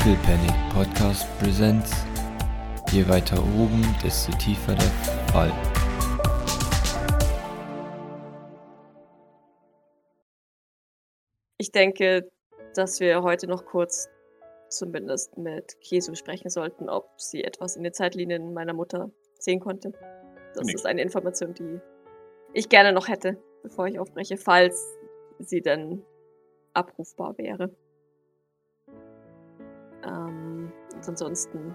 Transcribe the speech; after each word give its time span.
Little 0.00 0.16
Panic 0.22 0.54
Podcast 0.72 1.26
Presents. 1.38 1.92
Je 2.90 3.06
weiter 3.06 3.36
oben, 3.36 3.84
desto 4.02 4.32
tiefer 4.38 4.74
der 4.74 4.90
Fall. 5.30 5.52
Ich 11.58 11.70
denke, 11.70 12.30
dass 12.74 13.00
wir 13.00 13.22
heute 13.22 13.46
noch 13.46 13.66
kurz 13.66 14.08
zumindest 14.70 15.36
mit 15.36 15.76
Kesu 15.82 16.14
sprechen 16.14 16.48
sollten, 16.48 16.88
ob 16.88 17.10
sie 17.18 17.44
etwas 17.44 17.76
in 17.76 17.82
den 17.82 17.92
Zeitlinien 17.92 18.54
meiner 18.54 18.72
Mutter 18.72 19.10
sehen 19.38 19.60
konnte. 19.60 19.92
Das 20.54 20.64
Nicht. 20.64 20.76
ist 20.76 20.86
eine 20.86 21.02
Information, 21.02 21.52
die 21.52 21.78
ich 22.54 22.70
gerne 22.70 22.94
noch 22.94 23.08
hätte, 23.08 23.36
bevor 23.62 23.86
ich 23.86 23.98
aufbreche, 23.98 24.38
falls 24.38 24.82
sie 25.40 25.60
denn 25.60 26.02
abrufbar 26.72 27.36
wäre. 27.36 27.76
Ähm, 30.10 30.72
und 30.94 31.08
ansonsten 31.08 31.74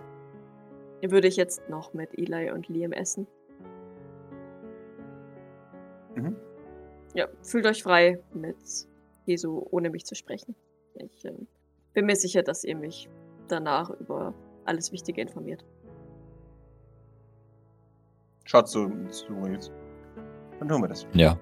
würde 1.02 1.28
ich 1.28 1.36
jetzt 1.36 1.70
noch 1.70 1.94
mit 1.94 2.18
Eli 2.18 2.52
und 2.52 2.68
Liam 2.68 2.92
essen. 2.92 3.28
Mhm. 6.16 6.36
Ja, 7.14 7.28
fühlt 7.44 7.66
euch 7.66 7.84
frei, 7.84 8.20
mit 8.34 8.58
Jesu 9.26 9.66
ohne 9.72 9.90
mich 9.90 10.06
zu 10.06 10.16
sprechen. 10.16 10.56
Ich 10.96 11.26
ähm, 11.26 11.48
bin 11.94 12.06
mir 12.06 12.16
sicher, 12.16 12.44
dass 12.44 12.64
ihr 12.64 12.76
mich 12.76 13.10
danach 13.48 13.90
über 14.00 14.34
alles 14.66 14.92
Wichtige 14.92 15.22
informiert. 15.22 15.64
Schaut 18.46 18.68
zu, 18.68 18.90
zu 19.10 19.32
Maurice. 19.32 19.72
Dann 20.60 20.68
tun 20.68 20.82
wir 20.82 20.88
das. 20.88 21.08
Ja, 21.14 21.40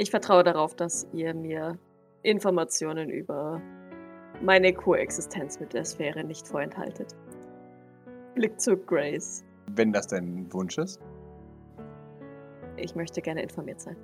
Ich 0.00 0.10
vertraue 0.10 0.42
darauf, 0.42 0.74
dass 0.74 1.06
ihr 1.12 1.34
mir 1.34 1.78
Informationen 2.22 3.10
über 3.10 3.60
meine 4.42 4.72
Koexistenz 4.72 5.60
mit 5.60 5.72
der 5.72 5.84
Sphäre 5.84 6.24
nicht 6.24 6.46
vorenthaltet. 6.46 7.14
Blick 8.34 8.60
zu 8.60 8.76
Grace. 8.76 9.44
Wenn 9.72 9.92
das 9.92 10.06
dein 10.08 10.52
Wunsch 10.52 10.78
ist, 10.78 11.00
Ich 12.76 12.94
möchte 12.94 13.20
gerne 13.20 13.42
informiert 13.42 13.80
sein. 13.80 13.96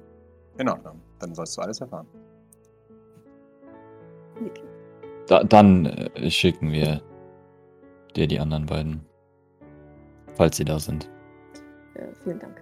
in 0.58 0.68
Ordnung. 0.68 1.00
Dann 1.18 1.34
sollst 1.34 1.56
du 1.56 1.62
alles 1.62 1.80
erfahren. 1.80 2.06
Nick. 4.40 4.62
da, 5.28 5.42
dann 5.44 5.86
äh, 5.86 6.30
schicken 6.30 6.70
wir 6.72 7.00
dir 8.14 8.26
die 8.26 8.38
anderen 8.38 8.66
beiden. 8.66 9.06
Falls 10.34 10.56
sie 10.58 10.64
da 10.64 10.78
sind. 10.78 11.10
Äh, 11.94 12.08
vielen 12.22 12.38
Dank. 12.38 12.60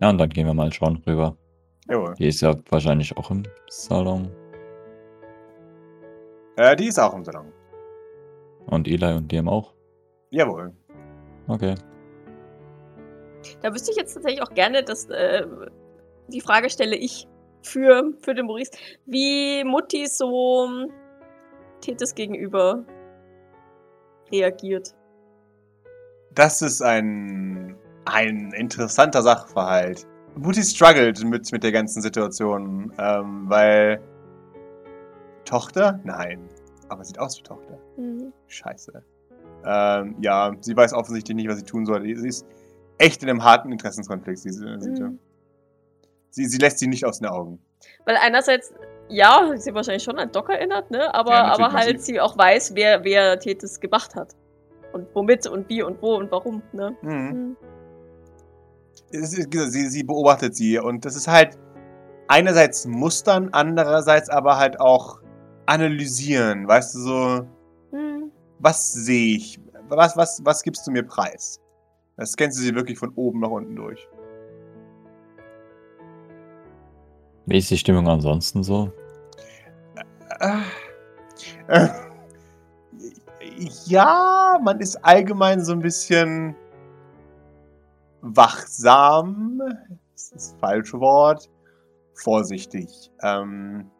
Ja, 0.00 0.10
und 0.10 0.18
dann 0.18 0.28
gehen 0.28 0.46
wir 0.46 0.54
mal 0.54 0.72
schauen 0.72 1.02
rüber. 1.06 1.36
Jawohl. 1.88 2.14
Die 2.14 2.28
ist 2.28 2.40
ja 2.42 2.54
wahrscheinlich 2.70 3.16
auch 3.16 3.30
im 3.32 3.42
Salon. 3.68 4.28
Äh, 6.58 6.74
die 6.74 6.88
ist 6.88 6.98
auch 6.98 7.14
im 7.14 7.24
Salon. 7.24 7.52
Und 8.66 8.88
Eli 8.88 9.14
und 9.14 9.30
Liam 9.30 9.48
auch. 9.48 9.74
Jawohl. 10.30 10.74
Okay. 11.46 11.76
Da 13.62 13.72
wüsste 13.72 13.92
ich 13.92 13.96
jetzt 13.96 14.14
tatsächlich 14.14 14.42
auch 14.42 14.52
gerne, 14.52 14.82
dass 14.82 15.08
äh, 15.08 15.46
die 16.26 16.40
Frage 16.40 16.68
stelle 16.68 16.96
ich 16.96 17.28
für, 17.62 18.12
für 18.20 18.34
den 18.34 18.46
Maurice, 18.46 18.72
wie 19.06 19.62
Mutti 19.64 20.06
so 20.08 20.68
Tethys 21.80 22.12
gegenüber 22.16 22.84
reagiert. 24.32 24.94
Das 26.34 26.60
ist 26.60 26.82
ein, 26.82 27.76
ein 28.04 28.52
interessanter 28.52 29.22
Sachverhalt. 29.22 30.08
Mutti 30.34 30.64
struggelt 30.64 31.24
mit, 31.24 31.52
mit 31.52 31.62
der 31.62 31.72
ganzen 31.72 32.02
Situation, 32.02 32.92
ähm, 32.98 33.44
weil 33.48 34.00
Tochter? 35.48 36.00
Nein. 36.04 36.48
Aber 36.88 37.04
sieht 37.04 37.18
aus 37.18 37.38
wie 37.38 37.42
Tochter. 37.42 37.78
Mhm. 37.96 38.32
Scheiße. 38.46 39.02
Ähm, 39.64 40.16
ja, 40.20 40.52
sie 40.60 40.76
weiß 40.76 40.92
offensichtlich 40.94 41.34
nicht, 41.36 41.48
was 41.48 41.58
sie 41.58 41.64
tun 41.64 41.84
soll. 41.84 42.02
Sie 42.02 42.28
ist 42.28 42.46
echt 42.98 43.22
in 43.22 43.28
einem 43.30 43.44
harten 43.44 43.72
Interessenskonflikt. 43.72 44.38
Sie, 44.38 44.50
sie, 44.50 44.64
Mhm. 44.64 45.18
sie, 46.30 46.46
sie 46.46 46.58
lässt 46.58 46.78
sie 46.78 46.86
nicht 46.86 47.04
aus 47.04 47.18
den 47.18 47.28
Augen. 47.28 47.60
Weil 48.04 48.16
einerseits, 48.16 48.72
ja, 49.08 49.52
sie 49.56 49.74
wahrscheinlich 49.74 50.02
schon 50.02 50.18
an 50.18 50.30
Doc 50.32 50.48
erinnert, 50.48 50.90
ne? 50.90 51.14
Aber, 51.14 51.30
Ja, 51.32 51.44
aber 51.52 51.72
halt 51.72 51.94
massiv. 51.96 52.00
sie 52.02 52.20
auch 52.20 52.36
weiß, 52.38 52.74
wer, 52.74 53.04
wer 53.04 53.38
Tethys 53.38 53.80
gemacht 53.80 54.14
hat. 54.14 54.34
Und 54.92 55.06
womit 55.14 55.46
und 55.46 55.68
wie 55.68 55.82
und 55.82 56.00
wo 56.00 56.14
und 56.16 56.30
warum, 56.30 56.62
ne? 56.72 56.96
Mhm. 57.02 57.10
Mhm. 57.10 57.56
Ist, 59.10 59.32
sie, 59.32 59.86
sie 59.88 60.02
beobachtet 60.04 60.54
sie 60.56 60.78
und 60.78 61.04
das 61.04 61.16
ist 61.16 61.28
halt 61.28 61.58
einerseits 62.26 62.86
mustern, 62.86 63.48
andererseits 63.52 64.28
aber 64.28 64.58
halt 64.58 64.80
auch 64.80 65.17
analysieren. 65.68 66.66
Weißt 66.66 66.94
du, 66.94 66.98
so, 67.00 67.46
Mhm. 67.92 68.30
was 68.58 68.92
sehe 68.92 69.36
ich? 69.36 69.60
Was, 69.88 70.16
was, 70.16 70.40
was 70.44 70.62
gibst 70.62 70.86
du 70.86 70.90
mir 70.90 71.02
preis? 71.02 71.60
Das 72.16 72.32
scannst 72.32 72.58
du 72.58 72.62
sie 72.62 72.74
wirklich 72.74 72.98
von 72.98 73.12
oben 73.14 73.40
nach 73.40 73.50
unten 73.50 73.76
durch. 73.76 74.06
Wie 77.46 77.58
ist 77.58 77.70
die 77.70 77.78
Stimmung 77.78 78.08
ansonsten 78.08 78.62
so? 78.62 78.92
Äh, 80.40 80.58
äh, 81.68 81.88
ja, 83.86 84.58
man 84.62 84.80
ist 84.80 84.96
allgemein 85.04 85.64
so 85.64 85.72
ein 85.72 85.80
bisschen 85.80 86.54
wachsam. 88.20 89.58
Das 90.12 90.22
ist 90.24 90.34
das 90.34 90.56
falsche 90.60 91.00
Wort. 91.00 91.48
Vorsichtig. 92.14 93.10
Ähm, 93.22 93.90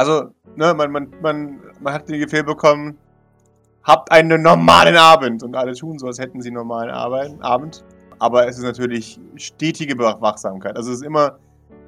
also, 0.00 0.30
ne, 0.56 0.72
man, 0.72 0.90
man, 0.90 1.12
man, 1.20 1.60
man 1.80 1.92
hat 1.92 2.08
den 2.08 2.18
Befehl 2.18 2.42
bekommen, 2.42 2.96
habt 3.82 4.10
einen 4.10 4.40
normalen 4.40 4.96
Abend. 4.96 5.42
Und 5.42 5.54
alle 5.54 5.74
tun 5.74 5.98
so, 5.98 6.06
als 6.06 6.18
hätten 6.18 6.40
sie 6.40 6.48
einen 6.48 6.56
normalen 6.56 6.90
Abend. 7.42 7.84
Aber 8.18 8.48
es 8.48 8.56
ist 8.56 8.64
natürlich 8.64 9.20
stetige 9.36 9.98
Wach- 9.98 10.22
Wachsamkeit. 10.22 10.76
Also 10.76 10.90
es 10.90 11.00
ist 11.00 11.06
immer 11.06 11.38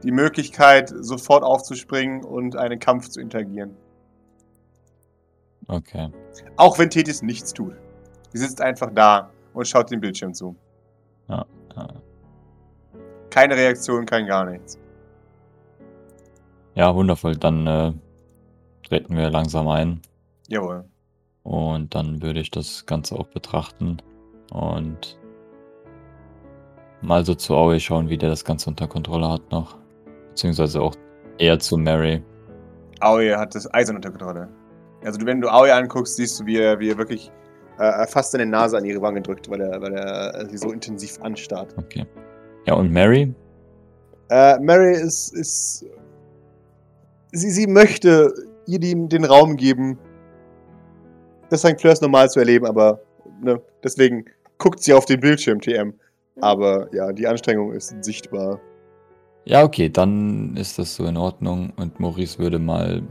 die 0.03 0.13
Möglichkeit, 0.13 0.93
sofort 1.01 1.43
aufzuspringen 1.43 2.23
und 2.23 2.55
einen 2.57 2.79
Kampf 2.79 3.09
zu 3.09 3.19
interagieren. 3.19 3.75
Okay. 5.69 6.11
Auch 6.57 6.79
wenn 6.79 6.91
Tethys 6.91 7.23
nichts 7.23 7.55
tut. 7.55 7.75
Sie 8.31 8.39
sitzt 8.39 8.61
einfach 8.61 8.91
da 8.95 9.31
und 9.55 9.67
schaut 9.67 9.91
den 9.91 10.01
Bildschirm 10.01 10.35
zu. 10.35 10.55
Ja. 11.29 11.47
Keine 13.31 13.57
Reaktion, 13.57 14.05
kein 14.05 14.27
gar 14.27 14.45
nichts. 14.45 14.79
Ja, 16.75 16.95
wundervoll. 16.95 17.37
Dann 17.37 17.67
äh, 17.67 17.93
treten 18.89 19.17
wir 19.17 19.31
langsam 19.31 19.69
ein. 19.69 20.01
Jawohl. 20.49 20.85
Und 21.43 21.95
dann 21.95 22.23
würde 22.23 22.41
ich 22.41 22.51
das 22.51 22.87
Ganze 22.87 23.17
auch 23.17 23.27
betrachten 23.27 23.99
und 24.53 25.19
mal 27.01 27.25
so 27.25 27.35
zu 27.35 27.55
Aoi 27.55 27.81
schauen, 27.81 28.09
wie 28.09 28.19
der 28.19 28.29
das 28.29 28.45
Ganze 28.45 28.71
unter 28.71 28.87
Kontrolle 28.87 29.29
hat 29.29 29.51
noch. 29.51 29.77
Beziehungsweise 30.29 30.81
auch 30.81 30.95
eher 31.39 31.59
zu 31.59 31.77
Mary. 31.77 32.23
Aoi 33.01 33.31
hat 33.31 33.55
das 33.55 33.73
Eisen 33.75 33.97
unter 33.97 34.11
Kontrolle. 34.11 34.49
Also 35.05 35.25
wenn 35.27 35.41
du 35.41 35.49
Aoi 35.49 35.71
anguckst, 35.73 36.17
siehst 36.17 36.39
du, 36.39 36.47
wie 36.47 36.59
er, 36.59 36.79
wie 36.79 36.91
er 36.91 36.99
wirklich 36.99 37.33
äh, 37.79 38.07
fast 38.07 38.31
seine 38.33 38.47
Nase 38.47 38.77
an 38.77 38.85
ihre 38.85 39.03
Wange 39.03 39.21
drückt, 39.21 39.51
weil 39.51 39.61
er, 39.61 39.81
weil 39.81 39.95
er 39.95 40.49
sie 40.49 40.59
so 40.59 40.71
intensiv 40.71 41.21
anstarrt. 41.23 41.75
Okay. 41.77 42.07
Ja, 42.67 42.75
und 42.75 42.93
Mary? 42.93 43.35
Äh, 44.31 44.61
Mary 44.61 44.93
ist, 44.93 45.35
ist 45.35 45.85
sie, 47.33 47.51
sie 47.51 47.67
möchte 47.67 48.33
ihr 48.67 48.79
den, 48.79 49.09
den 49.09 49.25
Raum 49.25 49.57
geben, 49.57 49.99
das 51.51 51.61
St. 51.61 51.81
Fleurs 51.81 52.01
normal 52.01 52.31
zu 52.31 52.39
erleben, 52.39 52.67
aber 52.67 53.01
ne, 53.43 53.61
deswegen 53.83 54.25
guckt 54.59 54.83
sie 54.83 54.93
auf 54.93 55.07
den 55.07 55.21
Bildschirm, 55.21 55.61
TM. 55.61 55.95
Aber 56.41 56.89
ja, 56.95 57.13
die 57.13 57.27
Anstrengung 57.27 57.73
ist 57.73 57.95
sichtbar. 58.03 58.61
Ja, 59.45 59.65
okay, 59.65 59.89
dann 59.89 60.57
ist 60.57 60.79
das 60.79 60.95
so 60.95 61.05
in 61.05 61.17
Ordnung. 61.17 61.73
Und 61.77 61.99
Maurice 62.01 62.39
würde 62.39 62.59
mal 62.59 63.03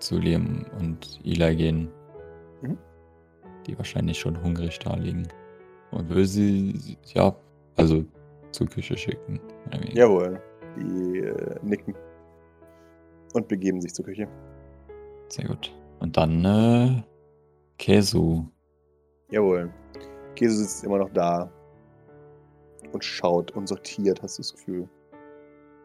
zu 0.00 0.18
Liam 0.18 0.66
und 0.78 1.20
Eli 1.24 1.56
gehen. 1.56 1.88
Mhm. 2.60 2.76
Die 3.66 3.78
wahrscheinlich 3.78 4.18
schon 4.18 4.42
hungrig 4.42 4.78
da 4.80 4.94
liegen. 4.96 5.26
Und 5.92 6.08
würde 6.08 6.26
sie, 6.26 6.98
ja, 7.14 7.34
also 7.76 8.04
zur 8.50 8.66
Küche 8.66 8.96
schicken. 8.96 9.40
Jawohl. 9.94 10.40
Die 10.76 11.20
äh, 11.20 11.56
nicken. 11.62 11.94
Und 13.34 13.48
begeben 13.48 13.80
sich 13.80 13.92
zur 13.94 14.04
Küche. 14.04 14.28
Sehr 15.28 15.46
gut. 15.46 15.74
Und 16.00 16.16
dann, 16.16 16.44
äh, 16.44 17.02
Kesu. 17.78 18.44
Jawohl. 19.30 19.72
Käse 20.34 20.56
sitzt 20.58 20.84
immer 20.84 20.98
noch 20.98 21.10
da. 21.12 21.50
Und 22.92 23.04
schaut 23.04 23.50
und 23.52 23.66
sortiert, 23.66 24.22
hast 24.22 24.38
du 24.38 24.42
das 24.42 24.52
Gefühl. 24.54 24.88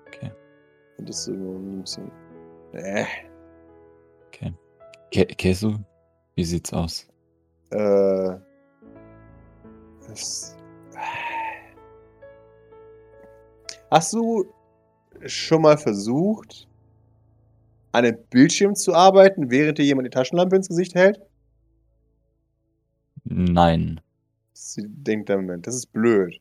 Okay. 0.08 0.32
Und 0.98 1.10
das 1.10 1.20
ist 1.20 1.26
so 1.26 1.32
ein 1.34 1.82
bisschen. 1.82 2.12
Äh, 2.74 3.06
Okay. 4.28 4.54
Ke 5.12 5.26
Kesu, 5.26 5.74
wie 6.36 6.44
sieht's 6.46 6.72
aus? 6.74 7.08
äh. 7.72 8.38
Das, 10.08 10.56
Hast 13.90 14.14
du 14.14 14.46
schon 15.26 15.62
mal 15.64 15.78
versucht, 15.78 16.70
an 17.92 18.06
einem 18.06 18.18
Bildschirm 18.30 18.76
zu 18.76 18.94
arbeiten, 18.94 19.50
während 19.50 19.78
dir 19.78 19.86
jemand 19.86 20.06
die 20.08 20.12
Taschenlampe 20.12 20.56
ins 20.56 20.70
Gesicht 20.70 20.96
hält? 20.96 21.20
Nein. 23.24 24.00
Sie 24.54 24.84
denkt 24.88 25.30
dann, 25.30 25.42
Moment, 25.42 25.68
das 25.68 25.76
ist 25.76 25.92
blöd. 25.92 26.40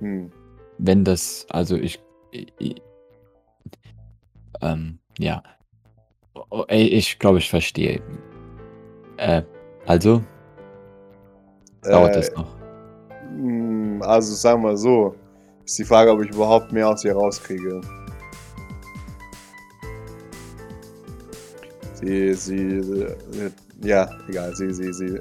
Hm. 0.00 0.30
Wenn 0.78 1.04
das, 1.04 1.46
also 1.50 1.76
ich, 1.76 2.00
ich, 2.32 2.52
ich 2.58 2.82
ähm, 4.60 4.98
ja. 5.18 5.42
Ich 6.68 7.18
glaube, 7.18 7.38
ich 7.38 7.48
verstehe. 7.48 8.02
Äh, 9.18 9.42
also? 9.86 10.22
Dauert 11.82 12.16
Äh, 12.16 12.20
es 12.20 12.32
noch? 12.34 12.56
Hm, 13.28 14.02
Also 14.02 14.34
sagen 14.34 14.62
wir 14.62 14.68
mal 14.70 14.76
so. 14.76 15.14
Ist 15.64 15.78
die 15.78 15.84
Frage, 15.84 16.10
ob 16.10 16.22
ich 16.22 16.30
überhaupt 16.30 16.72
mehr 16.72 16.88
aus 16.88 17.04
ihr 17.04 17.14
rauskriege. 17.14 17.80
Sie, 22.04 22.34
sie, 22.34 22.56
äh, 22.56 23.50
ja, 23.82 24.10
egal, 24.28 24.54
sie, 24.54 24.74
sie, 24.74 24.92
sie, 24.92 25.18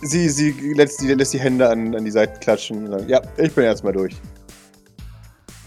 sie, 0.00 0.28
sie 0.30 0.72
lässt, 0.72 1.02
die, 1.02 1.08
lässt 1.08 1.34
die 1.34 1.40
Hände 1.40 1.68
an, 1.68 1.94
an 1.94 2.04
die 2.06 2.10
Seite 2.10 2.40
klatschen. 2.40 2.86
und 2.86 2.90
sagt, 2.90 3.10
Ja, 3.10 3.20
ich 3.36 3.52
bin 3.54 3.64
erstmal 3.64 3.92
durch. 3.92 4.14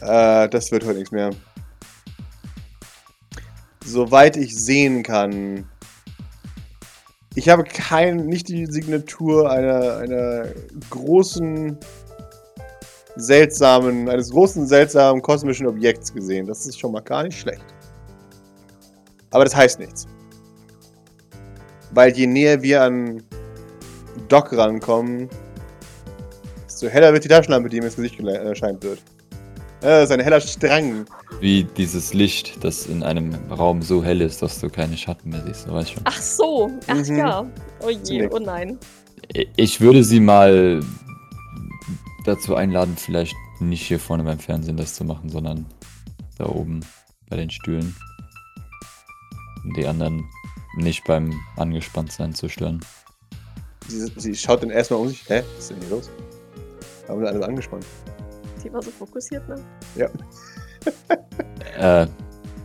Äh, 0.02 0.50
das 0.50 0.72
wird 0.72 0.86
heute 0.86 0.98
nichts 0.98 1.12
mehr. 1.12 1.30
Soweit 3.86 4.38
ich 4.38 4.58
sehen 4.58 5.04
kann, 5.04 5.66
ich 7.36 7.48
habe 7.48 7.64
kein, 7.64 8.26
nicht 8.26 8.48
die 8.48 8.66
Signatur 8.66 9.52
einer, 9.52 9.98
einer 9.98 10.48
großen, 10.90 11.78
seltsamen, 13.18 14.10
eines 14.10 14.32
großen, 14.32 14.66
seltsamen 14.66 15.22
kosmischen 15.22 15.68
Objekts 15.68 16.12
gesehen. 16.12 16.48
Das 16.48 16.66
ist 16.66 16.80
schon 16.80 16.92
mal 16.92 17.02
gar 17.02 17.22
nicht 17.22 17.40
schlecht. 17.40 17.64
Aber 19.34 19.44
das 19.44 19.56
heißt 19.56 19.80
nichts. 19.80 20.08
Weil 21.92 22.16
je 22.16 22.28
näher 22.28 22.62
wir 22.62 22.84
an 22.84 23.22
Doc 24.28 24.54
rankommen, 24.56 25.28
desto 26.66 26.88
heller 26.88 27.14
wird 27.14 27.24
die 27.24 27.28
Taschenlampe, 27.28 27.68
die 27.70 27.78
ihm 27.78 27.84
ins 27.84 27.96
Gesicht 27.96 28.20
erscheint 28.20 28.84
wird. 28.84 29.00
Äh, 29.82 29.88
Das 29.88 30.04
ist 30.06 30.12
ein 30.12 30.20
heller 30.22 30.40
Strang. 30.40 31.06
Wie 31.40 31.64
dieses 31.64 32.14
Licht, 32.14 32.64
das 32.64 32.86
in 32.86 33.04
einem 33.04 33.34
Raum 33.52 33.82
so 33.82 34.04
hell 34.04 34.22
ist, 34.22 34.42
dass 34.42 34.60
du 34.60 34.70
keine 34.70 34.96
Schatten 34.96 35.32
mehr 35.32 35.44
siehst, 35.46 35.70
weißt 35.72 35.92
schon. 35.92 36.04
Ach 36.06 36.22
so. 36.22 36.72
Ach 36.88 36.96
Mhm. 36.96 37.18
ja. 37.18 37.46
Oh 37.82 37.90
je, 37.90 38.28
oh 38.32 38.40
nein. 38.40 38.78
Ich 39.56 39.82
würde 39.82 40.04
sie 40.04 40.20
mal 40.20 40.80
dazu 42.26 42.56
einladen, 42.56 42.96
vielleicht 42.98 43.36
nicht 43.60 43.82
hier 43.86 44.00
vorne 44.00 44.24
beim 44.24 44.40
Fernsehen 44.40 44.78
das 44.78 44.94
zu 44.94 45.04
machen, 45.04 45.30
sondern 45.30 45.66
da 46.38 46.46
oben 46.46 46.82
bei 47.30 47.38
den 47.38 47.50
Stühlen. 47.50 47.96
Um 49.64 49.74
Die 49.74 49.86
anderen 49.88 50.30
nicht 50.78 51.04
beim 51.06 51.40
Angespanntsein 51.58 52.34
zu 52.34 52.50
stören. 52.50 52.84
Sie, 53.88 54.12
sie 54.16 54.36
schaut 54.36 54.64
dann 54.64 54.70
erstmal 54.70 55.00
um 55.02 55.08
sich. 55.10 55.28
Hä? 55.30 55.44
Was 55.56 55.60
ist 55.60 55.72
denn 55.72 55.80
hier 55.82 55.90
los? 55.90 56.10
Haben 57.08 57.22
wir 57.22 57.30
alle 57.30 57.46
angespannt? 57.46 57.86
Die 58.64 58.72
war 58.72 58.82
so 58.82 58.92
fokussiert, 58.92 59.48
ne? 59.48 59.62
Äh, 61.78 62.06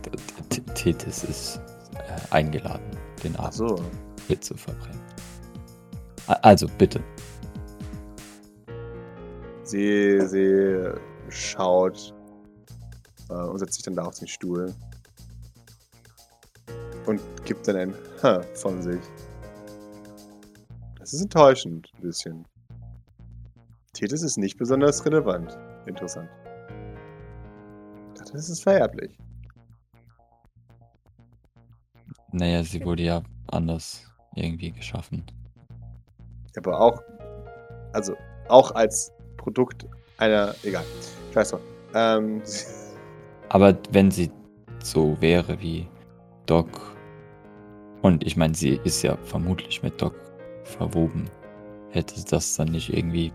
T- 0.03 0.11
T- 0.49 0.73
Tethys 0.75 1.23
ist 1.23 1.61
äh, 1.95 2.33
eingeladen, 2.33 2.85
den 3.23 3.35
Abend 3.37 3.53
so. 3.53 3.83
mit 4.27 4.43
zu 4.43 4.55
verbringen. 4.55 4.99
Also, 6.27 6.67
bitte. 6.77 7.01
Sie, 9.63 10.19
sie 10.27 10.91
schaut 11.29 12.13
äh, 13.29 13.33
und 13.33 13.57
setzt 13.59 13.75
sich 13.75 13.83
dann 13.83 13.95
da 13.95 14.03
auf 14.03 14.15
den 14.19 14.27
Stuhl. 14.27 14.73
Gibt 17.49 17.67
dann 17.67 17.77
ein 17.77 17.95
Huh 18.21 18.43
von 18.53 18.79
sich. 18.79 19.01
Das 20.99 21.13
ist 21.13 21.23
enttäuschend, 21.23 21.91
ein 21.95 22.01
bisschen. 22.01 22.45
Tethys 23.93 24.21
ist 24.21 24.37
nicht 24.37 24.59
besonders 24.59 25.03
relevant. 25.03 25.57
Interessant. 25.87 26.29
Ich 28.09 28.19
dachte, 28.19 28.33
das 28.33 28.49
ist 28.49 28.61
vererblich. 28.61 29.17
Naja, 32.33 32.61
sie 32.61 32.85
wurde 32.85 33.01
ja 33.01 33.23
anders 33.47 34.05
irgendwie 34.35 34.69
geschaffen. 34.69 35.25
Aber 36.55 36.79
auch, 36.79 37.01
also 37.93 38.13
auch 38.47 38.69
als 38.75 39.11
Produkt 39.37 39.87
einer, 40.19 40.53
egal. 40.61 40.85
Scheiß 41.33 41.49
drauf. 41.49 41.61
Ähm, 41.95 42.43
Aber 43.49 43.75
wenn 43.89 44.11
sie 44.11 44.29
so 44.83 45.19
wäre 45.19 45.59
wie 45.59 45.87
Doc, 46.45 46.98
und 48.01 48.25
ich 48.25 48.37
meine, 48.37 48.55
sie 48.55 48.79
ist 48.83 49.01
ja 49.01 49.17
vermutlich 49.25 49.83
mit 49.83 50.01
Doc 50.01 50.15
verwoben, 50.63 51.29
hätte 51.89 52.15
das 52.29 52.55
dann 52.55 52.69
nicht 52.69 52.93
irgendwie 52.93 53.31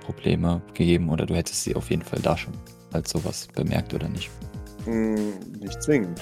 Probleme 0.00 0.62
gegeben 0.74 1.10
oder 1.10 1.26
du 1.26 1.34
hättest 1.34 1.64
sie 1.64 1.76
auf 1.76 1.90
jeden 1.90 2.02
Fall 2.02 2.20
da 2.20 2.36
schon 2.36 2.54
als 2.92 3.10
sowas 3.10 3.48
bemerkt 3.54 3.92
oder 3.92 4.08
nicht? 4.08 4.30
hm, 4.88 5.38
nicht 5.60 5.82
zwingend. 5.82 6.20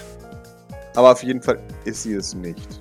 Aber 0.96 1.12
auf 1.12 1.22
jeden 1.22 1.42
Fall 1.42 1.60
ist 1.84 2.02
sie 2.02 2.14
es 2.14 2.34
nicht. 2.34 2.80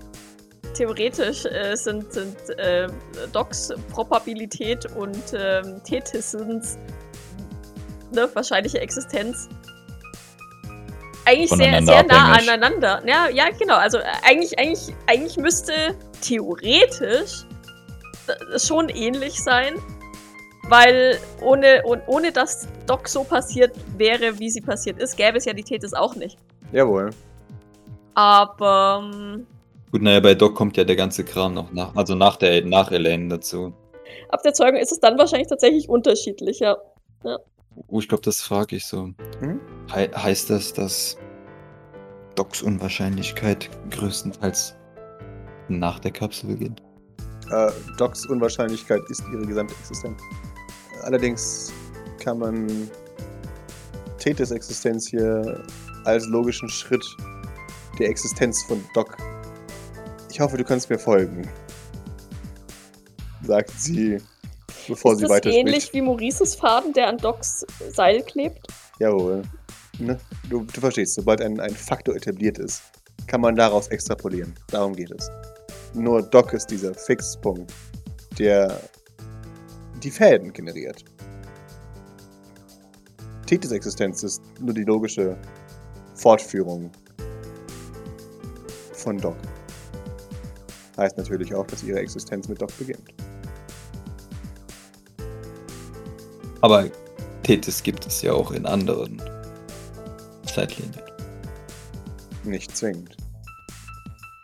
Theoretisch 0.74 1.46
äh, 1.46 1.76
sind, 1.76 2.12
sind 2.12 2.36
äh, 2.58 2.88
Docs 3.32 3.74
Probabilität 3.92 4.86
und 4.96 5.24
ähm, 5.34 5.82
Tethysens 5.84 6.78
ne, 8.12 8.28
wahrscheinliche 8.34 8.80
Existenz 8.80 9.48
eigentlich 11.26 11.50
sehr, 11.50 11.84
sehr 11.84 12.04
nah 12.04 12.32
abhängig. 12.32 12.50
aneinander. 12.50 13.02
Ja, 13.06 13.30
ja, 13.30 13.46
genau. 13.58 13.76
Also 13.76 14.00
eigentlich, 14.24 14.58
eigentlich, 14.60 14.94
eigentlich 15.08 15.38
müsste 15.38 15.74
theoretisch 16.22 17.46
schon 18.58 18.90
ähnlich 18.90 19.44
sein, 19.44 19.76
weil 20.70 21.20
ohne, 21.42 21.84
ohne 22.08 22.32
dass 22.32 22.68
Doc 22.88 23.08
so 23.08 23.24
passiert 23.24 23.76
wäre, 23.98 24.40
wie 24.40 24.50
sie 24.50 24.62
passiert 24.62 25.00
ist, 25.00 25.16
gäbe 25.18 25.38
es 25.38 25.46
ja 25.46 25.54
die 25.54 25.64
Tethys 25.64 25.94
auch 25.94 26.16
nicht. 26.16 26.38
Jawohl. 26.72 27.12
Aber 28.16 29.04
ähm, 29.04 29.46
Gut, 29.92 30.02
naja, 30.02 30.20
bei 30.20 30.34
Doc 30.36 30.56
kommt 30.56 30.78
ja 30.78 30.84
der 30.84 30.96
ganze 30.96 31.24
Kram 31.24 31.54
noch 31.54 31.72
nach, 31.72 31.96
also 31.96 32.16
nach 32.16 32.38
der 32.38 32.66
nach 32.66 32.92
Elaine 32.92 33.30
dazu. 33.30 33.74
ab 34.30 34.42
der 34.44 34.54
Zeugung 34.54 34.80
ist 34.80 34.92
es 34.92 35.00
dann 35.00 35.18
wahrscheinlich 35.18 35.48
tatsächlich 35.48 35.88
unterschiedlich, 35.90 36.60
ja. 36.60 36.78
Oh, 37.88 38.00
ich 38.00 38.08
glaube, 38.08 38.24
das 38.24 38.42
frage 38.42 38.76
ich 38.76 38.86
so. 38.86 39.10
Mhm. 39.42 39.60
He 39.94 40.10
heißt 40.16 40.50
das, 40.50 40.74
dass 40.74 41.18
Docs 42.36 42.62
Unwahrscheinlichkeit 42.64 43.70
größtenteils 43.92 44.76
nach 45.70 46.00
der 46.00 46.12
Kapsel 46.12 46.50
beginnt? 46.50 46.82
Äh, 47.52 47.72
Docs 47.98 48.26
Unwahrscheinlichkeit 48.26 49.02
ist 49.10 49.24
ihre 49.32 49.46
gesamte 49.46 49.74
Existenz. 49.76 50.22
Allerdings 51.04 51.72
kann 52.20 52.40
man 52.40 52.90
Tethys 54.18 54.52
Existenz 54.52 55.08
hier 55.08 55.64
als 56.06 56.26
logischen 56.28 56.68
Schritt 56.70 57.06
der 58.00 58.10
Existenz 58.10 58.64
von 58.64 58.84
Doc. 58.94 59.16
Ich 60.32 60.40
hoffe, 60.40 60.58
du 60.58 60.64
kannst 60.64 60.90
mir 60.90 61.00
folgen. 61.00 61.48
Sagt 63.44 63.72
sie, 63.80 64.18
bevor 64.88 65.14
ist 65.14 65.20
sie 65.20 65.24
das 65.24 65.32
weiterspricht. 65.32 65.68
ähnlich 65.68 65.94
wie 65.94 66.02
Maurices 66.02 66.56
Faden, 66.56 66.92
der 66.94 67.08
an 67.08 67.18
Docs 67.18 67.66
Seil 67.92 68.24
klebt? 68.24 68.68
Jawohl. 69.00 69.44
Ne? 70.00 70.20
Du, 70.50 70.64
du 70.64 70.82
verstehst, 70.82 71.16
sobald 71.16 71.42
ein, 71.42 71.60
ein 71.60 71.74
Faktor 71.74 72.16
etabliert 72.16 72.58
ist, 72.58 72.84
kann 73.28 73.42
man 73.42 73.56
daraus 73.56 73.88
extrapolieren. 73.88 74.54
Darum 74.70 74.96
geht 74.96 75.12
es. 75.12 75.30
Nur 75.94 76.22
Doc 76.22 76.54
ist 76.54 76.68
dieser 76.68 76.94
Fixpunkt, 76.94 77.74
der 78.38 78.82
die 80.04 80.12
Fäden 80.12 80.52
generiert. 80.52 81.06
Tethys 83.46 83.72
Existenz 83.72 84.24
ist 84.24 84.42
nur 84.60 84.74
die 84.74 84.84
logische 84.84 85.38
Fortführung 86.16 86.92
von 88.94 89.18
Doc. 89.18 89.36
Heißt 90.98 91.18
natürlich 91.18 91.54
auch, 91.54 91.68
dass 91.68 91.84
ihre 91.84 92.00
Existenz 92.00 92.48
mit 92.48 92.62
Doc 92.62 92.78
beginnt. 92.78 93.14
Aber 96.62 96.90
Tethys 97.44 97.84
gibt 97.84 98.08
es 98.08 98.22
ja 98.22 98.34
auch 98.34 98.52
in 98.52 98.66
anderen 98.66 99.22
Zeitlinien. 100.56 101.02
Nicht 102.46 102.76
zwingend. 102.78 103.18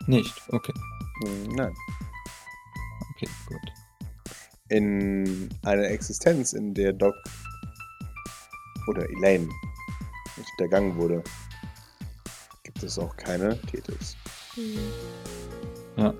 Nicht? 0.06 0.34
Okay, 0.48 0.74
Hm, 1.24 1.54
Nein. 1.54 1.74
okay, 3.14 3.28
gut. 3.48 3.60
in 4.68 5.48
einer 5.64 5.84
Existenz, 5.90 6.52
in 6.52 6.74
der 6.74 6.92
Doc 6.92 7.14
oder 8.88 9.08
Elaine 9.08 9.48
hintergangen 10.36 10.96
wurde, 10.96 11.22
gibt 12.64 12.82
es 12.82 12.98
auch 12.98 13.16
keine 13.16 13.58
Tethys. 13.62 14.16
Ja. 15.96 16.12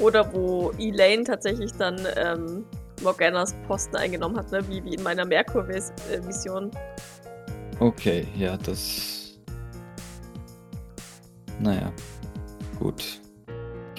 Oder 0.00 0.30
wo 0.34 0.72
Elaine 0.78 1.24
tatsächlich 1.24 1.72
dann 1.74 2.00
ähm, 2.16 2.64
Morganas 3.02 3.54
Posten 3.66 3.96
eingenommen 3.96 4.36
hat, 4.36 4.50
ne? 4.50 4.66
wie, 4.68 4.82
wie 4.84 4.94
in 4.94 5.02
meiner 5.02 5.24
Merkur-Vision. 5.24 6.70
Okay, 7.80 8.26
ja, 8.36 8.56
das. 8.56 9.38
Naja, 11.60 11.92
gut. 12.78 13.20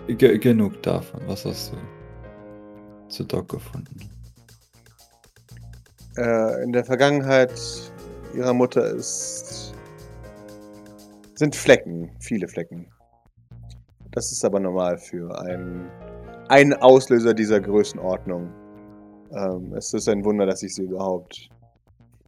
G 0.08 0.38
genug 0.38 0.82
davon. 0.84 1.22
Was 1.28 1.46
hast 1.46 1.74
du 1.74 1.78
zu 3.10 3.24
Doc 3.24 3.50
gefunden? 3.50 4.10
Äh, 6.18 6.64
in 6.64 6.72
der 6.72 6.86
Vergangenheit 6.86 7.52
ihrer 8.34 8.54
Mutter 8.54 8.86
ist. 8.86 9.74
sind 11.36 11.56
Flecken, 11.56 12.12
viele 12.20 12.48
Flecken. 12.48 12.88
Das 14.12 14.32
ist 14.32 14.46
aber 14.46 14.62
normal 14.62 14.98
für 14.98 15.38
einen, 15.42 15.90
einen 16.48 16.74
Auslöser 16.76 17.34
dieser 17.34 17.60
Größenordnung. 17.60 18.50
Ähm, 19.32 19.74
es 19.76 19.94
ist 19.94 20.08
ein 20.08 20.24
Wunder, 20.24 20.46
dass 20.46 20.64
ich 20.64 20.74
sie 20.74 20.84
überhaupt. 20.84 21.50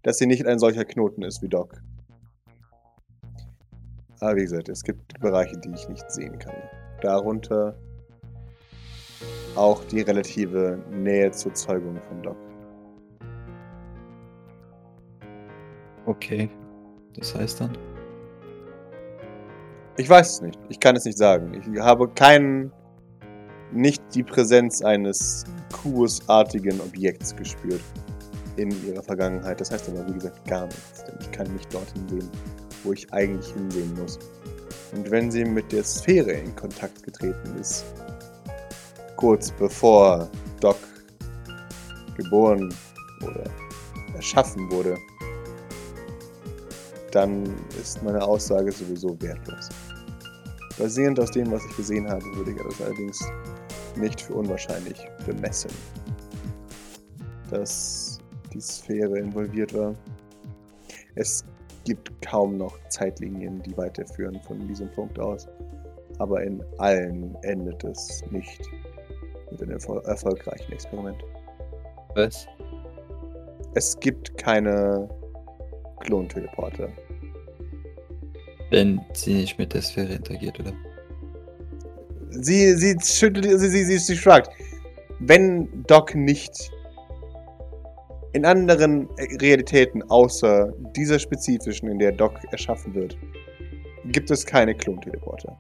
Dass 0.04 0.18
sie 0.18 0.26
nicht 0.26 0.46
ein 0.46 0.60
solcher 0.60 0.86
Knoten 0.86 1.24
ist 1.24 1.42
wie 1.42 1.50
Doc. 1.50 1.82
Aber 4.20 4.36
wie 4.36 4.42
gesagt, 4.42 4.70
es 4.70 4.84
gibt 4.84 5.20
Bereiche, 5.20 5.58
die 5.60 5.72
ich 5.76 5.88
nicht 5.90 6.10
sehen 6.12 6.40
kann. 6.40 6.56
Darunter 7.02 7.78
auch 9.56 9.84
die 9.86 10.02
relative 10.02 10.80
Nähe 10.92 11.32
zur 11.32 11.54
Zeugung 11.54 12.00
von 12.08 12.24
Doc. 12.24 12.38
Okay. 16.06 16.50
Das 17.16 17.36
heißt 17.36 17.62
dann? 17.62 17.78
Ich 19.98 20.10
weiß 20.10 20.34
es 20.34 20.42
nicht. 20.42 20.60
Ich 20.70 20.80
kann 20.80 20.96
es 20.96 21.06
nicht 21.06 21.18
sagen. 21.18 21.54
Ich 21.54 21.82
habe 21.82 22.08
keinen. 22.10 22.72
nicht 23.74 24.02
die 24.16 24.24
Präsenz 24.24 24.82
eines 24.82 25.44
kubusartigen 25.74 26.80
Objekts 26.80 27.36
gespürt 27.36 27.82
in 28.60 28.72
ihrer 28.86 29.04
Vergangenheit. 29.04 29.62
Das 29.62 29.72
heißt 29.72 29.90
aber, 29.90 30.08
wie 30.08 30.14
gesagt, 30.14 30.46
gar 30.48 30.66
nichts. 30.66 31.04
Denn 31.06 31.16
ich 31.22 31.32
kann 31.32 31.52
nicht 31.54 31.74
dorthin 31.74 32.08
sehen, 32.10 32.30
wo 32.84 32.94
ich 32.94 33.12
eigentlich 33.14 33.54
hinsehen 33.54 33.94
muss. 34.00 34.20
Und 34.94 35.10
wenn 35.12 35.30
sie 35.32 35.44
mit 35.44 35.72
der 35.72 35.84
Sphäre 35.84 36.32
in 36.32 36.56
Kontakt 36.56 37.04
getreten 37.04 37.56
ist, 37.60 37.86
kurz 39.16 39.52
bevor 39.52 40.30
Doc 40.60 40.78
geboren 42.16 42.74
oder 43.22 43.44
erschaffen 44.16 44.70
wurde, 44.72 44.98
dann 47.12 47.44
ist 47.82 48.02
meine 48.04 48.22
Aussage 48.22 48.72
sowieso 48.72 49.20
wertlos. 49.22 49.70
Basierend 50.78 51.20
aus 51.20 51.32
dem, 51.32 51.52
was 51.52 51.66
ich 51.66 51.78
gesehen 51.78 52.08
habe, 52.08 52.24
würde 52.36 52.52
ich 52.52 52.58
das 52.58 52.82
allerdings 52.82 53.20
nicht 53.96 54.22
für 54.22 54.36
unwahrscheinlich 54.36 55.08
bemessen, 55.26 55.72
dass 57.50 58.17
die 58.54 58.62
Sphäre 58.62 59.20
involviert 59.20 59.74
war. 59.74 59.94
Es 61.16 61.44
gibt 61.86 62.12
kaum 62.22 62.58
noch 62.58 62.78
Zeitlinien, 62.90 63.62
die 63.64 63.76
weiterführen 63.78 64.40
von 64.46 64.68
diesem 64.68 64.90
Punkt 64.92 65.18
aus, 65.20 65.48
aber 66.20 66.44
in 66.44 66.64
allen 66.78 67.36
endet 67.44 67.84
es 67.84 68.24
nicht 68.30 68.62
mit 69.52 69.62
einem 69.62 69.72
erfol 69.72 70.02
erfolgreichen 70.06 70.72
Experiment. 70.74 71.18
Was? 72.16 72.48
Es 73.74 74.00
gibt 74.00 74.38
keine 74.38 75.08
Klonteleporter. 76.02 76.90
Wenn 78.70 79.00
sie 79.14 79.36
nicht 79.36 79.58
mit 79.58 79.74
der 79.74 79.82
Sphäre 79.82 80.14
interagiert, 80.14 80.60
oder? 80.60 80.74
Sie, 82.32 82.74
sie 82.74 82.98
schüttelt, 83.02 83.46
sie, 83.60 83.70
sie, 83.70 83.84
sie, 83.86 83.98
sie 83.98 84.16
fragt, 84.16 84.50
wenn 85.20 85.84
Doc 85.88 86.14
nicht 86.16 86.72
in 88.38 88.46
anderen 88.46 89.10
Realitäten 89.42 90.04
außer 90.12 90.72
dieser 90.96 91.18
spezifischen, 91.18 91.90
in 91.90 91.98
der 91.98 92.12
Doc 92.12 92.40
erschaffen 92.52 92.94
wird, 92.94 93.18
gibt 94.06 94.30
es 94.30 94.46
keine 94.46 94.76
Klonteleporter. 94.76 95.58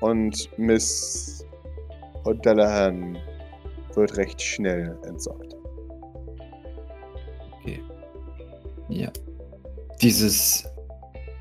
Und 0.00 0.48
Miss 0.56 1.44
O'Dallahan 2.24 3.16
wird 3.94 4.16
recht 4.16 4.40
schnell 4.40 4.96
entsorgt. 5.04 5.56
Okay. 7.60 7.80
Ja. 8.88 9.10
Dieses 10.00 10.64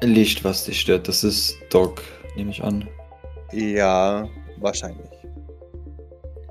Licht, 0.02 0.44
was 0.44 0.66
dich 0.66 0.82
stört, 0.82 1.08
das 1.08 1.24
ist 1.24 1.56
Doc, 1.70 2.02
nehme 2.36 2.50
ich 2.50 2.64
an. 2.64 2.88
Ja, 3.52 4.28
wahrscheinlich. 4.58 5.12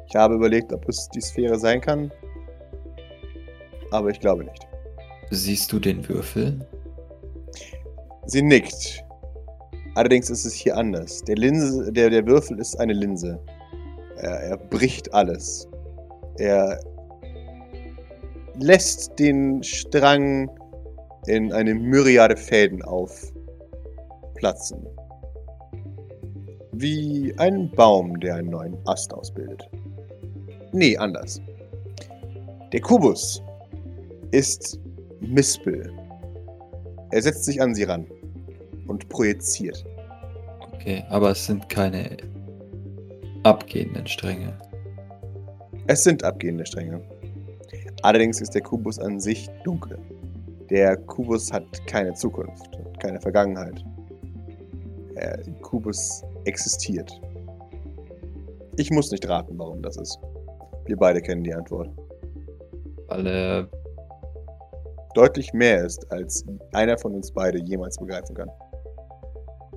Ich 0.08 0.14
habe 0.14 0.36
überlegt, 0.36 0.72
ob 0.72 0.88
es 0.88 1.08
die 1.08 1.20
Sphäre 1.20 1.58
sein 1.58 1.80
kann, 1.80 2.12
aber 3.90 4.10
ich 4.10 4.20
glaube 4.20 4.44
nicht. 4.44 4.66
Siehst 5.30 5.72
du 5.72 5.78
den 5.78 6.06
Würfel? 6.08 6.58
Sie 8.26 8.42
nickt. 8.42 9.04
Allerdings 9.94 10.30
ist 10.30 10.44
es 10.44 10.54
hier 10.54 10.76
anders. 10.76 11.22
Der, 11.22 11.36
Linse, 11.36 11.92
der, 11.92 12.10
der 12.10 12.26
Würfel 12.26 12.58
ist 12.58 12.78
eine 12.78 12.92
Linse. 12.92 13.40
Er, 14.16 14.40
er 14.40 14.56
bricht 14.56 15.12
alles. 15.14 15.68
Er 16.38 16.80
lässt 18.58 19.18
den 19.18 19.62
Strang 19.62 20.50
in 21.26 21.52
eine 21.52 21.74
Myriade 21.74 22.36
Fäden 22.36 22.82
aufplatzen. 22.82 24.86
Wie 26.72 27.34
ein 27.38 27.70
Baum, 27.72 28.18
der 28.20 28.36
einen 28.36 28.50
neuen 28.50 28.76
Ast 28.86 29.12
ausbildet. 29.12 29.68
Nee, 30.72 30.96
anders. 30.96 31.40
Der 32.72 32.80
Kubus 32.80 33.42
ist 34.30 34.78
Mispel. 35.20 35.92
Er 37.10 37.22
setzt 37.22 37.44
sich 37.44 37.60
an 37.60 37.74
sie 37.74 37.84
ran 37.84 38.06
und 38.86 39.08
projiziert. 39.08 39.84
Okay, 40.72 41.04
aber 41.08 41.30
es 41.30 41.46
sind 41.46 41.68
keine 41.68 42.16
abgehenden 43.42 44.06
Stränge. 44.06 44.56
Es 45.86 46.04
sind 46.04 46.22
abgehende 46.24 46.64
Stränge. 46.64 47.00
Allerdings 48.02 48.40
ist 48.40 48.54
der 48.54 48.62
Kubus 48.62 48.98
an 48.98 49.20
sich 49.20 49.48
dunkel. 49.64 49.98
Der 50.70 50.96
Kubus 50.96 51.52
hat 51.52 51.64
keine 51.86 52.14
Zukunft, 52.14 52.78
keine 53.00 53.20
Vergangenheit. 53.20 53.84
Der 55.16 55.42
Kubus 55.62 56.22
existiert. 56.44 57.20
Ich 58.76 58.90
muss 58.90 59.10
nicht 59.10 59.28
raten, 59.28 59.58
warum 59.58 59.82
das 59.82 59.96
ist. 59.96 60.18
Wir 60.86 60.96
beide 60.96 61.20
kennen 61.20 61.44
die 61.44 61.52
Antwort. 61.52 61.90
Weil 63.08 63.26
er 63.26 63.68
Deutlich 65.14 65.52
mehr 65.52 65.84
ist, 65.84 66.10
als 66.12 66.44
einer 66.72 66.96
von 66.98 67.14
uns 67.14 67.32
beide 67.32 67.58
jemals 67.58 67.96
begreifen 67.96 68.34
kann. 68.34 68.50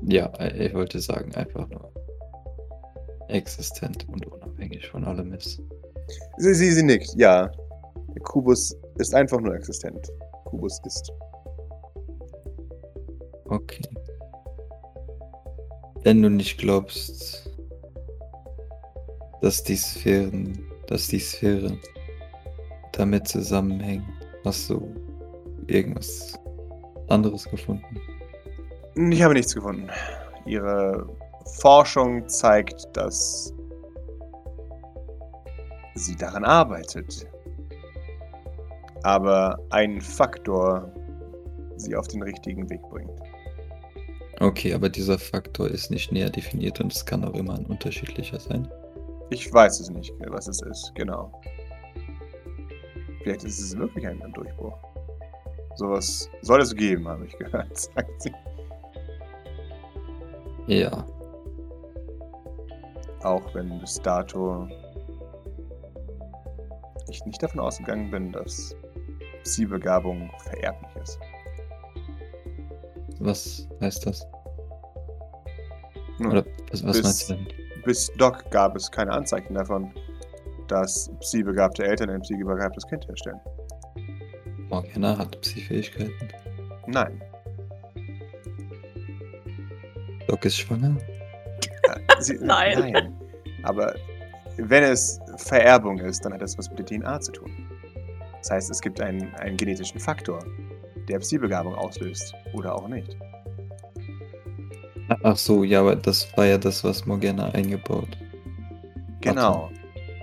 Ja, 0.04 0.32
ich 0.56 0.74
wollte 0.74 1.00
sagen, 1.00 1.34
einfach 1.36 1.68
nur 1.70 1.92
existent 3.30 4.08
und 4.10 4.26
unabhängig 4.28 4.88
von 4.90 5.04
allem 5.06 5.34
ist. 5.34 5.62
Sie, 6.38 6.54
sie, 6.54 6.72
sie 6.72 6.84
nickt, 6.84 7.14
ja. 7.16 7.50
Der 8.14 8.22
Kubus 8.22 8.76
ist 8.98 9.16
einfach 9.16 9.40
nur 9.40 9.56
existent. 9.56 10.08
Kubus 10.46 10.80
ist. 10.86 11.12
Okay. 13.46 13.84
Wenn 16.04 16.22
du 16.22 16.30
nicht 16.30 16.58
glaubst, 16.60 17.50
dass 19.42 19.64
die 19.64 19.78
Sphären, 19.78 20.66
dass 20.88 21.08
die 21.08 21.20
Sphäre 21.20 21.78
damit 22.92 23.28
zusammenhängt, 23.28 24.04
hast 24.44 24.70
du 24.70 24.94
irgendwas 25.68 26.40
anderes 27.10 27.50
gefunden? 27.50 28.00
Ich 28.96 29.22
habe 29.22 29.34
nichts 29.34 29.56
gefunden. 29.56 29.90
Ihre 30.46 31.08
Forschung 31.60 32.28
zeigt, 32.28 32.86
dass 32.94 33.54
sie 35.96 36.16
daran 36.16 36.46
arbeitet. 36.46 37.28
Aber 39.04 39.60
ein 39.70 40.00
Faktor 40.00 40.92
sie 41.76 41.96
auf 41.96 42.08
den 42.08 42.24
richtigen 42.24 42.70
Weg 42.70 42.82
bringt. 42.90 43.20
Okay, 44.40 44.74
aber 44.74 44.90
dieser 44.90 45.20
Faktor 45.20 45.70
ist 45.70 45.92
nicht 45.92 46.12
näher 46.12 46.30
definiert 46.30 46.80
und 46.80 46.94
es 46.94 47.06
kann 47.06 47.24
auch 47.24 47.34
immer 47.34 47.56
ein 47.56 47.66
unterschiedlicher 47.66 48.40
sein. 48.40 48.68
Ich 49.30 49.52
weiß 49.52 49.80
es 49.80 49.90
nicht, 49.90 50.14
was 50.28 50.48
es 50.48 50.62
ist, 50.62 50.92
genau. 50.96 51.32
Vielleicht 53.22 53.44
ist 53.44 53.60
es 53.60 53.78
wirklich 53.78 54.06
ein 54.08 54.20
Durchbruch. 54.34 54.78
Sowas 55.76 56.30
soll 56.42 56.62
es 56.62 56.76
geben, 56.76 57.08
habe 57.08 57.26
ich 57.26 57.38
gehört, 57.38 57.78
sagt 57.78 58.22
sie. 58.22 58.34
Ja, 60.68 61.06
Auch 63.24 63.54
wenn 63.54 63.80
bis 63.80 63.96
dato 64.02 64.68
ich 67.10 67.26
nicht 67.26 67.42
davon 67.44 67.60
ausgegangen 67.60 68.10
bin, 68.12 68.32
dass 68.32 68.76
Psi-Begabung 69.44 70.32
vererblich 70.40 70.96
ist. 71.02 71.20
was 73.20 73.68
heißt 73.82 74.06
das? 74.08 74.26
Nun, 76.20 76.32
Oder 76.32 76.46
was, 76.72 76.84
was 76.86 76.96
bis- 76.98 77.04
meinst 77.04 77.30
du 77.30 77.34
denn? 77.36 77.48
Bis 77.84 78.10
Doc 78.18 78.50
gab 78.50 78.76
es 78.78 78.90
keine 78.90 79.12
Anzeichen 79.12 79.56
davon, 79.56 79.92
dass 80.70 81.12
Psi-begabte 81.20 81.84
Eltern 81.84 82.10
ein 82.10 82.22
Psi-begabtes 82.22 82.88
Kind 82.88 83.06
herstellen. 83.10 83.40
Morgana 84.74 85.16
hat 85.16 85.40
Psi-Fähigkeiten. 85.42 86.30
Nein. 86.88 87.22
Doc 90.28 90.44
ist 90.46 90.58
schwanger? 90.58 90.98
Äh, 91.84 92.22
Sie, 92.22 92.38
Nein. 92.42 92.92
Nein. 92.92 93.14
Aber 93.62 93.94
wenn 94.58 94.84
es 94.84 95.20
Vererbung 95.38 96.00
ist, 96.00 96.26
dann 96.26 96.34
hat 96.34 96.42
das 96.42 96.58
was 96.58 96.72
mit 96.72 96.80
der 96.80 96.86
DNA 96.88 97.22
zu 97.22 97.34
tun. 97.34 97.52
Das 98.40 98.50
heißt, 98.50 98.72
es 98.72 98.82
gibt 98.82 99.00
einen, 99.00 99.32
einen 99.36 99.58
genetischen 99.58 100.00
Faktor, 100.00 100.44
der 101.08 101.20
Psi-Begabung 101.20 101.76
auslöst. 101.76 102.34
Oder 102.54 102.74
auch 102.74 102.88
nicht. 102.88 103.16
Ach 105.22 105.38
so, 105.38 105.64
ja, 105.64 105.82
aber 105.82 105.96
das 105.96 106.36
war 106.36 106.48
ja 106.48 106.58
das, 106.58 106.84
was 106.84 107.06
Morgana 107.06 107.50
eingebaut. 107.50 108.18
Genau. 109.22 109.70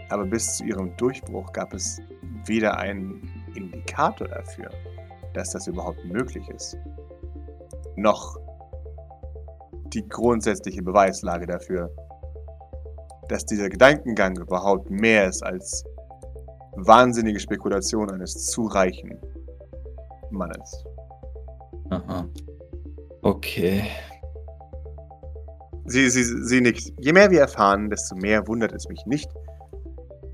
Aber 0.09 0.25
bis 0.25 0.57
zu 0.57 0.65
ihrem 0.65 0.97
Durchbruch 0.97 1.53
gab 1.53 1.73
es 1.73 2.03
weder 2.47 2.77
einen 2.79 3.30
Indikator 3.55 4.29
dafür, 4.29 4.71
dass 5.35 5.51
das 5.51 5.67
überhaupt 5.67 6.05
möglich 6.05 6.49
ist, 6.49 6.77
noch 7.97 8.39
die 9.93 10.09
grundsätzliche 10.09 10.83
Beweislage 10.83 11.47
dafür, 11.47 11.91
dass 13.29 13.45
dieser 13.45 13.69
Gedankengang 13.69 14.37
überhaupt 14.37 14.91
mehr 14.91 15.29
ist 15.29 15.43
als 15.43 15.85
wahnsinnige 16.77 17.41
Spekulation 17.41 18.11
eines 18.11 18.47
zu 18.47 18.63
reichen 18.63 19.21
Mannes. 20.31 20.85
Aha. 21.91 22.29
Okay. 23.23 23.85
Sie, 25.87 26.09
sie, 26.09 26.23
sie 26.23 26.61
nickt. 26.61 26.93
Je 27.01 27.13
mehr 27.13 27.31
wir 27.31 27.41
erfahren, 27.41 27.91
desto 27.91 28.15
mehr 28.15 28.47
wundert 28.47 28.73
es 28.73 28.89
mich 28.89 29.05
nicht, 29.07 29.29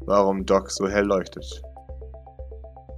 warum 0.05 0.45
Doc 0.45 0.71
so 0.71 0.87
hell 0.89 1.07
leuchtet. 1.07 1.63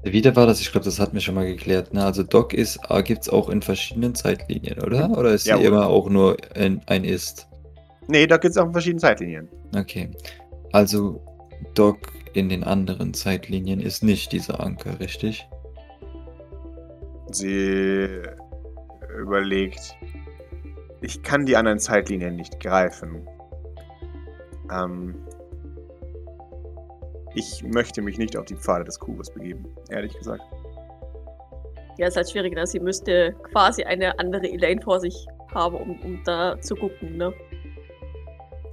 Wieder 0.05 0.37
war 0.37 0.47
das, 0.47 0.61
ich 0.61 0.71
glaube, 0.71 0.85
das 0.85 1.01
hat 1.01 1.13
mir 1.13 1.21
schon 1.21 1.35
mal 1.35 1.47
geklärt. 1.47 1.93
Ne? 1.93 2.05
Also 2.05 2.23
Doc 2.23 2.55
ist, 2.55 2.79
gibt 3.05 3.23
es 3.23 3.29
auch 3.29 3.49
in 3.49 3.63
verschiedenen 3.63 4.15
Zeitlinien, 4.15 4.81
oder? 4.81 5.11
Oder 5.11 5.31
ist 5.31 5.45
sie 5.45 5.51
Jawohl. 5.51 5.67
immer 5.67 5.87
auch 5.89 6.09
nur 6.09 6.37
ein, 6.55 6.81
ein 6.87 7.05
Ist? 7.05 7.49
Nee, 8.07 8.27
Doc 8.27 8.41
gibt 8.43 8.53
es 8.53 8.59
auch 8.59 8.67
in 8.67 8.73
verschiedenen 8.73 9.01
Zeitlinien. 9.01 9.49
Okay. 9.77 10.11
Also 10.73 11.21
Doc 11.75 11.99
in 12.33 12.49
den 12.49 12.65
anderen 12.65 13.13
Zeitlinien 13.13 13.81
ist 13.81 14.03
nicht 14.03 14.33
dieser 14.33 14.61
Anker, 14.61 15.01
richtig? 15.01 15.49
Sie 17.31 18.07
überlegt, 19.21 19.97
ich 21.01 21.23
kann 21.23 21.45
die 21.45 21.57
anderen 21.57 21.79
Zeitlinien 21.79 22.37
nicht 22.37 22.61
greifen. 22.61 23.27
Ähm, 24.73 25.17
ich 27.39 27.63
möchte 27.63 28.03
mich 28.03 28.19
nicht 28.19 28.37
auf 28.37 28.47
die 28.47 28.57
Pfade 28.57 28.85
des 28.85 28.99
Kubus 28.99 29.31
begeben, 29.31 29.65
ehrlich 29.91 30.13
gesagt. 30.19 30.43
Ja, 31.97 32.09
ist 32.09 32.17
halt 32.17 32.31
schwierig, 32.31 32.55
ne? 32.55 32.67
Sie 32.67 32.81
müsste 32.81 33.35
quasi 33.53 33.85
eine 33.85 34.19
andere 34.19 34.49
Elaine 34.49 34.81
vor 34.83 35.01
sich 35.01 35.27
haben, 35.55 35.77
um, 35.77 36.01
um 36.01 36.23
da 36.25 36.61
zu 36.61 36.75
gucken, 36.75 37.17
ne? 37.17 37.33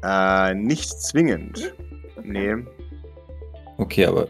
Äh, 0.03 0.53
nicht 0.55 0.89
zwingend. 1.01 1.73
Okay. 2.17 2.27
Nee. 2.27 2.65
Okay, 3.77 4.05
aber 4.05 4.27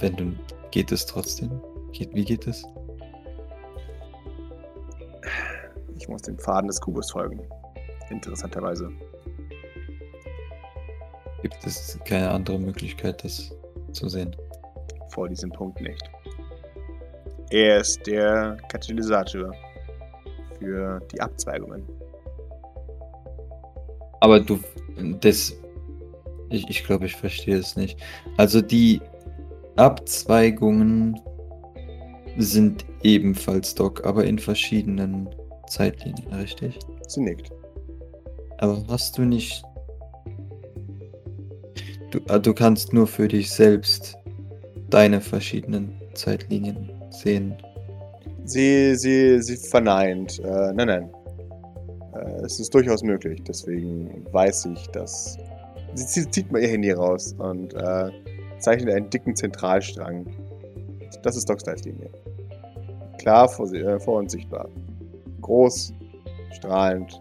wenn 0.00 0.16
du. 0.16 0.32
Geht 0.70 0.90
es 0.90 1.04
trotzdem? 1.04 1.60
Geht, 1.92 2.14
wie 2.14 2.24
geht 2.24 2.46
es? 2.46 2.64
Ich 5.98 6.08
muss 6.08 6.22
den 6.22 6.38
Pfaden 6.38 6.66
des 6.66 6.80
Kubus 6.80 7.10
folgen. 7.10 7.46
Interessanterweise. 8.08 8.90
Gibt 11.42 11.66
es 11.66 11.98
keine 12.04 12.30
andere 12.30 12.58
Möglichkeit, 12.58 13.24
das 13.24 13.50
zu 13.92 14.08
sehen? 14.08 14.34
Vor 15.08 15.28
diesem 15.28 15.50
Punkt 15.50 15.80
nicht. 15.80 16.02
Er 17.50 17.80
ist 17.80 18.06
der 18.06 18.56
Katalysator 18.70 19.52
für 20.58 21.00
die 21.12 21.20
Abzweigungen. 21.20 21.86
Aber 24.20 24.40
du. 24.40 24.60
Das. 25.20 25.54
Ich, 26.48 26.68
ich 26.68 26.84
glaube, 26.84 27.06
ich 27.06 27.16
verstehe 27.16 27.56
es 27.56 27.76
nicht. 27.76 27.98
Also 28.36 28.60
die 28.60 29.00
Abzweigungen 29.76 31.18
sind 32.36 32.84
ebenfalls 33.02 33.74
Doc, 33.74 34.06
aber 34.06 34.24
in 34.24 34.38
verschiedenen 34.38 35.28
Zeitlinien, 35.66 36.32
richtig? 36.32 36.78
Sie 37.08 37.20
nickt. 37.20 37.50
Aber 38.58 38.84
hast 38.88 39.18
du 39.18 39.22
nicht. 39.22 39.64
Du, 42.26 42.34
ah, 42.34 42.38
du 42.38 42.54
kannst 42.54 42.92
nur 42.92 43.06
für 43.06 43.26
dich 43.26 43.50
selbst 43.50 44.16
deine 44.90 45.20
verschiedenen 45.20 46.00
Zeitlinien 46.14 46.90
sehen. 47.10 47.56
Sie, 48.44 48.94
sie, 48.94 49.42
sie 49.42 49.56
verneint. 49.56 50.38
Äh, 50.38 50.72
nein, 50.72 50.86
nein. 50.86 51.10
Äh, 52.14 52.44
es 52.44 52.60
ist 52.60 52.72
durchaus 52.74 53.02
möglich. 53.02 53.42
Deswegen 53.46 54.24
weiß 54.32 54.66
ich, 54.66 54.86
dass. 54.88 55.36
Sie 55.94 56.06
zieht, 56.06 56.32
zieht 56.32 56.52
mal 56.52 56.62
ihr 56.62 56.68
Handy 56.68 56.92
raus 56.92 57.34
und 57.38 57.74
äh, 57.74 58.10
zeichnet 58.60 58.94
einen 58.94 59.10
dicken 59.10 59.34
Zentralstrang. 59.34 60.26
Das 61.22 61.36
ist 61.36 61.50
Docs 61.50 61.66
Leitlinie. 61.66 62.08
Klar 63.18 63.48
vor, 63.48 63.70
äh, 63.72 63.98
vor 64.00 64.20
uns 64.20 64.32
sichtbar. 64.32 64.68
Groß, 65.42 65.92
strahlend. 66.52 67.20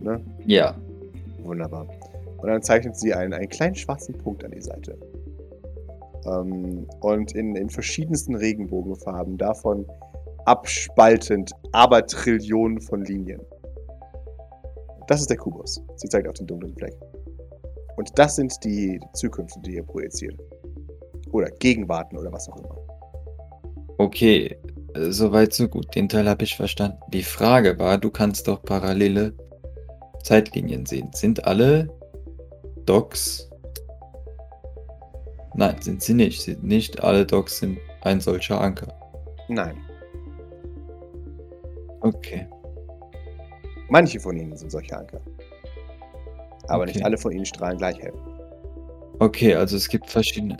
Ne? 0.00 0.20
Ja. 0.46 0.74
Wunderbar. 1.42 1.86
Und 2.40 2.48
dann 2.48 2.62
zeichnet 2.62 2.96
sie 2.96 3.12
einen, 3.12 3.32
einen 3.32 3.48
kleinen 3.48 3.74
schwarzen 3.74 4.16
Punkt 4.16 4.44
an 4.44 4.52
die 4.52 4.62
Seite. 4.62 4.96
Ähm, 6.26 6.86
und 7.00 7.32
in, 7.32 7.54
in 7.54 7.68
verschiedensten 7.70 8.34
Regenbogenfarben, 8.34 9.38
davon 9.38 9.86
abspaltend, 10.46 11.52
aber 11.72 12.06
Trillionen 12.06 12.80
von 12.80 13.04
Linien. 13.04 13.40
Das 15.06 15.20
ist 15.20 15.28
der 15.28 15.36
Kubus. 15.36 15.82
Sie 15.96 16.08
zeigt 16.08 16.28
auf 16.28 16.34
den 16.34 16.46
dunklen 16.46 16.74
Fleck. 16.76 16.94
Und 17.96 18.10
das 18.18 18.36
sind 18.36 18.54
die 18.64 19.00
Zukünfte, 19.14 19.60
die 19.60 19.74
ihr 19.74 19.82
projiziert. 19.82 20.38
Oder 21.32 21.50
Gegenwarten 21.50 22.16
oder 22.16 22.32
was 22.32 22.48
auch 22.48 22.56
immer. 22.56 22.76
Okay, 23.98 24.56
soweit 24.94 25.52
so 25.52 25.68
gut. 25.68 25.94
Den 25.94 26.08
Teil 26.08 26.28
habe 26.28 26.44
ich 26.44 26.56
verstanden. 26.56 26.98
Die 27.12 27.22
Frage 27.22 27.78
war, 27.78 27.98
du 27.98 28.10
kannst 28.10 28.48
doch 28.48 28.62
parallele 28.62 29.34
Zeitlinien 30.22 30.86
sehen. 30.86 31.10
Sind 31.12 31.44
alle 31.44 31.88
Docs? 32.86 33.50
Nein, 35.54 35.76
sind 35.80 36.02
sie 36.02 36.14
nicht. 36.14 36.42
Sind 36.42 36.62
nicht 36.64 37.02
alle 37.02 37.26
Docs 37.26 37.58
sind 37.58 37.78
ein 38.02 38.20
solcher 38.20 38.60
Anker. 38.60 38.92
Nein. 39.48 39.76
Okay. 42.00 42.46
Manche 43.88 44.20
von 44.20 44.36
ihnen 44.36 44.56
sind 44.56 44.70
solche 44.70 44.96
Anker. 44.96 45.20
Aber 46.68 46.86
nicht 46.86 46.96
Okay. 46.96 47.04
alle 47.04 47.18
von 47.18 47.32
ihnen 47.32 47.44
strahlen 47.44 47.78
gleich 47.78 47.98
hell. 48.00 48.12
Okay, 49.18 49.54
also 49.54 49.76
es 49.76 49.88
gibt 49.88 50.08
verschiedene, 50.08 50.56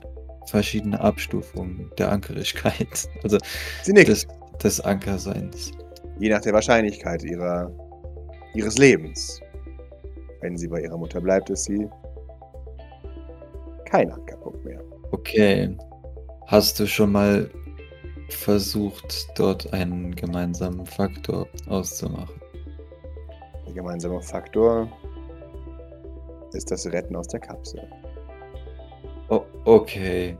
verschiedene 0.46 1.00
Abstufungen 1.00 1.90
der 1.96 2.10
Ankerigkeit. 2.12 3.08
Also 3.22 3.38
des, 3.86 4.26
des 4.62 4.80
Ankerseins. 4.80 5.70
Je 6.18 6.28
nach 6.28 6.40
der 6.42 6.52
Wahrscheinlichkeit 6.52 7.22
ihrer, 7.22 7.70
ihres 8.54 8.76
Lebens. 8.76 9.40
Wenn 10.40 10.56
sie 10.58 10.68
bei 10.68 10.82
ihrer 10.82 10.98
Mutter 10.98 11.20
bleibt, 11.20 11.48
ist 11.50 11.64
sie 11.64 11.88
kein 13.90 14.10
Ankerpunkt 14.12 14.64
mehr. 14.64 14.82
Okay. 15.10 15.76
Hast 16.46 16.78
du 16.78 16.86
schon 16.86 17.12
mal 17.12 17.50
versucht, 18.28 19.28
dort 19.36 19.72
einen 19.72 20.14
gemeinsamen 20.14 20.86
Faktor 20.86 21.46
auszumachen? 21.68 22.40
Der 23.66 23.74
gemeinsame 23.74 24.20
Faktor 24.22 24.88
ist 26.52 26.70
das 26.70 26.86
Retten 26.86 27.16
aus 27.16 27.28
der 27.28 27.40
Kapsel. 27.40 27.82
O 29.28 29.42
okay. 29.64 30.36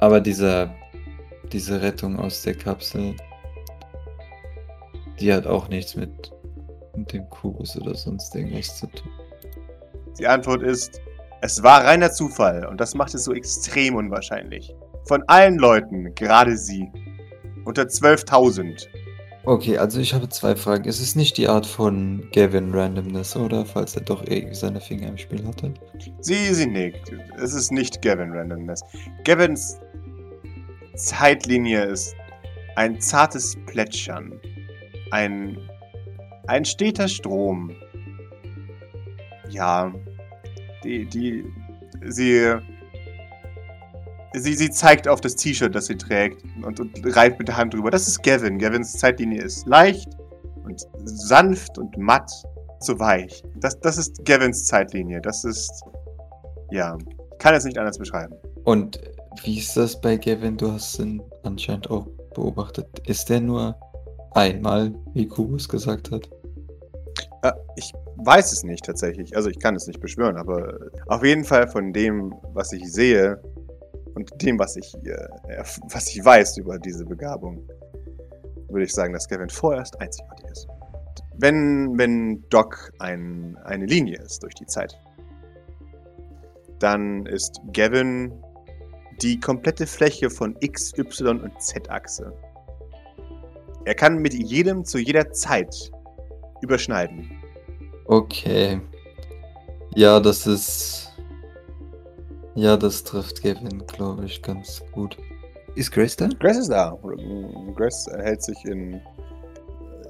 Aber 0.00 0.20
dieser, 0.20 0.74
diese 1.52 1.80
Rettung 1.82 2.18
aus 2.18 2.42
der 2.42 2.54
Kapsel, 2.54 3.14
die 5.18 5.32
hat 5.32 5.46
auch 5.46 5.68
nichts 5.68 5.94
mit, 5.96 6.32
dem 7.12 7.28
Kubus 7.30 7.78
oder 7.80 7.94
sonst 7.94 8.34
irgendwas 8.34 8.76
zu 8.78 8.86
tun. 8.86 9.10
Die 10.18 10.26
Antwort 10.26 10.62
ist, 10.62 11.00
es 11.42 11.62
war 11.62 11.84
reiner 11.84 12.12
Zufall 12.12 12.66
und 12.66 12.80
das 12.80 12.94
macht 12.94 13.14
es 13.14 13.24
so 13.24 13.32
extrem 13.32 13.94
unwahrscheinlich. 13.94 14.74
Von 15.06 15.22
allen 15.26 15.58
Leuten, 15.58 16.14
gerade 16.14 16.56
sie. 16.56 16.90
Unter 17.64 17.82
12.000. 17.82 18.86
Okay, 19.44 19.78
also 19.78 20.00
ich 20.00 20.12
habe 20.12 20.28
zwei 20.28 20.54
Fragen. 20.54 20.84
Ist 20.84 21.00
es 21.00 21.16
nicht 21.16 21.38
die 21.38 21.48
Art 21.48 21.64
von 21.64 22.28
Gavin 22.32 22.74
Randomness, 22.74 23.34
oder? 23.36 23.64
Falls 23.64 23.96
er 23.96 24.02
doch 24.02 24.22
irgendwie 24.26 24.54
seine 24.54 24.80
Finger 24.80 25.08
im 25.08 25.16
Spiel 25.16 25.46
hatte. 25.46 25.72
Sie, 26.20 26.54
sie 26.54 26.66
nickt. 26.66 27.12
Es 27.42 27.54
ist 27.54 27.72
nicht 27.72 28.02
Gavin 28.02 28.32
Randomness. 28.32 28.82
Gavins 29.24 29.80
Zeitlinie 30.94 31.84
ist 31.84 32.14
ein 32.76 33.00
zartes 33.00 33.56
Plätschern. 33.66 34.38
Ein, 35.10 35.56
ein 36.46 36.64
steter 36.64 37.08
Strom. 37.08 37.72
Ja, 39.48 39.92
die, 40.84 41.06
die, 41.06 41.44
sie, 42.06 42.56
Sie, 44.32 44.54
sie 44.54 44.70
zeigt 44.70 45.08
auf 45.08 45.20
das 45.20 45.34
T-Shirt, 45.34 45.74
das 45.74 45.86
sie 45.86 45.96
trägt 45.96 46.44
und, 46.62 46.78
und 46.78 47.16
reibt 47.16 47.40
mit 47.40 47.48
der 47.48 47.56
Hand 47.56 47.74
drüber. 47.74 47.90
Das 47.90 48.06
ist 48.06 48.22
Gavin. 48.22 48.58
Gavins 48.58 48.92
Zeitlinie 48.92 49.42
ist 49.42 49.66
leicht 49.66 50.08
und 50.64 50.86
sanft 51.04 51.78
und 51.78 51.96
matt, 51.98 52.30
so 52.78 52.98
weich. 53.00 53.42
Das, 53.56 53.78
das 53.80 53.98
ist 53.98 54.24
Gavins 54.24 54.66
Zeitlinie. 54.66 55.20
Das 55.20 55.44
ist. 55.44 55.82
Ja, 56.70 56.96
kann 57.38 57.54
es 57.54 57.64
nicht 57.64 57.76
anders 57.76 57.98
beschreiben. 57.98 58.32
Und 58.62 59.00
wie 59.42 59.58
ist 59.58 59.76
das 59.76 60.00
bei 60.00 60.16
Gavin? 60.16 60.56
Du 60.56 60.70
hast 60.70 61.00
ihn 61.00 61.20
anscheinend 61.42 61.90
auch 61.90 62.06
beobachtet. 62.34 62.86
Ist 63.06 63.28
der 63.28 63.40
nur 63.40 63.74
einmal, 64.32 64.94
wie 65.14 65.26
Kubus 65.26 65.68
gesagt 65.68 66.12
hat? 66.12 66.30
Äh, 67.42 67.52
ich 67.76 67.92
weiß 68.16 68.52
es 68.52 68.62
nicht 68.62 68.84
tatsächlich. 68.84 69.36
Also 69.36 69.50
ich 69.50 69.58
kann 69.58 69.74
es 69.76 69.86
nicht 69.86 70.00
beschwören, 70.00 70.36
aber 70.36 70.78
auf 71.06 71.24
jeden 71.24 71.44
Fall 71.44 71.68
von 71.68 71.92
dem, 71.92 72.34
was 72.52 72.72
ich 72.72 72.90
sehe 72.92 73.40
und 74.14 74.30
dem, 74.42 74.58
was 74.58 74.76
ich, 74.76 74.94
äh, 75.04 75.62
was 75.90 76.08
ich 76.08 76.24
weiß 76.24 76.58
über 76.58 76.78
diese 76.78 77.04
Begabung, 77.04 77.68
würde 78.68 78.84
ich 78.84 78.92
sagen, 78.92 79.12
dass 79.12 79.28
Gavin 79.28 79.50
vorerst 79.50 80.00
einzigartig 80.00 80.46
ist. 80.50 80.68
Wenn, 81.38 81.98
wenn 81.98 82.44
Doc 82.50 82.92
ein, 82.98 83.56
eine 83.64 83.86
Linie 83.86 84.20
ist 84.20 84.42
durch 84.42 84.54
die 84.54 84.66
Zeit, 84.66 84.96
dann 86.78 87.26
ist 87.26 87.60
Gavin 87.72 88.32
die 89.22 89.38
komplette 89.38 89.86
Fläche 89.86 90.30
von 90.30 90.56
X, 90.60 90.96
Y 90.96 91.40
und 91.40 91.60
Z-Achse. 91.60 92.32
Er 93.84 93.94
kann 93.94 94.18
mit 94.18 94.34
jedem 94.34 94.84
zu 94.84 94.98
jeder 94.98 95.30
Zeit 95.32 95.90
überschneiden. 96.62 97.30
Okay. 98.06 98.80
Ja, 99.94 100.20
das 100.20 100.46
ist. 100.46 101.12
Ja, 102.54 102.76
das 102.76 103.04
trifft 103.04 103.42
Gavin, 103.42 103.86
glaube 103.86 104.24
ich, 104.24 104.42
ganz 104.42 104.82
gut. 104.92 105.16
Ist 105.76 105.92
Grace 105.92 106.16
da? 106.16 106.28
Grace 106.38 106.58
ist 106.58 106.70
da. 106.70 106.98
Grace 107.76 108.06
hält 108.18 108.42
sich 108.42 108.64
in, 108.64 109.00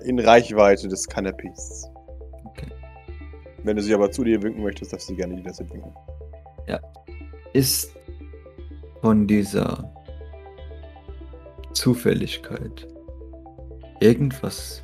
in 0.05 0.19
Reichweite 0.19 0.89
des 0.89 1.07
Canapés. 1.09 1.87
Okay. 2.47 2.69
Wenn 3.63 3.77
du 3.77 3.83
sie 3.83 3.95
aber 3.95 4.11
zu 4.11 4.25
dir 4.25 4.43
winken 4.43 4.63
möchtest, 4.63 4.93
darfst 4.93 5.11
du 5.11 5.17
gerne 5.17 5.37
jederzeit 5.37 5.71
winken. 5.73 5.93
Ja. 6.67 6.81
Ist 7.53 7.95
von 9.03 9.27
dieser 9.27 9.93
Zufälligkeit 11.75 12.89
irgendwas 14.01 14.83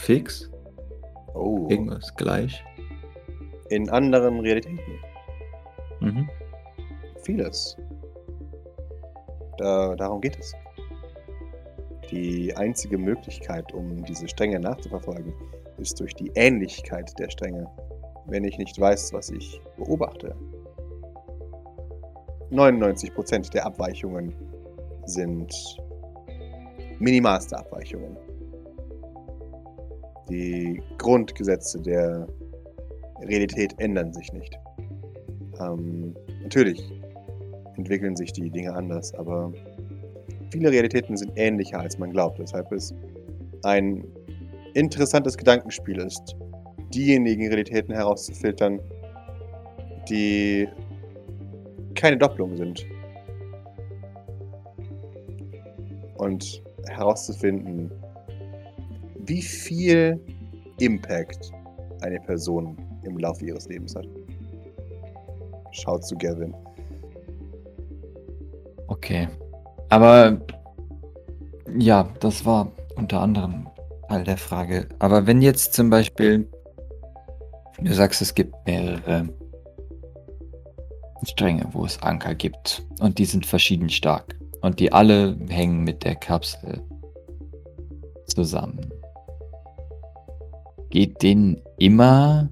fix? 0.00 0.50
Oh. 1.34 1.68
Irgendwas 1.68 2.14
gleich? 2.16 2.64
In 3.68 3.88
anderen 3.90 4.40
Realitäten. 4.40 4.80
Mhm. 6.00 6.28
Vieles. 7.22 7.76
Da, 9.58 9.94
darum 9.94 10.20
geht 10.20 10.38
es. 10.38 10.54
Die 12.10 12.54
einzige 12.56 12.98
Möglichkeit, 12.98 13.72
um 13.72 14.02
diese 14.04 14.26
Stränge 14.26 14.58
nachzuverfolgen, 14.58 15.32
ist 15.78 16.00
durch 16.00 16.14
die 16.14 16.32
Ähnlichkeit 16.34 17.12
der 17.18 17.30
Stränge. 17.30 17.70
Wenn 18.26 18.44
ich 18.44 18.58
nicht 18.58 18.80
weiß, 18.80 19.12
was 19.12 19.30
ich 19.30 19.60
beobachte. 19.76 20.34
99% 22.50 23.52
der 23.52 23.64
Abweichungen 23.66 24.34
sind 25.04 25.54
minimalste 26.98 27.56
Abweichungen. 27.56 28.16
Die 30.30 30.80
Grundgesetze 30.98 31.80
der 31.80 32.28
Realität 33.22 33.74
ändern 33.78 34.12
sich 34.12 34.32
nicht. 34.32 34.56
Ähm, 35.60 36.14
natürlich 36.42 36.82
entwickeln 37.76 38.14
sich 38.14 38.32
die 38.32 38.50
Dinge 38.50 38.72
anders, 38.72 39.12
aber 39.14 39.52
viele 40.50 40.70
Realitäten 40.70 41.16
sind 41.16 41.32
ähnlicher, 41.36 41.80
als 41.80 41.98
man 41.98 42.12
glaubt. 42.12 42.38
Weshalb 42.38 42.70
es 42.72 42.94
ein 43.64 44.04
interessantes 44.74 45.36
Gedankenspiel 45.36 45.98
ist, 45.98 46.36
diejenigen 46.94 47.48
Realitäten 47.48 47.92
herauszufiltern, 47.92 48.80
die 50.08 50.68
keine 51.94 52.16
Doppelung 52.16 52.56
sind. 52.56 52.86
Und 56.16 56.62
herauszufinden, 56.86 57.90
wie 59.30 59.42
viel 59.42 60.20
Impact 60.80 61.52
eine 62.00 62.18
Person 62.20 62.76
im 63.04 63.16
Laufe 63.16 63.46
ihres 63.46 63.68
Lebens 63.68 63.94
hat. 63.94 64.06
Schaut 65.70 66.04
zu 66.04 66.16
Gavin. 66.18 66.52
Okay. 68.88 69.28
Aber 69.88 70.40
ja, 71.78 72.08
das 72.18 72.44
war 72.44 72.72
unter 72.96 73.20
anderem 73.20 73.68
Teil 74.08 74.24
der 74.24 74.36
Frage. 74.36 74.88
Aber 74.98 75.28
wenn 75.28 75.40
jetzt 75.40 75.74
zum 75.74 75.90
Beispiel, 75.90 76.48
du 77.80 77.94
sagst, 77.94 78.20
es 78.20 78.34
gibt 78.34 78.52
mehrere 78.66 79.28
Stränge, 81.22 81.68
wo 81.70 81.84
es 81.84 82.02
Anker 82.02 82.34
gibt 82.34 82.82
und 82.98 83.18
die 83.18 83.26
sind 83.26 83.46
verschieden 83.46 83.90
stark 83.90 84.36
und 84.62 84.80
die 84.80 84.92
alle 84.92 85.36
hängen 85.48 85.84
mit 85.84 86.02
der 86.02 86.16
Kapsel 86.16 86.82
zusammen. 88.26 88.99
Geht 90.90 91.22
denen 91.22 91.62
immer 91.78 92.48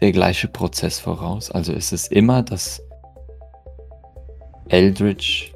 der 0.00 0.12
gleiche 0.12 0.46
Prozess 0.46 1.00
voraus? 1.00 1.50
Also 1.50 1.72
ist 1.72 1.92
es 1.92 2.06
immer, 2.06 2.42
dass 2.42 2.80
Eldritch 4.68 5.52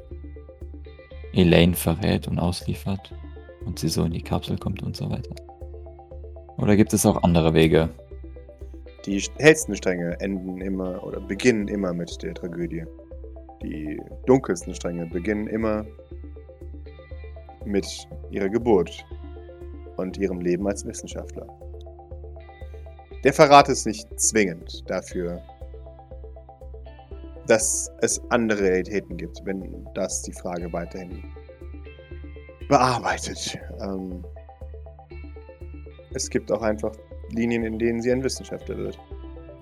Elaine 1.33 1.73
verrät 1.73 2.27
und 2.27 2.39
ausliefert 2.39 3.13
und 3.65 3.79
sie 3.79 3.87
so 3.87 4.03
in 4.03 4.11
die 4.11 4.21
Kapsel 4.21 4.57
kommt 4.57 4.83
und 4.83 4.97
so 4.97 5.09
weiter? 5.09 5.33
Oder 6.57 6.75
gibt 6.75 6.93
es 6.93 7.05
auch 7.05 7.23
andere 7.23 7.53
Wege? 7.53 7.89
Die 9.05 9.21
hellsten 9.37 9.75
Stränge 9.75 10.19
enden 10.19 10.61
immer 10.61 11.03
oder 11.03 11.19
beginnen 11.21 11.67
immer 11.69 11.93
mit 11.93 12.21
der 12.21 12.33
Tragödie. 12.33 12.83
Die 13.61 13.99
dunkelsten 14.25 14.75
Stränge 14.75 15.05
beginnen 15.05 15.47
immer 15.47 15.85
mit 17.65 17.85
ihrer 18.29 18.49
Geburt 18.49 19.05
und 19.97 20.17
ihrem 20.17 20.41
Leben 20.41 20.67
als 20.67 20.85
Wissenschaftler. 20.85 21.47
Der 23.23 23.33
Verrat 23.33 23.69
ist 23.69 23.85
nicht 23.85 24.07
zwingend 24.19 24.83
dafür, 24.89 25.41
dass 27.47 27.91
es 28.01 28.21
andere 28.29 28.61
Realitäten 28.61 29.17
gibt, 29.17 29.39
wenn 29.45 29.87
das 29.93 30.21
die 30.23 30.33
Frage 30.33 30.71
weiterhin 30.71 31.23
bearbeitet. 32.67 33.57
Ähm, 33.81 34.23
es 36.13 36.29
gibt 36.29 36.51
auch 36.51 36.61
einfach 36.61 36.93
Linien, 37.31 37.63
in 37.63 37.79
denen 37.79 38.01
sie 38.01 38.11
ein 38.11 38.23
Wissenschaftler 38.23 38.77
wird. 38.77 38.99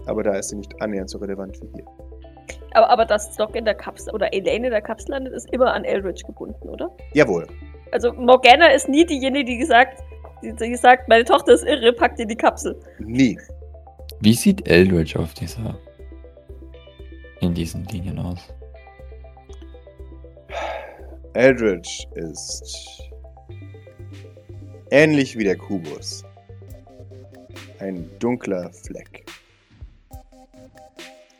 Aber 0.05 0.23
da 0.23 0.33
ist 0.35 0.49
sie 0.49 0.57
nicht 0.57 0.79
annähernd 0.81 1.09
so 1.09 1.17
relevant 1.19 1.59
wie 1.61 1.69
hier. 1.75 1.85
Aber, 2.73 2.89
aber 2.89 3.05
dass 3.05 3.35
Doc 3.35 3.55
in 3.55 3.65
der 3.65 3.75
Kapsel 3.75 4.13
oder 4.13 4.33
Elaine 4.33 4.67
in 4.67 4.71
der 4.71 4.81
Kapsel 4.81 5.11
landet, 5.11 5.33
ist 5.33 5.51
immer 5.51 5.73
an 5.73 5.83
Eldritch 5.83 6.23
gebunden, 6.23 6.69
oder? 6.69 6.89
Jawohl. 7.13 7.47
Also 7.91 8.13
Morgana 8.13 8.67
ist 8.71 8.87
nie 8.87 9.05
diejenige, 9.05 9.45
die 9.45 9.57
gesagt, 9.57 10.01
die, 10.41 10.53
die 10.53 10.75
sagt, 10.75 11.07
meine 11.07 11.25
Tochter 11.25 11.53
ist 11.53 11.63
irre, 11.63 11.93
packt 11.93 12.19
in 12.19 12.27
die 12.27 12.35
Kapsel. 12.35 12.75
Nie. 12.99 13.37
Wie 14.19 14.33
sieht 14.33 14.67
Eldritch 14.67 15.15
auf 15.15 15.33
dieser 15.33 15.77
in 17.39 17.53
diesen 17.53 17.85
Linien 17.85 18.19
aus? 18.19 18.39
Eldritch 21.33 22.07
ist 22.15 23.09
ähnlich 24.91 25.37
wie 25.37 25.43
der 25.43 25.57
Kubus. 25.57 26.23
Ein 27.79 28.07
dunkler 28.19 28.71
Fleck. 28.71 29.25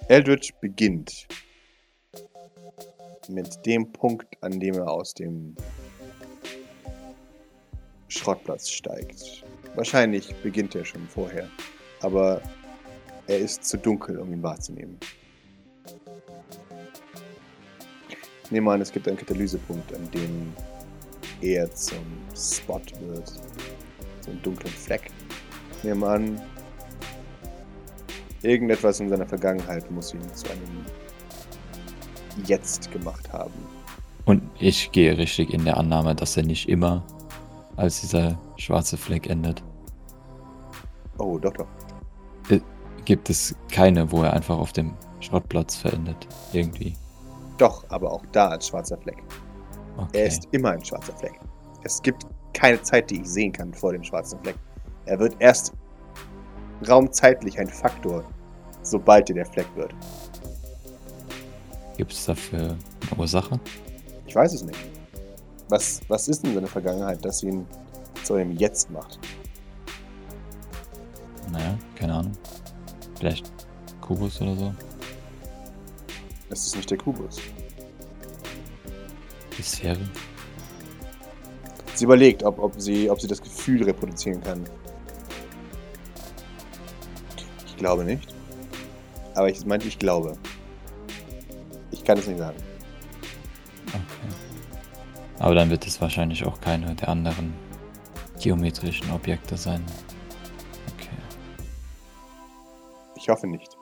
Eldritch 0.08 0.54
beginnt 0.60 1.28
mit 3.30 3.66
dem 3.66 3.92
Punkt, 3.92 4.26
an 4.42 4.60
dem 4.60 4.76
er 4.76 4.90
aus 4.90 5.14
dem 5.14 5.56
Schrottplatz 8.12 8.70
steigt. 8.70 9.44
Wahrscheinlich 9.76 10.36
beginnt 10.44 10.76
er 10.76 10.84
schon 10.84 11.08
vorher, 11.08 11.48
aber 12.02 12.42
er 13.28 13.40
ist 13.40 13.64
zu 13.64 13.78
dunkel, 13.78 14.20
um 14.20 14.34
ihn 14.34 14.44
wahrzunehmen. 14.44 14.98
Ich 18.44 18.52
nehme 18.52 18.72
an, 18.72 18.82
es 18.82 18.92
gibt 18.92 19.08
einen 19.08 19.18
Katalysepunkt, 19.18 19.94
an 19.94 20.12
dem 20.12 20.54
er 21.42 21.74
zum 21.74 22.04
Spot 22.36 22.82
wird. 23.00 23.32
So 24.20 24.32
dunklen 24.44 24.74
Fleck. 24.74 25.10
Ich 25.78 25.84
nehme 25.86 26.06
an, 26.06 26.42
irgendetwas 28.42 29.00
in 29.00 29.08
seiner 29.08 29.26
Vergangenheit 29.26 29.90
muss 29.90 30.14
ihn 30.14 30.22
zu 30.36 30.48
einem 30.52 30.86
Jetzt 32.46 32.92
gemacht 32.92 33.32
haben. 33.32 33.54
Und 34.26 34.44
ich 34.60 34.92
gehe 34.92 35.18
richtig 35.18 35.54
in 35.54 35.64
der 35.66 35.78
Annahme, 35.78 36.14
dass 36.14 36.36
er 36.38 36.44
nicht 36.44 36.68
immer 36.68 37.04
als 37.82 38.02
dieser 38.02 38.38
schwarze 38.58 38.96
Fleck 38.96 39.28
endet. 39.28 39.64
Oh, 41.18 41.38
doch, 41.40 41.54
doch. 41.54 41.68
Äh, 42.50 42.60
gibt 43.06 43.30
es 43.30 43.56
keine, 43.72 44.12
wo 44.12 44.24
er 44.24 44.34
einfach 44.34 44.58
auf 44.58 44.72
dem 44.72 44.94
Schrottplatz 45.20 45.76
verendet. 45.76 46.28
Irgendwie. 46.54 46.96
Doch, 47.58 47.84
aber 47.90 48.12
auch 48.12 48.24
da 48.32 48.50
als 48.50 48.68
schwarzer 48.68 48.98
Fleck. 48.98 49.18
Okay. 49.98 50.20
Er 50.20 50.26
ist 50.28 50.48
immer 50.52 50.72
ein 50.72 50.86
schwarzer 50.86 51.14
Fleck. 51.14 51.40
Es 51.84 52.02
gibt 52.02 52.26
keine 52.54 52.82
Zeit, 52.84 53.10
die 53.10 53.22
ich 53.22 53.28
sehen 53.28 53.52
kann 53.52 53.74
vor 53.74 53.94
dem 53.94 54.04
schwarzen 54.04 54.40
Fleck. 54.42 54.56
Er 55.06 55.20
wird 55.20 55.36
erst 55.40 55.74
raumzeitlich 56.88 57.60
ein 57.60 57.68
Faktor, 57.68 58.24
sobald 58.84 59.30
er 59.30 59.36
der 59.38 59.46
Fleck 59.48 59.68
wird. 59.76 59.94
Gibt 61.98 62.14
es 62.14 62.26
dafür 62.26 62.78
eine 63.10 63.20
Ursache? 63.20 63.60
Ich 64.28 64.36
weiß 64.36 64.54
es 64.54 64.64
nicht. 64.64 64.80
Was, 65.72 66.02
was 66.10 66.28
ist 66.28 66.44
denn 66.44 66.54
seine 66.54 66.68
Vergangenheit, 66.68 67.24
dass 67.24 67.42
ihn 67.44 67.66
zu 68.26 68.34
einem 68.34 68.52
Jetzt 68.52 68.92
macht? 68.92 69.18
Naja, 71.50 71.78
keine 71.96 72.14
Ahnung. 72.14 72.34
Vielleicht 73.18 73.50
Kubus 74.02 74.42
oder 74.42 74.54
so? 74.58 74.76
Es 76.50 76.66
ist 76.66 76.76
nicht 76.76 76.92
der 76.92 76.98
Kubus. 76.98 77.38
Die 79.58 79.62
Sphäre? 79.62 80.02
Sie 81.96 82.04
überlegt, 82.04 82.44
ob, 82.44 82.60
ob, 82.60 82.74
sie, 82.78 83.10
ob 83.10 83.22
sie 83.22 83.28
das 83.28 83.42
Gefühl 83.42 83.82
reproduzieren 83.84 84.44
kann. 84.44 84.66
Ich 87.66 87.78
glaube 87.78 88.04
nicht. 88.04 88.28
Aber 89.36 89.50
ich 89.50 89.66
meinte, 89.66 89.88
ich 89.88 89.98
glaube. 89.98 90.36
Ich 91.92 92.04
kann 92.04 92.18
es 92.18 92.28
nicht 92.28 92.40
sagen. 92.40 92.58
Okay. 93.88 94.41
Aber 95.42 95.56
dann 95.56 95.72
wird 95.72 95.88
es 95.88 96.00
wahrscheinlich 96.00 96.46
auch 96.46 96.62
keine 96.62 96.94
der 96.94 97.10
anderen 97.10 97.56
geometrischen 98.40 99.10
Objekte 99.12 99.58
sein. 99.58 99.84
Okay. 100.94 101.10
Ich 103.16 103.28
hoffe 103.28 103.48
nicht. 103.48 103.76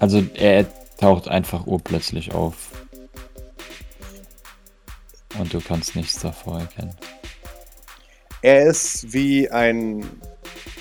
Also 0.00 0.24
er 0.34 0.66
taucht 0.96 1.28
einfach 1.28 1.68
urplötzlich 1.68 2.34
auf. 2.34 2.72
Und 5.38 5.54
du 5.54 5.60
kannst 5.60 5.94
nichts 5.94 6.18
davor 6.18 6.58
erkennen. 6.58 6.96
Er 8.42 8.64
ist 8.66 9.12
wie 9.12 9.48
ein 9.52 10.04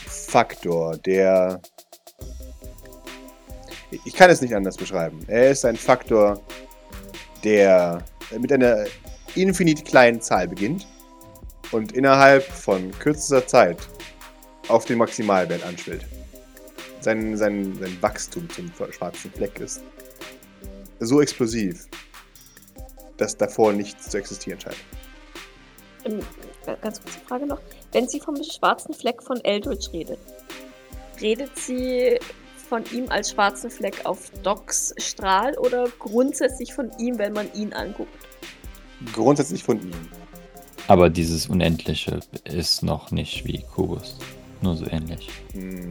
Faktor, 0.08 0.98
der. 0.98 1.62
Ich 4.04 4.16
kann 4.16 4.32
es 4.32 4.42
nicht 4.42 4.56
anders 4.56 4.78
beschreiben. 4.78 5.20
Er 5.28 5.52
ist 5.52 5.64
ein 5.64 5.76
Faktor, 5.76 6.42
der 7.44 8.04
mit 8.38 8.52
einer 8.52 8.86
infinit 9.36 9.86
kleinen 9.86 10.22
Zahl 10.22 10.48
beginnt 10.48 10.88
und 11.72 11.92
innerhalb 11.94 12.44
von 12.44 12.92
kürzester 13.00 13.46
Zeit 13.46 13.78
auf 14.68 14.86
den 14.86 14.98
Maximalwert 14.98 15.64
anschwillt. 15.64 16.06
Sein, 17.02 17.38
sein, 17.38 17.78
sein 17.80 17.98
Wachstum 18.02 18.50
zum 18.50 18.72
schwarzen 18.92 19.32
Fleck 19.32 19.60
ist 19.60 19.82
so 21.00 21.22
explosiv, 21.22 21.88
dass 23.18 23.38
davor 23.38 23.74
nichts 23.74 24.10
zu 24.10 24.18
existieren 24.18 24.60
scheint. 24.60 24.78
Ähm, 26.06 26.20
ganz 26.82 27.02
kurze 27.02 27.20
Frage 27.20 27.46
noch. 27.46 27.60
Wenn 27.92 28.08
sie 28.08 28.20
vom 28.20 28.36
schwarzen 28.44 28.94
Fleck 28.94 29.24
von 29.24 29.44
Eldritch 29.44 29.92
redet, 29.94 30.20
redet 31.22 31.58
sie 31.58 32.20
von 32.70 32.84
ihm 32.94 33.10
als 33.10 33.32
schwarzen 33.32 33.72
Fleck 33.72 34.06
auf 34.06 34.30
Docs 34.44 34.94
Strahl 34.98 35.58
oder 35.58 35.88
grundsätzlich 35.98 36.74
von 36.74 36.92
ihm, 37.00 37.18
wenn 37.18 37.34
man 37.34 37.52
ihn 37.54 37.74
anguckt? 37.74 38.14
Grundsätzlich 39.12 39.64
von 39.64 39.82
ihm. 39.82 39.92
Aber 40.88 41.10
dieses 41.10 41.48
Unendliche 41.48 42.20
ist 42.46 42.84
noch 42.84 43.12
nicht 43.12 43.46
wie 43.46 43.64
Kubus. 43.74 44.18
Nur 44.62 44.76
so 44.76 44.86
ähnlich. 44.88 45.30
Hm, 45.54 45.90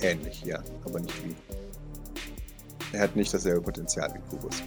ähnlich, 0.00 0.42
ja, 0.44 0.62
aber 0.84 1.00
nicht 1.00 1.24
wie. 1.24 1.34
Er 2.92 3.02
hat 3.02 3.16
nicht 3.16 3.34
dasselbe 3.34 3.60
Potenzial 3.60 4.12
wie 4.14 4.30
Kubus. 4.30 4.62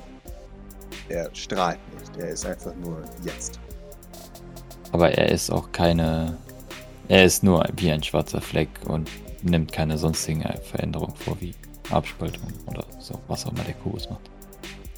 Er 1.08 1.30
strahlt 1.34 1.80
nicht, 1.98 2.18
er 2.18 2.30
ist 2.30 2.46
einfach 2.46 2.76
nur 2.76 3.02
jetzt. 3.24 3.60
Aber 4.92 5.12
er 5.12 5.32
ist 5.32 5.50
auch 5.50 5.72
keine. 5.72 6.38
Er 7.08 7.24
ist 7.24 7.42
nur 7.42 7.66
wie 7.78 7.90
ein 7.90 8.04
schwarzer 8.04 8.42
Fleck 8.42 8.70
und 8.86 9.10
nimmt 9.44 9.72
keine 9.72 9.98
sonstigen 9.98 10.44
Veränderungen 10.64 11.16
vor, 11.16 11.38
wie 11.40 11.54
Abspaltung 11.92 12.44
oder 12.68 12.84
so, 13.00 13.20
was 13.28 13.46
auch 13.46 13.52
immer 13.52 13.64
der 13.64 13.74
Kubus 13.76 14.10
macht. 14.10 14.30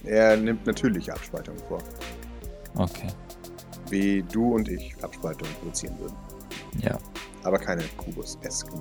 Er 0.03 0.37
nimmt 0.37 0.65
natürliche 0.65 1.13
Abspaltungen 1.13 1.59
vor, 1.67 1.79
Okay. 2.75 3.07
wie 3.89 4.23
du 4.23 4.55
und 4.55 4.67
ich 4.69 4.95
Abspaltungen 5.03 5.53
produzieren 5.55 5.99
würden. 5.99 6.15
Ja. 6.81 6.97
Aber 7.43 7.57
keine 7.59 7.83
Kubus-esken 7.97 8.79